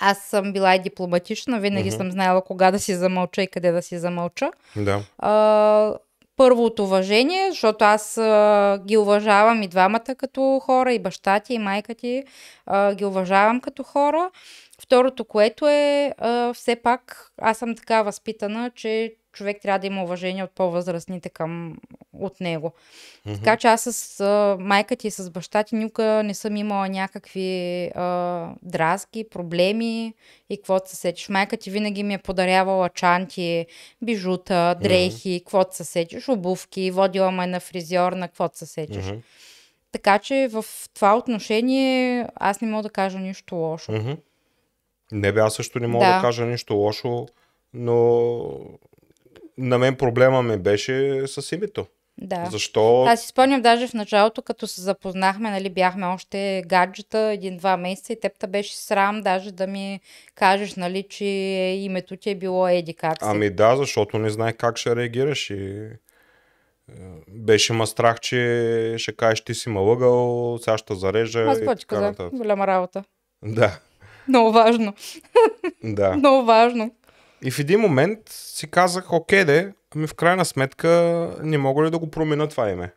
Аз 0.00 0.18
съм 0.18 0.52
била 0.52 0.74
и 0.74 0.78
дипломатична, 0.78 1.60
винаги 1.60 1.90
съм 1.90 2.10
знаела 2.10 2.42
кога 2.42 2.70
да 2.70 2.78
си 2.78 2.94
замълча 2.94 3.42
и 3.42 3.46
къде 3.46 3.72
да 3.72 3.82
си 3.82 3.98
замълча. 3.98 4.50
Да. 4.76 5.02
А, 5.18 5.94
първо 6.36 6.64
от 6.64 6.78
уважение, 6.78 7.50
защото 7.50 7.84
аз 7.84 8.18
а, 8.18 8.78
ги 8.86 8.96
уважавам 8.96 9.62
и 9.62 9.68
двамата 9.68 10.14
като 10.16 10.60
хора, 10.62 10.92
и 10.92 10.98
баща 10.98 11.40
ти, 11.40 11.54
и 11.54 11.58
майка 11.58 11.94
ти 11.94 12.24
а, 12.66 12.94
ги 12.94 13.04
уважавам 13.04 13.60
като 13.60 13.82
хора. 13.82 14.30
Второто, 14.80 15.24
което 15.24 15.68
е, 15.68 16.14
а, 16.18 16.52
все 16.54 16.76
пак, 16.76 17.32
аз 17.38 17.58
съм 17.58 17.76
така 17.76 18.02
възпитана, 18.02 18.70
че 18.74 19.14
човек 19.34 19.62
трябва 19.62 19.78
да 19.78 19.86
има 19.86 20.02
уважение 20.02 20.44
от 20.44 20.50
по-възрастните 20.50 21.28
към 21.28 21.76
от 22.12 22.40
него. 22.40 22.72
Така 23.24 23.56
че 23.56 23.66
аз 23.66 23.82
с 23.82 24.20
а, 24.20 24.56
майка 24.60 24.96
ти 24.96 25.06
и 25.06 25.10
с 25.10 25.30
баща 25.30 25.62
ти 25.62 25.74
никога 25.74 26.22
не 26.24 26.34
съм 26.34 26.56
имала 26.56 26.88
някакви 26.88 27.90
а, 27.94 28.48
дразги, 28.62 29.28
проблеми 29.30 30.14
и 30.50 30.56
каквото 30.56 30.90
се 30.90 30.96
сетиш. 30.96 31.28
Майка 31.28 31.56
ти 31.56 31.70
винаги 31.70 32.02
ми 32.02 32.14
е 32.14 32.18
подарявала 32.18 32.88
чанти, 32.88 33.66
бижута, 34.02 34.76
дрехи, 34.82 35.40
каквото 35.44 35.76
се 35.76 35.84
сетиш, 35.84 36.28
обувки, 36.28 36.90
водила 36.90 37.30
ме 37.30 37.46
на 37.46 37.60
фризьор, 37.60 38.12
на 38.12 38.28
каквото 38.28 38.58
се 38.58 38.66
сетиш. 38.66 39.06
Мгм. 39.06 39.18
Така 39.92 40.18
че 40.18 40.48
в 40.52 40.64
това 40.94 41.16
отношение 41.16 42.26
аз 42.34 42.60
не 42.60 42.68
мога 42.68 42.82
да 42.82 42.90
кажа 42.90 43.18
нищо 43.18 43.54
лошо. 43.54 43.92
Мгм. 43.92 44.12
Не 45.12 45.32
бе, 45.32 45.40
аз 45.40 45.54
също 45.54 45.80
не 45.80 45.86
мога 45.86 46.06
да. 46.06 46.14
Да. 46.14 46.20
кажа 46.20 46.46
нищо 46.46 46.74
лошо, 46.74 47.26
но 47.74 48.50
на 49.58 49.78
мен 49.78 49.96
проблема 49.96 50.42
ми 50.42 50.56
беше 50.56 51.22
с 51.26 51.52
името. 51.52 51.86
Да. 52.18 52.48
Защо? 52.50 53.04
Аз 53.04 53.22
си 53.22 53.28
спомням 53.28 53.62
даже 53.62 53.88
в 53.88 53.94
началото, 53.94 54.42
като 54.42 54.66
се 54.66 54.80
запознахме, 54.80 55.50
нали, 55.50 55.70
бяхме 55.70 56.06
още 56.06 56.62
гаджета, 56.66 57.18
един-два 57.18 57.76
месеца 57.76 58.12
и 58.12 58.20
теб 58.20 58.32
те 58.38 58.46
беше 58.46 58.76
срам 58.76 59.20
даже 59.20 59.52
да 59.52 59.66
ми 59.66 60.00
кажеш, 60.34 60.74
нали, 60.74 61.02
че 61.10 61.24
името 61.78 62.16
ти 62.16 62.30
е 62.30 62.34
било 62.34 62.68
Еди 62.68 62.94
как 62.94 63.12
си. 63.12 63.28
Ами 63.28 63.50
да, 63.50 63.76
защото 63.76 64.18
не 64.18 64.30
знаех 64.30 64.56
как 64.56 64.76
ще 64.76 64.96
реагираш 64.96 65.50
и 65.50 65.88
е, 66.88 66.94
беше 67.28 67.72
ма 67.72 67.86
страх, 67.86 68.20
че 68.20 68.94
ще 68.98 69.12
кажеш 69.12 69.40
ти 69.40 69.54
си 69.54 69.68
ме 69.68 69.80
лъгал, 69.80 70.58
сега 70.58 70.78
ще 70.78 70.94
зарежа 70.94 71.42
Аз 71.42 71.58
и 71.58 71.64
така 71.64 71.84
казах? 71.86 72.30
Голяма 72.32 72.66
работа. 72.66 73.04
Да, 73.44 73.78
Много 74.28 74.52
важно. 74.52 74.94
да. 75.84 76.16
Много 76.16 76.44
важно. 76.46 76.90
И 77.44 77.50
в 77.50 77.58
един 77.58 77.80
момент 77.80 78.18
си 78.28 78.70
казах, 78.70 79.12
окей 79.12 79.44
де, 79.44 79.72
ами 79.96 80.06
в 80.06 80.14
крайна 80.14 80.44
сметка 80.44 80.88
не 81.42 81.58
мога 81.58 81.84
ли 81.84 81.90
да 81.90 81.98
го 81.98 82.10
променя 82.10 82.46
това 82.46 82.70
име? 82.70 82.92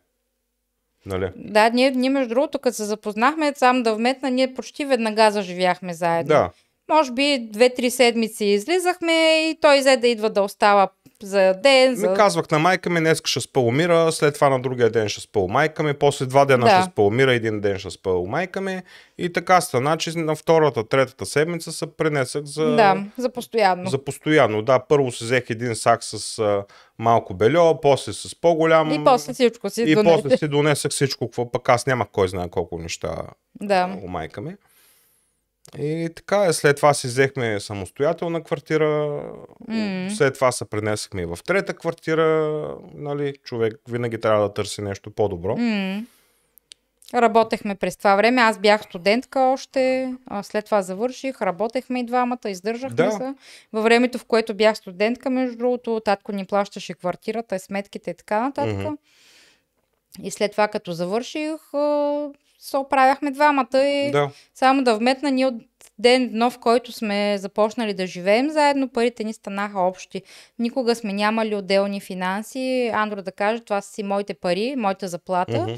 Нали? 1.05 1.31
Да, 1.35 1.69
ние, 1.69 1.91
ние 1.91 2.09
между 2.09 2.29
другото, 2.29 2.59
като 2.59 2.75
се 2.75 2.83
запознахме, 2.83 3.53
сам 3.55 3.83
да 3.83 3.95
вметна, 3.95 4.29
ние 4.29 4.53
почти 4.53 4.85
веднага 4.85 5.31
заживяхме 5.31 5.93
заедно. 5.93 6.27
Да. 6.27 6.49
Може 6.89 7.11
би 7.11 7.47
две-три 7.51 7.91
седмици 7.91 8.45
излизахме 8.45 9.13
и 9.41 9.57
той 9.61 9.79
взе 9.79 9.97
да 9.97 10.07
идва 10.07 10.29
да 10.29 10.41
остава 10.41 10.89
за 11.23 11.53
ден. 11.63 11.95
За... 11.95 12.09
Ми 12.09 12.15
казвах 12.15 12.51
на 12.51 12.59
майка 12.59 12.89
ми, 12.89 12.99
днес 12.99 13.21
ще 13.25 13.39
спа 13.39 13.59
умира, 13.59 14.11
след 14.11 14.33
това 14.35 14.49
на 14.49 14.59
другия 14.59 14.89
ден 14.89 15.09
ще 15.09 15.21
спа 15.21 15.39
у 15.39 15.47
майка 15.47 15.83
ми, 15.83 15.93
после 15.93 16.25
два 16.25 16.45
дена 16.45 16.65
Да. 16.65 16.81
ще 16.81 16.91
спа 16.91 17.01
умира, 17.01 17.33
един 17.33 17.61
ден 17.61 17.79
ще 17.79 17.89
спа 17.89 18.09
у 18.09 18.27
майка 18.27 18.61
ми. 18.61 18.81
И 19.17 19.33
така 19.33 19.61
стана, 19.61 19.97
че 19.97 20.17
на 20.17 20.35
втората, 20.35 20.83
третата 20.83 21.25
седмица 21.25 21.71
се 21.71 21.87
пренесах 21.87 22.43
за, 22.43 22.65
Да, 22.65 23.03
за 23.17 23.29
постоянно. 23.29 23.89
за 23.89 24.03
постоянно. 24.03 24.61
Да, 24.61 24.79
първо 24.79 25.11
си 25.11 25.23
взех 25.23 25.49
един 25.49 25.75
сак 25.75 26.03
с 26.03 26.39
а, 26.39 26.63
малко 26.99 27.33
бельо, 27.33 27.81
после 27.81 28.13
с 28.13 28.41
по-голям. 28.41 28.91
И 28.91 29.03
после 29.03 29.33
всичко 29.33 29.69
си 29.69 29.81
и 29.81 29.95
донесе. 29.95 30.15
после 30.23 30.37
си 30.37 30.47
донесах 30.47 30.91
всичко, 30.91 31.27
какво 31.27 31.51
пък 31.51 31.69
аз 31.69 31.85
нямах 31.87 32.07
кой 32.11 32.27
знае 32.27 32.49
колко 32.49 32.77
неща 32.77 33.15
Да. 33.61 33.97
у 34.03 34.07
майка 34.07 34.41
ми. 34.41 34.55
И 35.79 36.09
така 36.15 36.45
е, 36.45 36.53
след 36.53 36.75
това 36.75 36.93
си 36.93 37.07
взехме 37.07 37.59
самостоятелна 37.59 38.43
квартира, 38.43 39.21
М. 39.67 40.09
след 40.15 40.33
това 40.33 40.51
се 40.51 40.65
пренесахме 40.65 41.21
и 41.21 41.25
в 41.25 41.39
трета 41.45 41.73
квартира, 41.73 42.75
нали, 42.93 43.33
човек 43.43 43.73
винаги 43.89 44.19
трябва 44.19 44.47
да 44.47 44.53
търси 44.53 44.81
нещо 44.81 45.11
по-добро. 45.11 45.57
М. 45.57 46.03
Работехме 47.13 47.75
през 47.75 47.97
това 47.97 48.15
време. 48.15 48.41
Аз 48.41 48.59
бях 48.59 48.83
студентка 48.83 49.39
още, 49.39 50.13
след 50.41 50.65
това 50.65 50.81
завърших, 50.81 51.41
работехме 51.41 51.99
и 51.99 52.05
двамата, 52.05 52.39
издържахме 52.49 52.95
Да. 52.95 53.11
се. 53.11 53.33
Във 53.73 53.83
времето, 53.83 54.17
в 54.17 54.25
което 54.25 54.53
бях 54.53 54.77
студентка, 54.77 55.29
между 55.29 55.57
другото, 55.57 56.01
татко 56.05 56.31
ни 56.31 56.45
плащаше 56.45 56.93
квартирата, 56.93 57.59
сметките 57.59 58.11
и 58.11 58.13
така 58.13 58.41
нататък. 58.41 58.77
Мгм. 58.77 58.93
И 60.23 60.31
след 60.31 60.51
това, 60.51 60.67
като 60.67 60.91
завърших, 60.91 61.61
се 62.59 62.77
оправяхме 62.77 63.31
двамата 63.31 63.87
и 63.87 64.11
Да, 64.11 64.29
само 64.53 64.83
да 64.83 64.97
вметна, 64.97 65.31
ние 65.31 65.45
от 65.45 65.55
ден 65.99 66.29
дно, 66.29 66.49
в 66.49 66.59
който 66.59 66.91
сме 66.91 67.37
започнали 67.37 67.93
да 67.93 68.07
живеем 68.07 68.49
заедно, 68.49 68.89
парите 68.89 69.23
ни 69.23 69.33
станаха 69.33 69.79
общи. 69.79 70.21
Никога 70.59 70.95
сме 70.95 71.13
нямали 71.13 71.55
отделни 71.55 71.99
финанси. 71.99 72.91
Андро 72.93 73.21
да 73.21 73.31
каже, 73.31 73.63
това 73.63 73.81
са 73.81 73.93
си 73.93 74.03
моите 74.03 74.33
пари, 74.33 74.75
моята 74.77 75.07
заплата. 75.07 75.61
Мгм. 75.61 75.73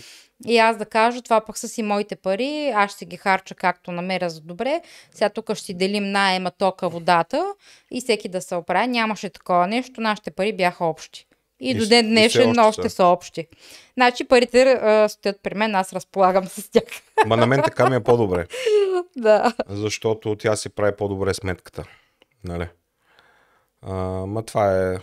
И 0.47 0.57
аз 0.57 0.77
да 0.77 0.85
кажа, 0.85 1.21
това 1.21 1.41
пък 1.41 1.57
са 1.57 1.67
си 1.67 1.83
моите 1.83 2.15
пари, 2.15 2.71
аз 2.75 2.91
ще 2.91 3.05
ги 3.05 3.17
харча 3.17 3.55
както 3.55 3.91
намеря 3.91 4.29
за 4.29 4.41
добре. 4.41 4.81
Сега 5.11 5.29
тук 5.29 5.53
ще 5.53 5.65
си 5.65 5.73
делим 5.73 6.11
найема, 6.11 6.51
тока, 6.51 6.89
водата 6.89 7.53
и 7.91 8.01
всеки 8.01 8.29
да 8.29 8.41
се 8.41 8.55
оправя. 8.55 8.87
Нямаше 8.87 9.29
такова 9.29 9.67
нещо, 9.67 10.01
нашите 10.01 10.31
пари 10.31 10.53
бяха 10.53 10.85
общи. 10.85 11.28
И, 11.59 11.69
И 11.71 11.73
до 11.73 11.87
ден 11.87 12.07
днешен 12.09 12.49
още 12.49 12.59
още 12.61 12.89
са. 12.89 13.05
общи. 13.05 13.47
Значи 13.93 14.23
парите 14.23 14.61
а, 14.71 15.09
стоят 15.09 15.39
при 15.43 15.55
мен, 15.55 15.75
аз 15.75 15.93
разполагам 15.93 16.47
с 16.47 16.69
тях. 16.71 16.83
ма 17.25 17.37
на 17.37 17.47
мен 17.47 17.61
така 17.65 17.89
ми 17.89 17.95
е 17.95 17.99
по-добре, 17.99 18.47
да. 19.17 19.53
защото 19.69 20.35
тя 20.35 20.55
си 20.55 20.69
прави 20.69 20.95
по-добре 20.97 21.33
сметката. 21.33 21.83
Нали? 22.43 22.67
А, 23.81 23.93
ма 24.25 24.45
това 24.45 24.91
е 24.91 24.97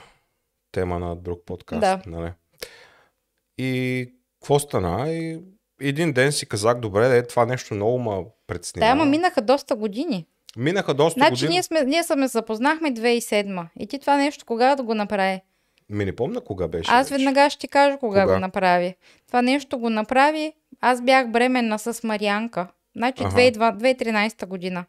тема 0.73 0.99
на 0.99 1.17
друг 1.17 1.41
подкаст. 1.47 1.81
Да. 1.81 2.01
Нали? 2.07 2.33
И 3.59 4.13
какво 4.41 4.59
стана? 4.59 5.11
И 5.13 5.41
един 5.81 6.13
ден 6.13 6.33
си 6.33 6.47
казах, 6.47 6.75
добре, 6.75 7.09
де, 7.09 7.27
това 7.27 7.47
нещо 7.47 7.75
много 7.75 7.99
ма 7.99 8.23
предснима. 8.47 8.87
Да, 8.87 8.93
ама 8.93 9.05
минаха 9.05 9.43
доста 9.43 9.77
години. 9.77 10.27
Минаха 10.57 10.95
доста 10.95 11.19
Значи 11.21 11.31
години. 11.31 11.49
ние, 11.51 11.63
сме, 11.63 11.85
ние 11.85 12.05
сме 12.05 12.29
запознахме 12.29 12.93
2007 12.93 13.67
И 13.79 13.87
ти 13.87 13.99
това 13.99 14.17
нещо 14.17 14.45
кога 14.45 14.77
да 14.77 14.83
го 14.83 14.95
направи? 14.95 15.41
Ми 15.89 16.05
не 16.05 16.17
помня 16.17 16.41
кога 16.41 16.69
беше. 16.69 16.91
Аз 16.93 17.09
веднага 17.09 17.51
ще 17.51 17.61
ти 17.61 17.69
кажа 17.69 17.99
кога, 17.99 18.23
Кога? 18.23 18.35
го 18.35 18.41
направи. 18.41 18.95
Това 19.27 19.43
нещо 19.43 19.79
го 19.79 19.91
направи. 19.91 20.53
Аз 20.81 21.03
бях 21.03 21.31
бременна 21.31 21.79
с 21.79 22.05
Марианка. 22.05 22.69
Значи 22.97 23.25
Аха. 23.25 23.37
2002 23.37 23.77
2013 23.77 24.47
година. 24.47 24.85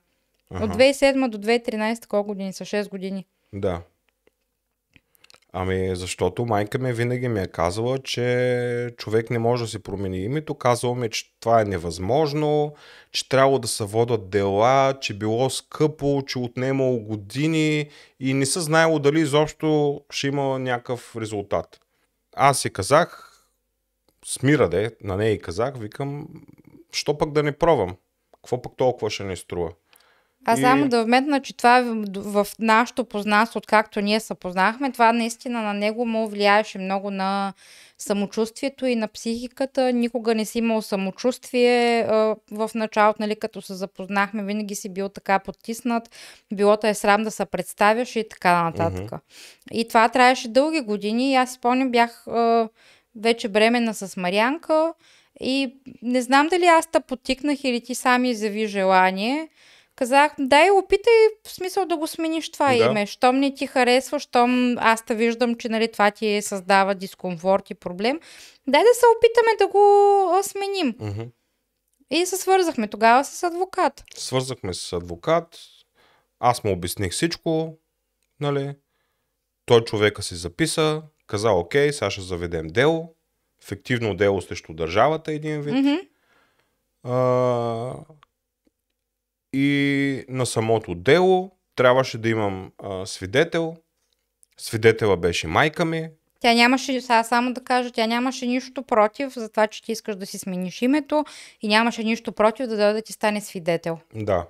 Аха. 0.51 0.63
От 0.63 0.71
2007 0.71 1.27
до 1.29 1.37
2013 1.37 2.07
колко 2.07 2.27
години 2.27 2.53
са? 2.53 2.65
6 2.65 2.89
години. 2.89 3.25
Да. 3.53 3.81
Ами, 5.59 5.95
защото 5.95 6.45
майка 6.45 6.79
ми 6.79 6.93
винаги 6.93 7.27
ми 7.27 7.39
е 7.39 7.47
казала, 7.47 7.97
че 7.97 8.89
човек 8.97 9.29
не 9.29 9.39
може 9.39 9.63
да 9.63 9.69
си 9.69 9.79
промени 9.79 10.19
името. 10.19 10.55
Казала 10.55 10.95
ми, 10.95 11.09
че 11.09 11.39
това 11.39 11.61
е 11.61 11.65
невъзможно, 11.65 12.73
че 13.11 13.29
трябва 13.29 13.59
да 13.59 13.67
се 13.67 13.83
водят 13.83 14.29
дела, 14.29 14.93
че 15.01 15.17
било 15.17 15.49
скъпо, 15.49 16.23
че 16.27 16.39
отнемало 16.39 16.99
години 16.99 17.89
и 18.19 18.33
не 18.33 18.45
са 18.45 18.61
знаело 18.61 18.99
дали 18.99 19.19
изобщо 19.19 20.01
ще 20.09 20.27
има 20.27 20.59
някакъв 20.59 21.15
резултат. 21.15 21.79
Аз 22.35 22.59
си 22.59 22.69
казах, 22.69 23.41
смира 24.25 24.69
де, 24.69 24.91
на 25.03 25.17
нея 25.17 25.33
и 25.33 25.39
казах, 25.39 25.77
викам, 25.77 26.27
що 26.91 27.17
пък 27.17 27.31
да 27.31 27.43
не 27.43 27.51
пробвам? 27.51 27.95
Какво 28.35 28.61
пък 28.61 28.73
толкова 28.77 29.09
ще 29.09 29.23
не 29.23 29.35
струва? 29.35 29.71
А 30.47 30.53
и... 30.53 30.61
само 30.61 30.89
да 30.89 31.03
вметна, 31.03 31.41
че 31.41 31.57
това 31.57 31.81
в, 32.15 32.43
в 32.43 32.47
нашото 32.59 33.05
познанство, 33.05 33.57
откакто 33.57 34.01
ние 34.01 34.19
се 34.19 34.33
познахме, 34.33 34.91
това 34.91 35.13
наистина 35.13 35.61
на 35.61 35.73
него 35.73 36.05
му 36.05 36.27
влияеше 36.27 36.77
много 36.77 37.11
на 37.11 37.53
самочувствието 37.97 38.85
и 38.85 38.95
на 38.95 39.07
психиката. 39.07 39.93
Никога 39.93 40.35
не 40.35 40.45
си 40.45 40.57
имал 40.57 40.81
самочувствие 40.81 42.03
в 42.51 42.71
началото, 42.75 43.21
нали, 43.21 43.35
като 43.35 43.61
се 43.61 43.73
запознахме, 43.73 44.43
винаги 44.43 44.75
си 44.75 44.89
бил 44.89 45.09
така 45.09 45.39
потиснат, 45.39 46.09
било 46.53 46.77
е 46.83 46.93
срам 46.93 47.23
да 47.23 47.31
се 47.31 47.45
представяш 47.45 48.15
и 48.15 48.29
така 48.29 48.63
нататък. 48.63 49.11
Mm-hmm. 49.11 49.71
И 49.71 49.87
това 49.87 50.09
трябваше 50.09 50.47
дълги 50.47 50.81
години 50.81 51.31
и 51.31 51.35
аз 51.35 51.53
спомням, 51.53 51.91
бях 51.91 52.25
вече 53.15 53.47
бременна 53.47 53.93
с 53.93 54.17
Марианка 54.17 54.93
и 55.39 55.75
не 56.01 56.21
знам 56.21 56.47
дали 56.47 56.65
аз 56.65 56.87
те 56.87 56.99
потикнах 56.99 57.63
или 57.63 57.81
ти 57.81 57.95
сами 57.95 58.29
изяви 58.29 58.67
желание, 58.67 59.49
казах, 59.97 60.31
дай 60.39 60.71
опитай 60.71 61.13
в 61.47 61.51
смисъл 61.51 61.85
да 61.85 61.97
го 61.97 62.07
смениш 62.07 62.51
това 62.51 62.67
да. 62.67 62.85
име. 62.85 63.05
Щом 63.05 63.39
не 63.39 63.53
ти 63.53 63.67
харесва, 63.67 64.19
щом 64.19 64.77
аз 64.77 65.05
те 65.05 65.15
виждам, 65.15 65.55
че 65.55 65.69
нали, 65.69 65.91
това 65.91 66.11
ти 66.11 66.41
създава 66.41 66.95
дискомфорт 66.95 67.69
и 67.69 67.73
проблем, 67.73 68.19
дай 68.67 68.83
да 68.83 68.93
се 68.93 69.05
опитаме 69.17 69.57
да 69.59 69.67
го 69.67 70.43
сменим. 70.43 70.93
Mm-hmm. 70.93 71.29
И 72.11 72.25
се 72.25 72.37
свързахме 72.37 72.87
тогава 72.87 73.25
с 73.25 73.43
адвокат. 73.43 74.03
Свързахме 74.15 74.73
с 74.73 74.93
адвокат, 74.93 75.59
аз 76.39 76.63
му 76.63 76.71
обясних 76.71 77.11
всичко, 77.11 77.77
нали? 78.39 78.75
Той 79.65 79.83
човека 79.83 80.23
си 80.23 80.35
записа, 80.35 81.01
каза, 81.27 81.51
окей, 81.51 81.93
сега 81.93 82.09
ще 82.11 82.21
заведем 82.21 82.67
дело, 82.67 83.15
фиктивно 83.63 84.15
дело 84.15 84.41
срещу 84.41 84.73
държавата 84.73 85.31
един 85.31 85.61
вид. 85.61 85.73
Mm-hmm. 85.73 86.07
А, 87.03 88.15
и 89.53 90.25
на 90.29 90.45
самото 90.45 90.95
дело 90.95 91.51
трябваше 91.75 92.17
да 92.17 92.29
имам 92.29 92.71
а, 92.77 93.05
свидетел. 93.05 93.75
Свидетела 94.57 95.17
беше 95.17 95.47
майка 95.47 95.85
ми. 95.85 96.09
Тя 96.39 96.53
нямаше, 96.53 97.01
сега 97.01 97.23
само 97.23 97.53
да 97.53 97.63
кажа, 97.63 97.91
тя 97.91 98.07
нямаше 98.07 98.45
нищо 98.45 98.83
против 98.83 99.33
за 99.33 99.49
това, 99.49 99.67
че 99.67 99.83
ти 99.83 99.91
искаш 99.91 100.15
да 100.15 100.25
си 100.25 100.37
смениш 100.37 100.81
името 100.81 101.25
и 101.61 101.67
нямаше 101.67 102.03
нищо 102.03 102.31
против 102.31 102.67
да 102.67 102.77
дойде 102.77 102.93
да 102.93 103.01
ти 103.01 103.13
стане 103.13 103.41
свидетел. 103.41 103.99
Да. 104.15 104.47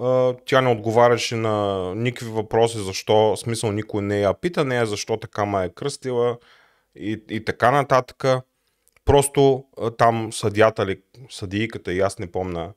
А, 0.00 0.34
тя 0.46 0.60
не 0.60 0.68
отговаряше 0.68 1.36
на 1.36 1.94
никакви 1.94 2.30
въпроси, 2.30 2.78
защо, 2.78 3.36
смисъл 3.36 3.72
никой 3.72 4.02
не 4.02 4.20
я 4.20 4.34
пита, 4.34 4.64
нея 4.64 4.86
защо 4.86 5.16
така 5.16 5.44
ма 5.44 5.64
е 5.64 5.68
кръстила 5.68 6.38
и, 6.96 7.22
и 7.30 7.44
така 7.44 7.70
нататък. 7.70 8.24
Просто 9.04 9.64
там 9.98 10.32
съдята 10.32 10.86
ли, 10.86 11.00
съдийката 11.30 11.92
и 11.92 12.00
аз 12.00 12.18
не 12.18 12.32
помна 12.32 12.72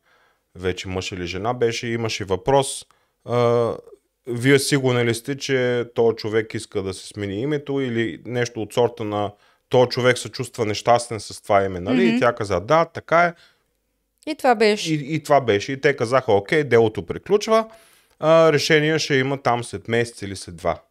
вече 0.55 0.87
мъж 0.87 1.11
или 1.11 1.25
жена, 1.25 1.53
беше, 1.53 1.87
имаше 1.87 2.25
въпрос, 2.25 2.85
а, 3.25 3.73
вие 4.27 4.59
сигурни 4.59 5.05
ли 5.05 5.15
сте, 5.15 5.37
че 5.37 5.85
този 5.95 6.15
човек 6.15 6.53
иска 6.53 6.81
да 6.81 6.93
се 6.93 7.07
смени 7.07 7.41
името 7.41 7.81
или 7.81 8.21
нещо 8.25 8.61
от 8.61 8.73
сорта 8.73 9.03
на 9.03 9.31
този 9.69 9.89
човек 9.89 10.17
се 10.17 10.29
чувства 10.29 10.65
нещастен 10.65 11.19
с 11.19 11.41
това 11.41 11.63
име, 11.63 11.79
нали? 11.79 12.01
Mm-hmm. 12.01 12.17
И 12.17 12.19
тя 12.19 12.35
каза, 12.35 12.59
да, 12.59 12.85
така 12.85 13.23
е. 13.23 13.33
И 14.27 14.35
това 14.35 14.55
беше. 14.55 14.93
И, 14.93 15.15
и 15.15 15.23
това 15.23 15.41
беше. 15.41 15.71
И 15.71 15.81
те 15.81 15.95
казаха, 15.95 16.33
окей, 16.33 16.63
делото 16.63 17.05
приключва, 17.05 17.69
а, 18.19 18.53
решение 18.53 18.99
ще 18.99 19.15
има 19.15 19.41
там 19.41 19.63
след 19.63 19.87
месец 19.87 20.21
или 20.21 20.35
след 20.35 20.55
два. 20.55 20.81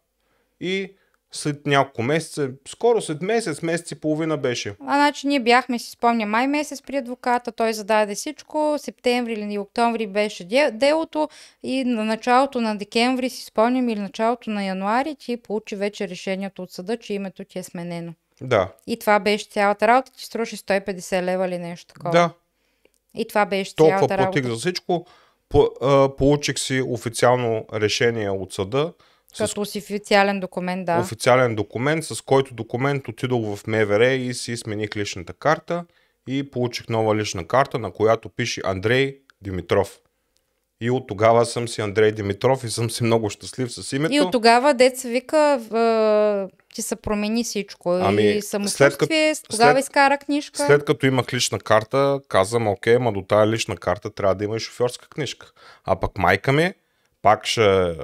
И 0.59 0.91
след 1.35 1.65
няколко 1.65 2.01
месеца, 2.01 2.49
скоро 2.67 3.01
след 3.01 3.21
месец, 3.21 3.61
месец 3.61 3.91
и 3.91 3.95
половина 3.95 4.37
беше. 4.37 4.75
А, 4.79 4.95
значи 4.95 5.27
ние 5.27 5.39
бяхме, 5.39 5.79
си 5.79 5.91
спомня, 5.91 6.25
май 6.25 6.47
месец 6.47 6.81
при 6.81 6.97
адвоката, 6.97 7.51
той 7.51 7.73
зададе 7.73 8.15
всичко, 8.15 8.75
септември 8.77 9.33
или 9.33 9.57
октомври 9.57 10.07
беше 10.07 10.71
делото 10.71 11.29
и 11.63 11.83
на 11.83 12.05
началото 12.05 12.61
на 12.61 12.77
декември, 12.77 13.29
си 13.29 13.45
спомням, 13.45 13.89
или 13.89 13.99
началото 13.99 14.49
на 14.49 14.63
януари 14.63 15.15
ти 15.15 15.37
получи 15.37 15.75
вече 15.75 16.07
решението 16.07 16.63
от 16.63 16.71
съда, 16.71 16.97
че 16.97 17.13
името 17.13 17.43
ти 17.43 17.59
е 17.59 17.63
сменено. 17.63 18.13
Да. 18.41 18.71
И 18.87 18.99
това 18.99 19.19
беше 19.19 19.45
цялата 19.49 19.87
работа, 19.87 20.11
ти 20.11 20.25
струваше 20.25 20.57
150 20.57 21.21
лева 21.21 21.47
или 21.47 21.57
нещо 21.57 21.93
такова. 21.93 22.11
Да. 22.11 22.29
И 23.15 23.27
това 23.27 23.45
беше 23.45 23.75
Толкова 23.75 23.97
цялата 23.97 24.17
работа. 24.17 24.31
Толкова 24.31 24.41
платих 24.41 24.51
за 24.51 24.59
всичко. 24.59 25.05
По, 25.49 25.69
а, 25.81 26.15
получих 26.15 26.59
си 26.59 26.81
официално 26.81 27.65
решение 27.73 28.29
от 28.29 28.53
съда, 28.53 28.93
като 29.37 29.65
с... 29.65 29.75
официален 29.75 30.39
документ, 30.39 30.85
да. 30.85 30.99
Официален 30.99 31.55
документ, 31.55 32.03
с 32.03 32.21
който 32.21 32.53
документ 32.53 33.07
отидох 33.07 33.55
в 33.55 33.67
МВР 33.67 34.07
и 34.07 34.33
си 34.33 34.57
смених 34.57 34.95
личната 34.95 35.33
карта 35.33 35.85
и 36.27 36.51
получих 36.51 36.89
нова 36.89 37.15
лична 37.15 37.47
карта, 37.47 37.79
на 37.79 37.91
която 37.91 38.29
пише 38.29 38.61
Андрей 38.65 39.17
Димитров. 39.41 39.99
И 40.81 40.91
от 40.91 41.07
тогава 41.07 41.45
съм 41.45 41.67
си 41.67 41.81
Андрей 41.81 42.11
Димитров 42.11 42.63
и 42.63 42.69
съм 42.69 42.89
си 42.89 43.03
много 43.03 43.29
щастлив 43.29 43.71
с 43.71 43.93
името. 43.95 44.13
И 44.13 44.19
от 44.19 44.31
тогава 44.31 44.73
деца 44.73 45.09
вика, 45.09 45.59
в, 45.69 46.49
ти 46.73 46.81
се 46.81 46.95
промени 46.95 47.43
всичко. 47.43 47.91
Ами, 47.91 48.23
и 48.23 48.41
самочувствие, 48.41 49.35
след, 49.35 49.47
тогава 49.49 49.73
след, 49.73 49.83
изкара 49.83 50.17
книжка. 50.17 50.65
След 50.65 50.85
като 50.85 51.05
имах 51.05 51.33
лична 51.33 51.59
карта, 51.59 52.19
казвам, 52.27 52.67
окей, 52.67 52.97
ма 52.97 53.13
до 53.13 53.21
тази 53.21 53.51
лична 53.51 53.77
карта 53.77 54.09
трябва 54.09 54.35
да 54.35 54.43
има 54.43 54.55
и 54.55 54.59
шофьорска 54.59 55.09
книжка. 55.09 55.51
А 55.85 55.99
пък 55.99 56.17
майка 56.17 56.51
ми 56.51 56.73
пак 57.21 57.45
ще 57.45 57.95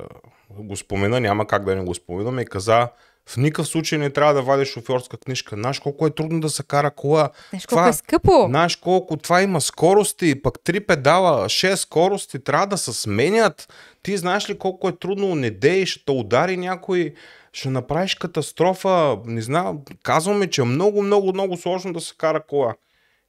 го 0.57 0.77
спомена, 0.77 1.19
няма 1.19 1.47
как 1.47 1.65
да 1.65 1.75
не 1.75 1.83
го 1.83 1.95
споменам, 1.95 2.39
и 2.39 2.45
каза, 2.45 2.87
в 3.29 3.37
никакъв 3.37 3.67
случай 3.67 3.99
не 3.99 4.09
трябва 4.09 4.33
да 4.33 4.41
вадиш 4.41 4.67
шофьорска 4.67 5.17
книжка. 5.17 5.55
Знаеш 5.55 5.79
колко 5.79 6.07
е 6.07 6.09
трудно 6.09 6.39
да 6.39 6.49
се 6.49 6.63
кара 6.63 6.91
кола. 6.91 7.29
Знаеш 7.49 7.65
колко 7.65 7.89
е 7.89 7.93
скъпо. 7.93 8.45
Знаеш 8.49 8.75
колко 8.75 9.17
това 9.17 9.41
има 9.41 9.61
скорости, 9.61 10.41
пък 10.41 10.59
три 10.63 10.79
педала, 10.79 11.49
шест 11.49 11.81
скорости, 11.81 12.43
трябва 12.43 12.67
да 12.67 12.77
се 12.77 12.93
сменят. 12.93 13.73
Ти 14.03 14.17
знаеш 14.17 14.49
ли 14.49 14.57
колко 14.57 14.89
е 14.89 14.97
трудно, 14.97 15.35
не 15.35 15.51
дей, 15.51 15.85
ще 15.85 16.05
те 16.05 16.11
удари 16.11 16.57
някой, 16.57 17.13
ще 17.53 17.69
направиш 17.69 18.15
катастрофа. 18.15 19.17
Не 19.25 19.41
знам, 19.41 19.79
казваме, 20.03 20.49
че 20.49 20.61
е 20.61 20.65
много, 20.65 21.01
много, 21.01 21.33
много 21.33 21.57
сложно 21.57 21.93
да 21.93 22.01
се 22.01 22.13
кара 22.17 22.43
кола. 22.43 22.75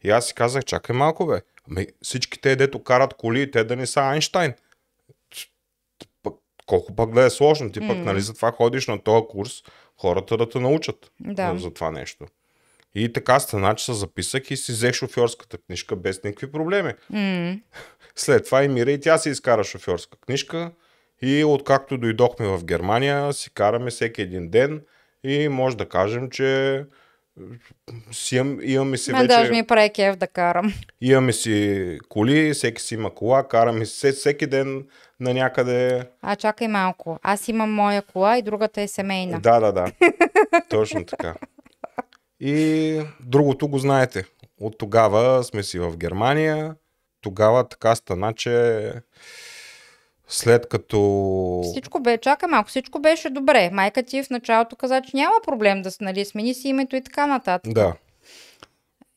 И 0.04 0.10
аз 0.10 0.26
си 0.26 0.34
казах, 0.34 0.64
чакай 0.64 0.96
малко 0.96 1.26
бе. 1.26 1.40
Ами 1.70 1.86
всички 2.02 2.40
те, 2.40 2.56
дето 2.56 2.82
карат 2.82 3.14
коли, 3.14 3.50
те 3.50 3.64
да 3.64 3.76
не 3.76 3.86
са 3.86 4.00
Айнштайн 4.00 4.54
колко 6.66 6.96
пък 6.96 7.14
да 7.14 7.24
е 7.24 7.30
сложно. 7.30 7.72
Ти 7.72 7.80
пък, 7.80 7.96
mm. 7.96 8.04
нали, 8.04 8.20
затова 8.20 8.52
ходиш 8.52 8.86
на 8.86 9.02
този 9.02 9.24
курс, 9.28 9.62
хората 9.96 10.36
да 10.36 10.48
те 10.48 10.60
научат 10.60 11.12
да. 11.20 11.58
за 11.58 11.70
това 11.70 11.90
нещо. 11.90 12.26
И 12.94 13.12
така 13.12 13.40
стана, 13.40 13.74
че 13.74 13.84
се 13.84 13.92
записах 13.92 14.50
и 14.50 14.56
си 14.56 14.72
взех 14.72 14.94
шофьорската 14.94 15.58
книжка 15.58 15.96
без 15.96 16.24
никакви 16.24 16.52
проблеми. 16.52 16.92
Mm. 17.12 17.60
След 18.14 18.44
това 18.44 18.64
и 18.64 18.68
Мира 18.68 18.90
и 18.90 19.00
тя 19.00 19.18
си 19.18 19.30
изкара 19.30 19.64
шофьорска 19.64 20.18
книжка 20.18 20.72
и 21.22 21.44
откакто 21.44 21.98
дойдохме 21.98 22.46
в 22.46 22.64
Германия, 22.64 23.32
си 23.32 23.50
караме 23.54 23.90
всеки 23.90 24.22
един 24.22 24.50
ден 24.50 24.82
и 25.24 25.48
може 25.48 25.76
да 25.76 25.88
кажем, 25.88 26.30
че 26.30 26.84
си 28.12 28.36
имам, 28.36 28.58
имаме 28.62 28.96
си 28.96 29.12
вече... 29.12 29.26
даже 29.26 29.50
ми 29.50 29.66
прави 29.66 29.90
кеф 29.90 30.16
да 30.16 30.26
карам. 30.26 30.74
Имаме 31.00 31.32
си 31.32 31.98
коли, 32.08 32.54
всеки 32.54 32.82
си 32.82 32.94
има 32.94 33.14
кола, 33.14 33.48
караме 33.48 33.86
си 33.86 34.12
всеки 34.12 34.46
ден 34.46 34.86
на 35.20 35.34
някъде. 35.34 36.08
А 36.22 36.36
чакай 36.36 36.68
малко. 36.68 37.18
Аз 37.22 37.48
имам 37.48 37.72
моя 37.72 38.02
кола 38.02 38.38
и 38.38 38.42
другата 38.42 38.80
е 38.80 38.88
семейна. 38.88 39.40
Да, 39.40 39.60
да, 39.60 39.72
да. 39.72 39.92
Точно 40.68 41.04
така. 41.04 41.34
И 42.40 43.00
другото 43.20 43.68
го 43.68 43.78
знаете. 43.78 44.24
От 44.60 44.78
тогава 44.78 45.44
сме 45.44 45.62
си 45.62 45.78
в 45.78 45.96
Германия. 45.96 46.74
Тогава 47.20 47.68
така 47.68 47.94
стана, 47.94 48.32
че 48.34 48.92
след 50.32 50.68
като... 50.68 51.60
Всичко 51.64 52.00
бе, 52.00 52.18
чакай 52.18 52.48
малко, 52.48 52.68
всичко 52.68 52.98
беше 52.98 53.30
добре. 53.30 53.70
Майка 53.72 54.02
ти 54.02 54.22
в 54.22 54.30
началото 54.30 54.76
каза, 54.76 55.00
че 55.00 55.16
няма 55.16 55.34
проблем 55.44 55.82
да 55.82 55.90
нали, 56.00 56.24
смени 56.24 56.54
си 56.54 56.68
името 56.68 56.96
и 56.96 57.00
така 57.00 57.26
нататък. 57.26 57.72
Да. 57.74 57.94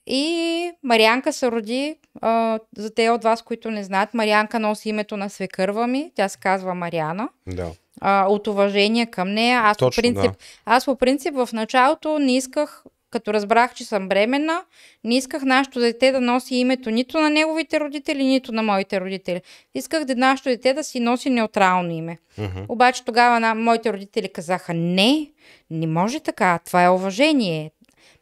И 0.08 0.72
Марианка 0.84 1.34
се 1.34 1.52
роди, 1.52 1.96
а, 2.22 2.60
за 2.78 2.94
те 2.94 3.10
от 3.10 3.24
вас, 3.24 3.42
които 3.42 3.72
не 3.72 3.84
знаят, 3.84 4.14
Марианка 4.14 4.60
носи 4.60 4.90
името 4.90 5.18
на 5.18 5.30
свекърва 5.30 5.88
ми, 5.88 6.12
тя 6.16 6.30
се 6.30 6.40
казва 6.40 6.76
Мариана. 6.76 7.30
Да. 7.48 7.72
А, 8.02 8.26
от 8.30 8.48
уважение 8.48 9.06
към 9.06 9.34
нея. 9.34 9.62
Аз, 9.64 9.78
Точно, 9.78 10.02
по 10.02 10.02
принцип, 10.02 10.32
да. 10.32 10.38
аз 10.66 10.86
по 10.86 10.96
принцип 10.96 11.36
в 11.36 11.50
началото 11.54 12.20
не 12.20 12.36
исках 12.36 12.84
като 13.12 13.34
разбрах, 13.34 13.74
че 13.74 13.86
съм 13.86 14.10
бременна, 14.10 14.64
не 15.04 15.16
исках 15.18 15.44
нашето 15.44 15.80
дете 15.80 16.12
да 16.12 16.22
носи 16.22 16.56
името 16.56 16.90
нито 16.90 17.20
на 17.20 17.30
неговите 17.30 17.80
родители, 17.80 18.24
нито 18.24 18.52
на 18.52 18.64
моите 18.64 19.02
родители. 19.02 19.42
Исках 19.76 20.06
да 20.06 20.16
нашето 20.16 20.50
дете 20.50 20.74
да 20.74 20.84
си 20.84 21.00
носи 21.00 21.30
неутрално 21.30 21.92
име. 21.92 22.18
Uh-huh. 22.40 22.66
Обаче 22.70 23.06
тогава 23.06 23.40
на 23.40 23.56
моите 23.56 23.94
родители 23.94 24.30
казаха, 24.34 24.74
не, 24.74 25.32
не 25.70 25.88
може 25.88 26.20
така, 26.20 26.60
това 26.66 26.84
е 26.84 26.90
уважение. 26.90 27.72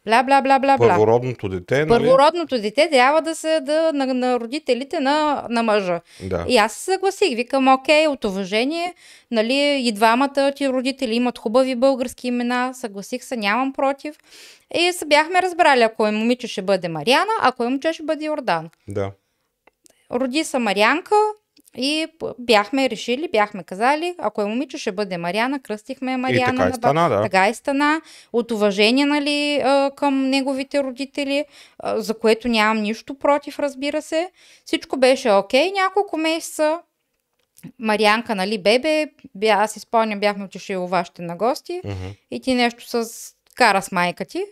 Бла, 0.05 0.23
бла, 0.23 0.41
бла, 0.41 0.59
бла, 0.59 0.77
бла. 0.77 0.89
Първородното 0.89 1.49
дете, 1.49 1.85
нали? 1.85 1.89
Първородното 1.89 2.61
дете 2.61 2.89
трябва 2.89 3.21
да 3.21 3.35
се 3.35 3.59
да, 3.61 3.91
на, 3.93 4.13
на 4.13 4.39
родителите 4.39 4.99
на, 4.99 5.47
на 5.49 5.63
мъжа. 5.63 6.01
Да. 6.23 6.45
И 6.47 6.57
аз 6.57 6.73
се 6.73 6.83
съгласих. 6.83 7.35
Викам, 7.35 7.67
окей, 7.67 8.07
от 8.07 8.25
уважение, 8.25 8.93
нали, 9.31 9.81
и 9.83 9.91
двамата 9.91 10.51
ти 10.55 10.69
родители 10.69 11.15
имат 11.15 11.37
хубави 11.37 11.75
български 11.75 12.27
имена, 12.27 12.73
съгласих 12.73 13.23
се, 13.23 13.37
нямам 13.37 13.73
против. 13.73 14.15
И 14.75 14.93
се 14.93 15.05
бяхме 15.05 15.41
разбрали, 15.41 15.81
ако 15.81 16.07
е 16.07 16.11
момиче 16.11 16.47
ще 16.47 16.61
бъде 16.61 16.89
Мариана, 16.89 17.33
ако 17.41 17.63
е 17.63 17.69
момче 17.69 17.93
ще 17.93 18.03
бъде 18.03 18.25
Йордан. 18.25 18.69
Да. 18.87 19.11
Роди 20.11 20.43
се 20.43 20.59
Марианка 20.59 21.15
и 21.77 22.07
бяхме 22.39 22.89
решили, 22.89 23.29
бяхме 23.31 23.63
казали, 23.63 24.15
ако 24.17 24.41
е 24.41 24.45
момиче 24.45 24.77
ще 24.77 24.91
бъде 24.91 25.17
Мариана, 25.17 25.59
кръстихме 25.59 26.17
Мариана. 26.17 26.51
така 26.51 26.67
и 26.67 26.69
ба- 26.69 26.75
стана, 26.75 27.09
да. 27.09 27.21
Така 27.21 27.49
и 27.49 27.53
стана. 27.53 28.01
От 28.33 28.51
уважение, 28.51 29.05
нали, 29.05 29.63
към 29.95 30.29
неговите 30.29 30.83
родители, 30.83 31.45
за 31.85 32.19
което 32.19 32.47
нямам 32.47 32.83
нищо 32.83 33.15
против, 33.15 33.59
разбира 33.59 34.01
се. 34.01 34.31
Всичко 34.65 34.97
беше 34.97 35.31
окей. 35.31 35.71
Няколко 35.71 36.17
месеца 36.17 36.79
Марианка, 37.79 38.35
нали, 38.35 38.57
бебе, 38.57 39.07
бя, 39.35 39.47
аз 39.49 39.71
си 39.71 39.79
спомням, 39.79 40.19
бяхме 40.19 40.43
отишли 40.45 40.77
у 40.77 40.87
вашите 40.87 41.21
на 41.21 41.35
гости 41.35 41.81
Мгм. 41.85 41.95
и 42.31 42.39
ти 42.39 42.53
нещо 42.53 42.87
с 42.87 43.09
кара 43.55 43.81
с 43.81 43.91
майка 43.91 44.25
ти. 44.25 44.43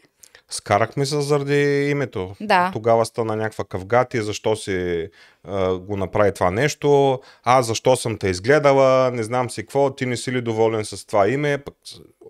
Скарахме 0.51 1.05
се 1.05 1.21
заради 1.21 1.89
името. 1.89 2.35
Да. 2.41 2.69
Тогава 2.73 3.05
стана 3.05 3.35
някаква 3.35 3.63
къвгати, 3.63 4.21
защо 4.21 4.55
си 4.55 5.07
а, 5.43 5.73
го 5.77 5.97
направи 5.97 6.33
това 6.33 6.51
нещо, 6.51 7.19
аз 7.43 7.65
защо 7.67 7.95
съм 7.95 8.17
те 8.17 8.27
изгледала, 8.27 9.11
не 9.11 9.23
знам 9.23 9.49
си 9.49 9.61
какво, 9.61 9.95
ти 9.95 10.05
не 10.05 10.17
си 10.17 10.31
ли 10.31 10.41
доволен 10.41 10.85
с 10.85 11.05
това 11.07 11.27
име, 11.27 11.57
пък 11.57 11.73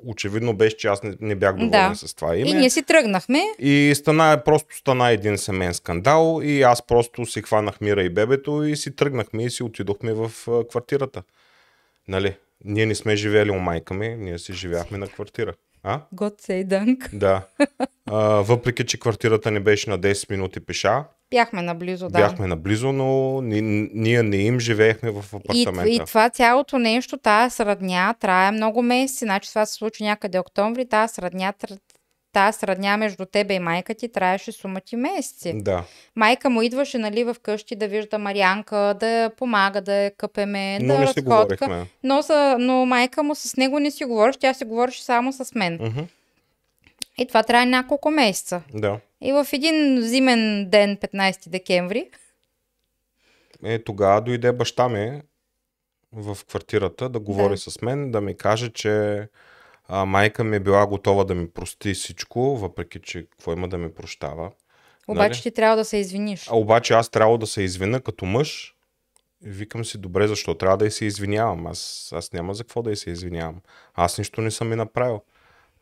очевидно 0.05 0.53
беше, 0.55 0.78
че 0.78 0.88
аз 0.88 1.03
не, 1.03 1.15
не 1.22 1.36
бях 1.36 1.53
доволен 1.55 1.69
Да. 1.89 1.95
с 1.95 2.13
това 2.13 2.36
име. 2.36 2.49
И 2.49 2.53
ние 2.53 2.69
си 2.69 2.84
тръгнахме. 2.84 3.43
И 3.59 3.93
стана, 3.95 4.41
просто 4.45 4.78
стана 4.78 5.09
един 5.09 5.38
семен 5.38 5.74
скандал 5.74 6.39
и 6.43 6.61
аз 6.61 6.82
просто 6.88 7.26
си 7.26 7.41
хванах 7.41 7.82
Мира 7.82 8.03
и 8.03 8.09
бебето 8.09 8.63
и 8.63 8.76
си 8.78 8.95
тръгнахме 8.95 9.45
и 9.45 9.49
си 9.49 9.63
отидохме 9.63 10.13
в 10.13 10.32
а, 10.47 10.67
квартирата. 10.67 11.24
Нали? 12.07 12.36
Ние 12.65 12.86
не 12.86 12.95
сме 12.95 13.15
живели 13.15 13.51
у 13.51 13.59
майка 13.59 13.93
ми, 13.93 14.15
ние 14.15 14.39
си 14.39 14.53
живяхме 14.53 14.97
на 14.97 15.07
квартира. 15.07 15.53
А? 15.84 16.01
God 16.15 16.41
say 16.41 16.67
dunk. 16.67 17.09
Да. 17.17 17.41
А, 18.12 18.18
въпреки, 18.41 18.86
че 18.86 18.99
квартирата 18.99 19.51
не 19.51 19.59
беше 19.59 19.89
на 19.89 19.99
10 19.99 20.32
минути 20.32 20.59
пеша, 20.59 21.03
Бяхме 21.32 21.62
наблизо, 21.62 22.09
да. 22.09 22.20
бяхме 22.20 22.47
наблизо, 22.47 22.91
но 22.91 23.41
ни, 23.41 23.62
ние 23.93 24.24
не 24.24 24.38
им 24.38 24.59
живеехме 24.59 25.12
в 25.12 25.26
И, 25.34 25.36
апартамента. 25.36 25.89
и 25.89 25.99
това 25.99 26.30
цялото 26.30 26.80
нещо, 26.80 27.18
тази 27.18 27.55
сръдня, 27.55 28.16
трае 28.20 28.51
много 28.51 28.82
месеци. 28.82 29.26
Значи 29.26 29.49
това 29.49 29.66
се 29.66 29.74
случи 29.74 30.03
някъде 30.03 30.39
октомври. 30.39 30.86
Тази 30.86 31.14
сръдня, 31.14 31.53
тази 32.34 32.57
сръдня 32.57 32.97
между 32.97 33.26
тебе 33.26 33.53
и 33.53 33.59
майка 33.59 33.93
ти 33.93 34.12
траеше 34.12 34.51
сума 34.51 34.82
ти 34.82 34.95
месеци. 34.95 35.53
Да. 35.55 35.84
Майка 36.16 36.49
му 36.49 36.62
идваше 36.62 36.97
нали, 36.97 37.24
в 37.24 37.36
къщи 37.43 37.76
да 37.76 37.88
вижда 37.88 38.18
Марианка, 38.18 38.95
да 38.99 39.32
помага, 39.38 39.82
да 39.82 39.93
я 39.93 40.12
къпеме, 40.12 40.80
Но 40.82 40.93
да 40.93 40.99
не 40.99 41.07
си 41.07 41.14
разходка. 41.18 41.26
говорихме. 41.57 41.86
Но, 42.03 42.24
са, 42.24 42.55
но 42.59 42.86
майка 42.86 43.24
му 43.24 43.36
с 43.36 43.57
него 43.57 43.80
не 43.80 43.91
си 43.91 44.05
говориш, 44.05 44.38
тя 44.38 44.53
си 44.53 44.66
говореше 44.66 45.03
само 45.03 45.34
с 45.34 45.55
мен. 45.55 45.78
Мгм. 45.82 45.99
И 47.22 47.28
това 47.28 47.43
трае 47.43 47.65
няколко 47.65 48.11
месеца. 48.11 48.61
Да. 48.74 48.99
И 49.22 49.32
в 49.34 49.47
един 49.53 50.01
зимен 50.01 50.69
ден, 50.69 50.97
15 50.97 51.49
декември, 51.49 52.09
Е, 53.63 53.84
тогава 53.84 54.22
дойде 54.22 54.51
баща 54.51 54.89
ми 54.89 55.22
в 56.13 56.38
квартирата 56.47 57.09
да 57.09 57.19
говори 57.19 57.53
Да. 57.53 57.57
с 57.57 57.82
мен, 57.82 58.11
да 58.11 58.22
ми 58.22 58.38
каже, 58.38 58.69
че 58.69 59.28
а, 59.88 60.05
майка 60.05 60.43
ми 60.43 60.55
е 60.55 60.59
била 60.59 60.88
готова 60.88 61.24
да 61.24 61.36
ми 61.36 61.49
прости 61.49 61.93
всичко, 61.93 62.57
въпреки 62.57 62.99
че 63.03 63.26
какво 63.30 63.53
има 63.53 63.67
да 63.67 63.78
ми 63.78 63.93
прощава. 63.93 64.51
обаче 65.07 65.30
Нали? 65.30 65.41
ти 65.41 65.51
трябва 65.51 65.76
да 65.78 65.86
се 65.86 65.97
извиниш. 65.97 66.47
А 66.51 66.55
обаче 66.57 66.93
аз 66.93 67.09
трябва 67.09 67.38
да 67.38 67.47
се 67.47 67.61
извина 67.61 67.99
като 67.99 68.26
мъж. 68.26 68.76
И 69.45 69.49
викам 69.49 69.86
си, 69.86 69.97
добре, 69.97 70.28
защо 70.28 70.55
трябва 70.55 70.78
да 70.78 70.86
й 70.86 70.91
се 70.91 71.05
извинявам? 71.05 71.67
Аз, 71.67 72.09
аз 72.15 72.34
няма 72.34 72.53
за 72.53 72.63
какво 72.63 72.82
да 72.82 72.91
й 72.91 72.95
се 72.95 73.09
извинявам. 73.09 73.61
Аз 73.93 74.17
нищо 74.17 74.41
не 74.41 74.51
съм 74.51 74.69
ми 74.69 74.76
направил. 74.76 75.22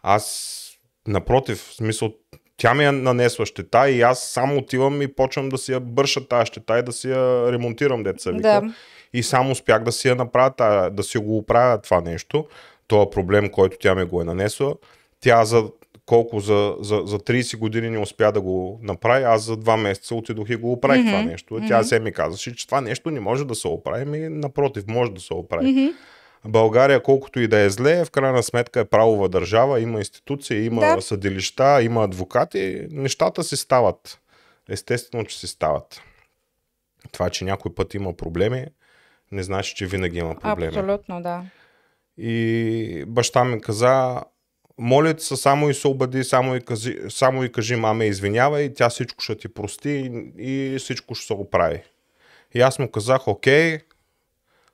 Аз, 0.01 0.65
напротив, 1.07 1.57
в 1.57 1.73
смисъл, 1.73 2.13
тя 2.57 2.73
ми 2.73 2.85
е 2.85 2.91
нанесла 2.91 3.45
щета 3.45 3.89
и 3.89 4.01
аз 4.01 4.23
само 4.23 4.57
отивам 4.57 5.01
и 5.01 5.07
почвам 5.07 5.49
да 5.49 5.57
си 5.57 5.71
я 5.71 5.79
бърша 5.79 6.27
тази 6.27 6.45
щета 6.45 6.79
и 6.79 6.83
да 6.83 6.91
си 6.91 7.09
я 7.09 7.51
ремонтирам, 7.51 8.03
деца 8.03 8.31
вика. 8.31 8.41
Да. 8.41 8.73
И 9.13 9.23
само 9.23 9.51
успях 9.51 9.83
да 9.83 9.91
си 9.91 10.07
я 10.07 10.15
направя, 10.15 10.89
да 10.91 11.03
си 11.03 11.17
го 11.17 11.37
оправя 11.37 11.81
това 11.81 12.01
нещо, 12.01 12.45
този 12.87 13.09
проблем, 13.11 13.49
който 13.49 13.77
тя 13.79 13.95
ми 13.95 14.03
го 14.03 14.21
е 14.21 14.25
нанесла. 14.25 14.75
Тя 15.19 15.45
за 15.45 15.63
колко 16.05 16.39
за, 16.39 16.75
за, 16.79 17.01
за 17.05 17.19
30 17.19 17.57
години 17.57 17.89
не 17.89 17.99
успя 17.99 18.31
да 18.31 18.41
го 18.41 18.79
направи, 18.83 19.23
аз 19.23 19.43
за 19.43 19.57
2 19.57 19.81
месеца 19.81 20.15
отидох 20.15 20.49
и 20.49 20.55
го 20.55 20.71
оправих 20.71 21.05
това 21.05 21.21
нещо. 21.21 21.59
Тя 21.67 21.83
се 21.83 21.99
ми 21.99 22.11
казаше, 22.11 22.55
че 22.55 22.65
това 22.67 22.81
нещо 22.81 23.11
не 23.11 23.19
може 23.19 23.45
да 23.45 23.55
се 23.55 23.67
оправи, 23.67 24.05
ми 24.05 24.29
напротив, 24.29 24.83
може 24.87 25.11
да 25.11 25.21
се 25.21 25.33
оправи. 25.33 25.93
България, 26.45 27.03
колкото 27.03 27.39
и 27.39 27.47
да 27.47 27.59
е 27.59 27.69
зле, 27.69 28.05
в 28.05 28.11
крайна 28.11 28.43
сметка 28.43 28.79
е 28.79 28.85
правова 28.85 29.29
държава, 29.29 29.79
има 29.81 29.99
институции, 29.99 30.65
има 30.65 30.81
Да. 30.81 31.01
съдилища, 31.01 31.81
има 31.83 32.03
адвокати, 32.03 32.87
нещата 32.91 33.43
си 33.43 33.57
стават. 33.57 34.19
Естествено, 34.69 35.25
че 35.25 35.39
си 35.39 35.47
стават. 35.47 36.01
Това, 37.11 37.29
че 37.29 37.45
някой 37.45 37.75
път 37.75 37.93
има 37.93 38.13
проблеми, 38.13 38.65
не 39.31 39.43
значи, 39.43 39.75
че 39.75 39.85
винаги 39.85 40.19
има 40.19 40.35
проблеми. 40.35 40.77
Абсолютно, 40.77 41.21
да. 41.21 41.43
И 42.17 43.03
баща 43.07 43.43
ми 43.43 43.61
каза, 43.61 44.21
моля 44.77 45.15
се 45.17 45.35
само 45.35 45.69
и 45.69 45.73
се 45.73 45.87
обади, 45.87 46.23
само 46.23 46.55
и, 46.55 46.61
кажи, 46.61 46.99
само 47.09 47.43
и 47.43 47.51
кажи, 47.51 47.75
маме, 47.75 48.05
извинявай, 48.05 48.73
тя 48.73 48.89
всичко 48.89 49.23
ще 49.23 49.37
ти 49.37 49.53
прости 49.53 49.89
и, 50.37 50.73
и 50.73 50.79
всичко 50.79 51.15
ще 51.15 51.25
се 51.27 51.33
оправи. 51.33 51.83
И 52.53 52.61
аз 52.61 52.79
му 52.79 52.91
казах, 52.91 53.27
окей, 53.27 53.79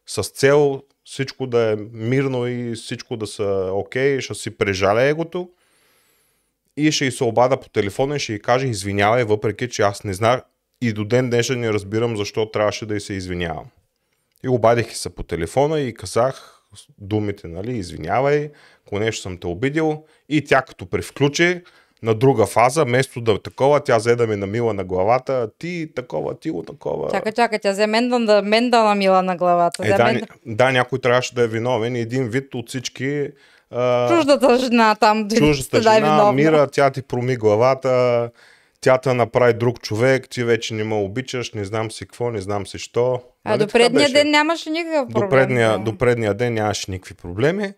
с 0.05 0.23
цел 0.23 0.81
всичко 1.05 1.47
да 1.47 1.71
е 1.71 1.75
мирно 1.91 2.47
и 2.47 2.75
всичко 2.75 3.17
да 3.17 3.27
са 3.27 3.69
окей, 3.73 4.21
ще 4.21 4.33
си 4.33 4.57
прежаля 4.57 5.03
егото 5.03 5.49
и 6.77 6.91
ще 6.91 7.05
й 7.05 7.11
се 7.11 7.23
обада 7.23 7.59
по 7.59 7.69
телефона 7.69 8.15
и 8.15 8.19
ще 8.19 8.33
й 8.33 8.39
каже 8.39 8.67
извинявай, 8.67 9.23
въпреки 9.23 9.69
че 9.69 9.81
аз 9.81 10.03
не 10.03 10.13
знах 10.13 10.41
и 10.81 10.93
до 10.93 11.05
ден 11.05 11.29
днешен 11.29 11.59
не 11.59 11.73
разбирам 11.73 12.17
защо 12.17 12.51
трябваше 12.51 12.85
да 12.85 12.95
й 12.95 12.99
се 12.99 13.13
извинявам. 13.13 13.65
И 14.43 14.47
обадих 14.47 14.95
се 14.97 15.15
по 15.15 15.23
телефона 15.23 15.79
и 15.79 15.93
казах 15.93 16.61
думите, 16.97 17.47
нали, 17.47 17.77
извинявай, 17.77 18.51
ако 18.85 18.99
нещо 18.99 19.21
съм 19.21 19.37
те 19.37 19.47
обидил. 19.47 20.05
И 20.29 20.45
тя 20.45 20.61
като 20.61 20.85
превключи 20.85 21.61
на 22.05 22.13
друга 22.13 22.45
фаза, 22.45 22.83
вместо 22.83 23.21
да 23.21 23.41
такова, 23.41 23.79
тя 23.79 23.97
взе 23.97 24.15
да 24.15 24.27
ми 24.27 24.35
намила 24.35 24.73
на 24.73 24.83
главата, 24.83 25.49
ти 25.59 25.87
такова, 25.95 26.39
ти 26.39 26.49
го 26.49 26.63
такова. 26.63 27.11
Чакай, 27.11 27.31
чакай, 27.31 27.59
тя 27.59 27.71
взе 27.71 27.87
мен 27.87 28.09
да, 28.25 28.41
мен 28.41 28.69
да 28.69 28.83
намила 28.83 29.21
на 29.21 29.35
главата. 29.35 29.87
Е, 29.87 29.93
да, 29.93 30.03
мен 30.03 30.25
да, 30.45 30.71
някой 30.71 30.99
трябваше 30.99 31.35
да 31.35 31.43
е 31.43 31.47
виновен. 31.47 31.95
и 31.95 31.99
Един 31.99 32.27
вид 32.27 32.55
от 32.55 32.69
всички 32.69 33.27
а, 33.71 34.09
Чуждата 34.09 34.57
жена 34.57 34.95
там. 34.95 35.29
чуждата 35.29 35.81
да 35.81 35.91
е 35.91 35.95
жена, 35.95 36.05
виновна. 36.05 36.31
Мира, 36.31 36.67
тя 36.67 36.89
ти 36.89 37.01
проми 37.01 37.35
главата, 37.35 38.29
тя 38.81 38.97
те 38.97 39.13
направи 39.13 39.53
друг 39.53 39.81
човек, 39.81 40.29
ти 40.29 40.43
вече 40.43 40.73
не 40.73 40.83
ме 40.83 40.95
обичаш, 40.95 41.53
не 41.53 41.65
знам 41.65 41.91
си 41.91 42.05
какво, 42.05 42.31
не 42.31 42.41
знам 42.41 42.67
си 42.67 42.79
що. 42.79 43.21
А 43.43 43.49
Нали 43.49 43.59
до 43.59 43.67
предния 43.67 44.09
ден 44.09 44.31
нямаше 44.31 44.69
никакъв 44.69 45.07
проблем. 45.09 45.29
до 45.29 45.29
предния, 45.29 45.79
до 45.79 45.97
предния 45.97 46.33
ден 46.33 46.53
нямаше 46.53 46.91
никакви 46.91 47.15
проблеми. 47.15 47.73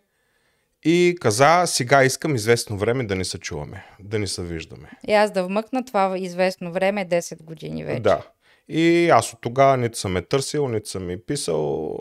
И 0.89 1.15
каза, 1.21 1.63
сега 1.65 2.03
искам 2.03 2.35
известно 2.35 2.77
време 2.77 3.03
да 3.03 3.15
ни 3.15 3.25
се 3.25 3.38
чуваме, 3.38 3.85
да 3.99 4.19
ни 4.19 4.27
се 4.27 4.43
виждаме. 4.43 4.91
И 5.07 5.13
аз 5.13 5.31
да 5.31 5.43
вмъкна 5.43 5.85
това 5.85 6.17
известно 6.17 6.71
време, 6.71 7.07
10 7.09 7.43
години 7.43 7.83
вече. 7.83 7.99
Да. 7.99 8.27
И 8.69 9.09
аз 9.09 9.33
от 9.33 9.41
тогава 9.41 9.77
нито 9.77 9.97
съм 9.97 10.17
е 10.17 10.21
търсил, 10.21 10.67
нито 10.67 10.89
съм 10.89 11.05
ми 11.05 11.21
писал. 11.21 11.97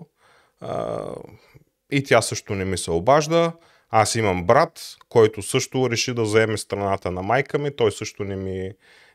А, 0.61 1.05
и 1.91 2.05
тя 2.05 2.23
също 2.23 2.55
не 2.55 2.65
ми 2.65 2.79
се 2.79 2.91
обажда. 2.91 3.53
Аз 3.91 4.15
имам 4.15 4.45
брат, 4.45 4.97
който 5.09 5.43
също 5.43 5.91
реши 5.91 6.15
да 6.15 6.27
заеме 6.27 6.57
страната 6.57 7.11
на 7.11 7.23
майка 7.23 7.59
ми. 7.59 7.77
Той 7.77 7.93
също 7.93 8.25
не 8.25 8.37
ми, 8.37 8.71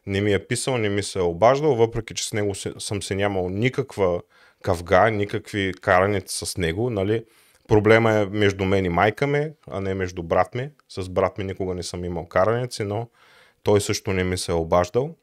не 0.06 0.22
ми 0.22 0.34
е 0.34 0.48
писал, 0.48 0.78
не 0.78 0.90
ми 0.90 1.04
се 1.04 1.20
е 1.20 1.22
обаждал, 1.22 1.76
въпреки 1.76 2.14
че 2.14 2.28
с 2.28 2.34
него 2.34 2.56
съм 2.56 3.02
се 3.02 3.16
нямал 3.16 3.50
никаква 3.50 4.22
кавга, 4.64 5.10
никакви 5.10 5.74
караници 5.82 6.46
с 6.46 6.58
него. 6.58 6.90
Нали? 6.90 7.24
Проблема 7.72 8.12
е 8.12 8.26
между 8.26 8.66
мен 8.66 8.86
и 8.86 8.90
майка 8.90 9.28
ми, 9.28 9.52
а 9.68 9.82
не 9.82 9.94
между 9.94 10.24
брат 10.24 10.56
ми. 10.56 10.70
С 10.90 11.10
брат 11.10 11.38
ми 11.38 11.44
никога 11.44 11.74
не 11.74 11.84
съм 11.84 12.06
имал 12.06 12.26
караници, 12.26 12.84
но 12.84 13.08
той 13.64 13.82
също 13.82 14.14
не 14.14 14.24
ми 14.24 14.38
се 14.38 14.52
е 14.52 14.56
обаждал. 14.56 15.16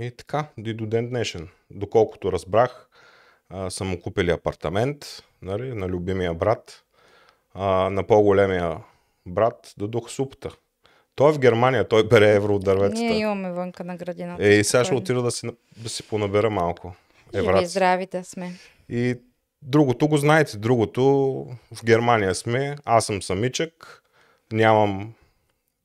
И 0.00 0.10
така, 0.10 0.46
и 0.58 0.74
до 0.74 0.86
ден 0.86 1.08
днешен. 1.08 1.48
Доколкото 1.70 2.32
разбрах, 2.32 2.88
а, 3.48 3.70
са 3.70 3.84
му 3.84 4.00
купили 4.00 4.30
апартамент 4.30 5.06
нали, 5.42 5.74
на 5.74 5.88
любимия 5.88 6.34
брат. 6.34 6.84
А, 7.54 7.90
на 7.90 8.06
по-големия 8.06 8.76
брат 9.26 9.74
дадох 9.78 10.10
супата. 10.10 10.50
Той 11.14 11.30
е 11.30 11.32
в 11.32 11.38
Германия, 11.38 11.88
той 11.88 12.08
бере 12.08 12.34
евро 12.34 12.54
от 12.54 12.64
дърветата. 12.64 13.00
Ние 13.00 13.18
имаме 13.18 13.52
вънка 13.52 13.84
на 13.84 13.96
градината. 13.96 14.46
Е, 14.46 14.52
и 14.52 14.64
сега 14.64 14.84
ще 14.84 14.94
отида 14.94 15.22
да 15.22 15.30
си, 15.30 15.50
да 15.76 15.88
си 15.88 16.02
понабера 16.02 16.50
малко. 16.50 16.94
Живи 17.34 17.44
и 17.44 17.48
Евраци. 17.48 17.66
здрави 17.66 18.06
да 18.06 18.24
сме. 18.24 18.52
И 18.88 19.16
другото 19.62 20.08
го 20.08 20.16
знаете. 20.16 20.58
Другото 20.58 21.02
в 21.74 21.84
Германия 21.84 22.34
сме. 22.34 22.76
Аз 22.84 23.06
съм 23.06 23.22
самичък. 23.22 24.02
Нямам 24.52 25.12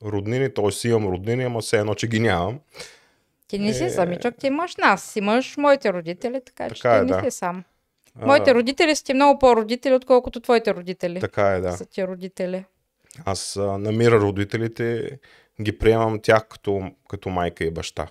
роднини, 0.04 0.54
т.е. 0.54 0.88
имам 0.88 1.06
роднини, 1.06 1.44
ама 1.44 1.60
все 1.60 1.78
едно, 1.78 1.94
че 1.94 2.06
ги 2.06 2.20
нямам. 2.20 2.60
Ти 3.48 3.58
не 3.58 3.74
си 3.74 3.84
Е. 3.84 3.90
самичък, 3.90 4.36
ти 4.38 4.46
имаш 4.46 4.76
нас, 4.76 5.16
имаш 5.16 5.56
моите 5.56 5.92
родители, 5.92 6.40
така, 6.46 6.70
че 6.70 6.82
Така 6.82 6.94
ти 6.94 6.98
е, 6.98 7.04
не 7.16 7.22
да. 7.22 7.30
си 7.30 7.38
сам. 7.38 7.64
Моите 8.16 8.54
родители 8.54 8.96
са 8.96 9.04
ти 9.04 9.14
много 9.14 9.38
по-родители, 9.38 9.94
отколкото 9.94 10.40
твоите 10.40 10.74
родители 10.74 11.20
Така 11.20 11.48
е, 11.48 11.60
да. 11.60 11.72
са 11.72 11.86
ти 11.86 12.06
родители. 12.06 12.64
Аз 13.24 13.56
а, 13.56 13.78
намира 13.78 14.20
родителите, 14.20 15.18
ги 15.62 15.78
приемам 15.78 16.20
тях 16.22 16.48
като, 16.48 16.90
като 17.08 17.28
майка 17.28 17.64
и 17.64 17.70
баща. 17.70 18.06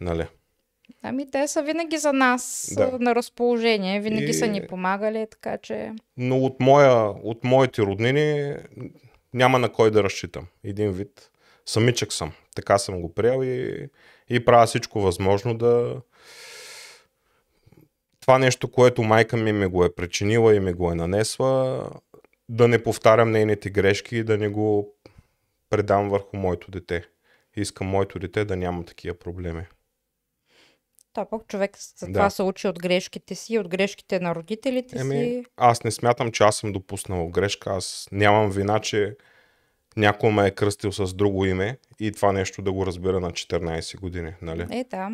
Нали? 0.00 0.26
Ами 1.02 1.30
те 1.30 1.48
са 1.48 1.62
винаги 1.62 1.98
за 1.98 2.12
нас 2.12 2.72
Да. 2.76 2.98
на 3.00 3.14
разположение, 3.14 4.00
винаги 4.00 4.30
И- 4.30 4.34
са 4.34 4.46
ни 4.46 4.66
помагали, 4.66 5.26
така 5.30 5.58
че... 5.58 5.92
Но 6.16 6.38
от, 6.38 6.60
моя, 6.60 7.10
от 7.10 7.44
моите 7.44 7.82
роднини 7.82 8.54
няма 9.34 9.58
на 9.58 9.72
кой 9.72 9.90
да 9.90 10.02
разчитам. 10.02 10.46
Един 10.64 10.92
вид. 10.92 11.30
Самичък 11.66 12.12
съм. 12.12 12.32
Така 12.56 12.78
съм 12.78 13.00
го 13.00 13.14
приел 13.14 13.44
и, 13.44 13.88
и 14.28 14.44
правя 14.44 14.66
всичко 14.66 15.00
възможно 15.00 15.54
да... 15.54 16.00
Това 18.20 18.38
нещо, 18.38 18.70
което 18.70 19.02
майка 19.02 19.36
ми 19.36 19.52
ми 19.52 19.66
го 19.66 19.84
е 19.84 19.94
причинила 19.94 20.54
и 20.54 20.60
ми 20.60 20.72
го 20.72 20.92
е 20.92 20.94
нанесла, 20.94 21.82
да 22.48 22.68
не 22.68 22.82
повтарям 22.82 23.30
нейните 23.30 23.70
грешки 23.70 24.16
и 24.16 24.24
да 24.24 24.38
не 24.38 24.48
го 24.48 24.94
предам 25.70 26.08
върху 26.08 26.36
моето 26.36 26.70
дете. 26.70 27.04
Искам 27.56 27.86
моето 27.86 28.18
дете 28.18 28.44
да 28.44 28.56
няма 28.56 28.84
такива 28.84 29.14
проблеми. 29.18 29.62
То 31.14 31.26
пък 31.30 31.46
човек 31.48 31.76
за 31.96 32.06
Да. 32.06 32.12
това 32.12 32.30
се 32.30 32.42
учи 32.42 32.68
от 32.68 32.78
грешките 32.78 33.34
си, 33.34 33.58
от 33.58 33.68
грешките 33.68 34.20
на 34.20 34.34
родителите 34.34 34.98
Еми, 34.98 35.14
си. 35.16 35.44
аз 35.56 35.84
не 35.84 35.90
смятам, 35.90 36.32
че 36.32 36.42
аз 36.42 36.56
съм 36.56 36.72
допуснал 36.72 37.28
грешка. 37.28 37.70
Аз 37.70 38.08
нямам 38.12 38.50
вина, 38.50 38.80
че 38.80 39.16
някой 39.96 40.32
ме 40.32 40.46
е 40.46 40.50
кръстил 40.50 40.92
с 40.92 41.14
друго 41.14 41.46
име 41.46 41.78
и 42.00 42.12
това 42.12 42.32
нещо 42.32 42.62
да 42.62 42.72
го 42.72 42.86
разбира 42.86 43.20
на 43.20 43.30
14 43.30 44.00
години. 44.00 44.32
Нали? 44.42 44.66
Е, 44.70 44.84
да. 44.90 45.10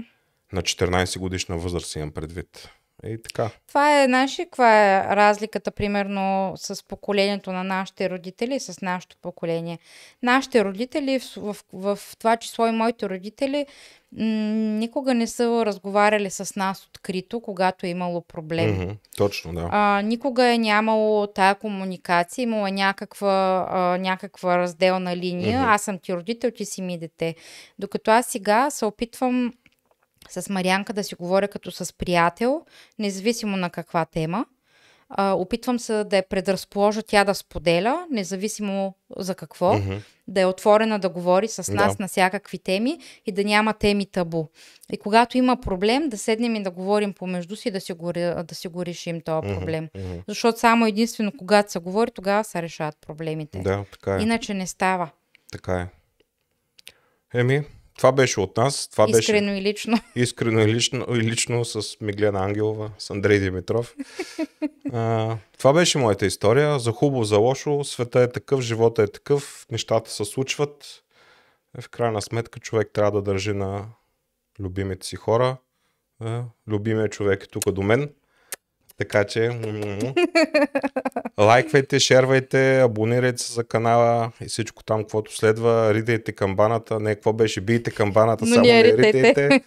На 0.52 0.62
14 0.62 1.18
годишна 1.18 1.58
възраст 1.58 1.96
имам 1.96 2.10
предвид. 2.12 2.68
И 3.06 3.22
така. 3.22 3.50
Това 3.68 4.02
е, 4.02 4.06
знаеш 4.06 4.38
ли, 4.38 4.44
каква 4.44 4.96
е 4.96 5.16
разликата, 5.16 5.70
примерно, 5.70 6.52
с 6.56 6.86
поколението 6.86 7.52
на 7.52 7.64
нашите 7.64 8.10
родители 8.10 8.54
и 8.54 8.60
с 8.60 8.80
нашето 8.82 9.16
поколение? 9.22 9.78
Нашите 10.22 10.64
родители, 10.64 11.18
в, 11.18 11.56
в, 11.72 11.96
в, 11.96 11.98
това 12.18 12.36
число 12.36 12.66
и 12.66 12.72
моите 12.72 13.08
родители, 13.08 13.66
м- 14.12 14.24
никога 14.78 15.14
не 15.14 15.26
са 15.26 15.66
разговаряли 15.66 16.30
с 16.30 16.56
нас 16.56 16.86
открито, 16.86 17.40
когато 17.40 17.86
е 17.86 17.88
имало 17.88 18.20
проблем. 18.20 18.70
Мгм, 18.70 18.90
точно, 19.16 19.54
да. 19.54 19.68
А, 19.70 20.02
никога 20.02 20.52
е 20.52 20.58
нямало 20.58 21.26
тая 21.26 21.54
комуникация, 21.54 22.42
имало 22.42 22.66
е 22.66 22.70
някаква, 22.70 23.66
а, 23.70 23.98
някаква 23.98 24.58
разделна 24.58 25.16
линия. 25.16 25.60
Мгм. 25.60 25.70
Аз 25.70 25.82
съм 25.82 25.98
ти 25.98 26.14
родител, 26.14 26.50
ти 26.50 26.64
си 26.64 26.82
ми 26.82 26.98
дете. 26.98 27.34
Докато 27.78 28.10
аз 28.10 28.26
сега 28.26 28.70
се 28.70 28.84
опитвам 28.84 29.52
с 30.32 30.48
Марианка 30.50 30.92
да 30.92 31.04
си 31.04 31.14
говоря 31.14 31.48
като 31.48 31.70
с 31.70 31.92
приятел, 31.92 32.62
независимо 32.98 33.56
на 33.56 33.70
каква 33.70 34.04
тема. 34.04 34.46
А, 35.12 35.32
опитвам 35.32 35.78
се 35.78 36.04
да 36.04 36.16
я 36.16 36.28
предразположа 36.28 37.02
тя 37.02 37.24
да 37.24 37.34
споделя, 37.34 38.06
независимо 38.10 38.94
за 39.16 39.34
какво, 39.34 39.74
Мгм. 39.74 39.96
да 40.28 40.40
е 40.40 40.46
отворена 40.46 40.98
да 40.98 41.08
говори 41.08 41.48
с 41.48 41.72
нас 41.72 41.96
Да. 41.96 42.02
на 42.02 42.08
всякакви 42.08 42.58
теми 42.58 42.98
и 43.26 43.32
да 43.32 43.44
няма 43.44 43.74
теми 43.74 44.06
табу. 44.06 44.44
И 44.92 44.98
когато 44.98 45.38
има 45.38 45.56
проблем, 45.60 46.08
да 46.08 46.18
седнем 46.18 46.54
и 46.56 46.62
да 46.62 46.70
говорим 46.70 47.12
помежду 47.12 47.56
си, 47.56 47.70
да 47.70 47.80
си 47.80 47.92
го, 47.92 48.12
да 48.12 48.46
си 48.52 48.68
го 48.68 48.86
решим 48.86 49.20
този 49.20 49.48
проблем. 49.48 49.88
мгм. 49.96 50.18
Защото 50.28 50.58
само 50.58 50.86
единствено 50.86 51.32
когато 51.38 51.72
се 51.72 51.78
говори, 51.78 52.10
тогава 52.10 52.44
се 52.44 52.62
решават 52.62 52.96
проблемите. 53.06 53.58
Да, 53.58 53.84
така 53.92 54.16
е. 54.16 54.22
Иначе 54.22 54.54
не 54.54 54.66
става. 54.66 55.10
Така 55.52 55.80
е. 55.80 55.86
Еми, 57.34 57.62
това 58.00 58.12
беше 58.12 58.40
от 58.40 58.56
нас. 58.56 58.88
Това 58.88 59.06
беше 59.06 59.18
Искрено 59.18 59.56
и 59.56 59.62
лично. 59.62 59.98
искрено 60.16 60.60
и 60.60 60.74
лично, 60.74 61.06
и 61.10 61.20
лично 61.20 61.64
с 61.64 62.00
Миглена 62.00 62.44
Ангелова, 62.44 62.90
с 62.98 63.10
Андрей 63.10 63.38
Димитров. 63.40 63.94
А, 64.92 65.36
това 65.58 65.72
беше 65.72 65.98
моята 65.98 66.26
история. 66.26 66.78
За 66.78 66.92
хубаво, 66.92 67.24
за 67.24 67.38
лошо. 67.38 67.84
Света 67.84 68.20
е 68.20 68.32
такъв, 68.32 68.60
живота 68.60 69.02
е 69.02 69.06
такъв, 69.06 69.66
нещата 69.70 70.10
се 70.10 70.24
случват. 70.24 71.02
В 71.80 71.88
крайна 71.88 72.22
сметка 72.22 72.60
човек 72.60 72.90
трябва 72.92 73.10
да 73.12 73.22
държи 73.22 73.52
на 73.52 73.86
любимите 74.60 75.06
си 75.06 75.16
хора. 75.16 75.56
А, 76.20 76.42
любимият 76.68 77.12
човек 77.12 77.44
е 77.44 77.46
тук 77.46 77.70
до 77.72 77.82
мен. 77.82 78.10
Така 79.00 79.24
че 79.24 79.50
лайквайте, 81.38 82.00
шервайте, 82.00 82.80
абонирайте 82.80 83.42
се 83.42 83.52
за 83.52 83.64
канала 83.64 84.32
и 84.40 84.44
всичко 84.44 84.84
там, 84.84 85.02
каквото 85.02 85.36
следва. 85.36 85.94
Ридайте 85.94 86.32
камбаната. 86.32 87.00
Не, 87.00 87.14
какво 87.14 87.32
беше? 87.32 87.60
Бийте 87.60 87.90
камбаната, 87.90 88.44
Но 88.44 88.54
само 88.54 88.66
не. 88.66 89.60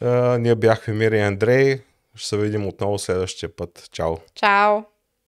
А, 0.00 0.38
ние 0.38 0.54
бяхме 0.54 0.94
Мири 0.94 1.16
и 1.16 1.20
Андрей. 1.20 1.80
Ще 2.14 2.28
се 2.28 2.36
видим 2.36 2.66
отново 2.66 2.98
следващия 2.98 3.56
път. 3.56 3.88
Чао! 3.92 4.16
Чао! 4.34 4.80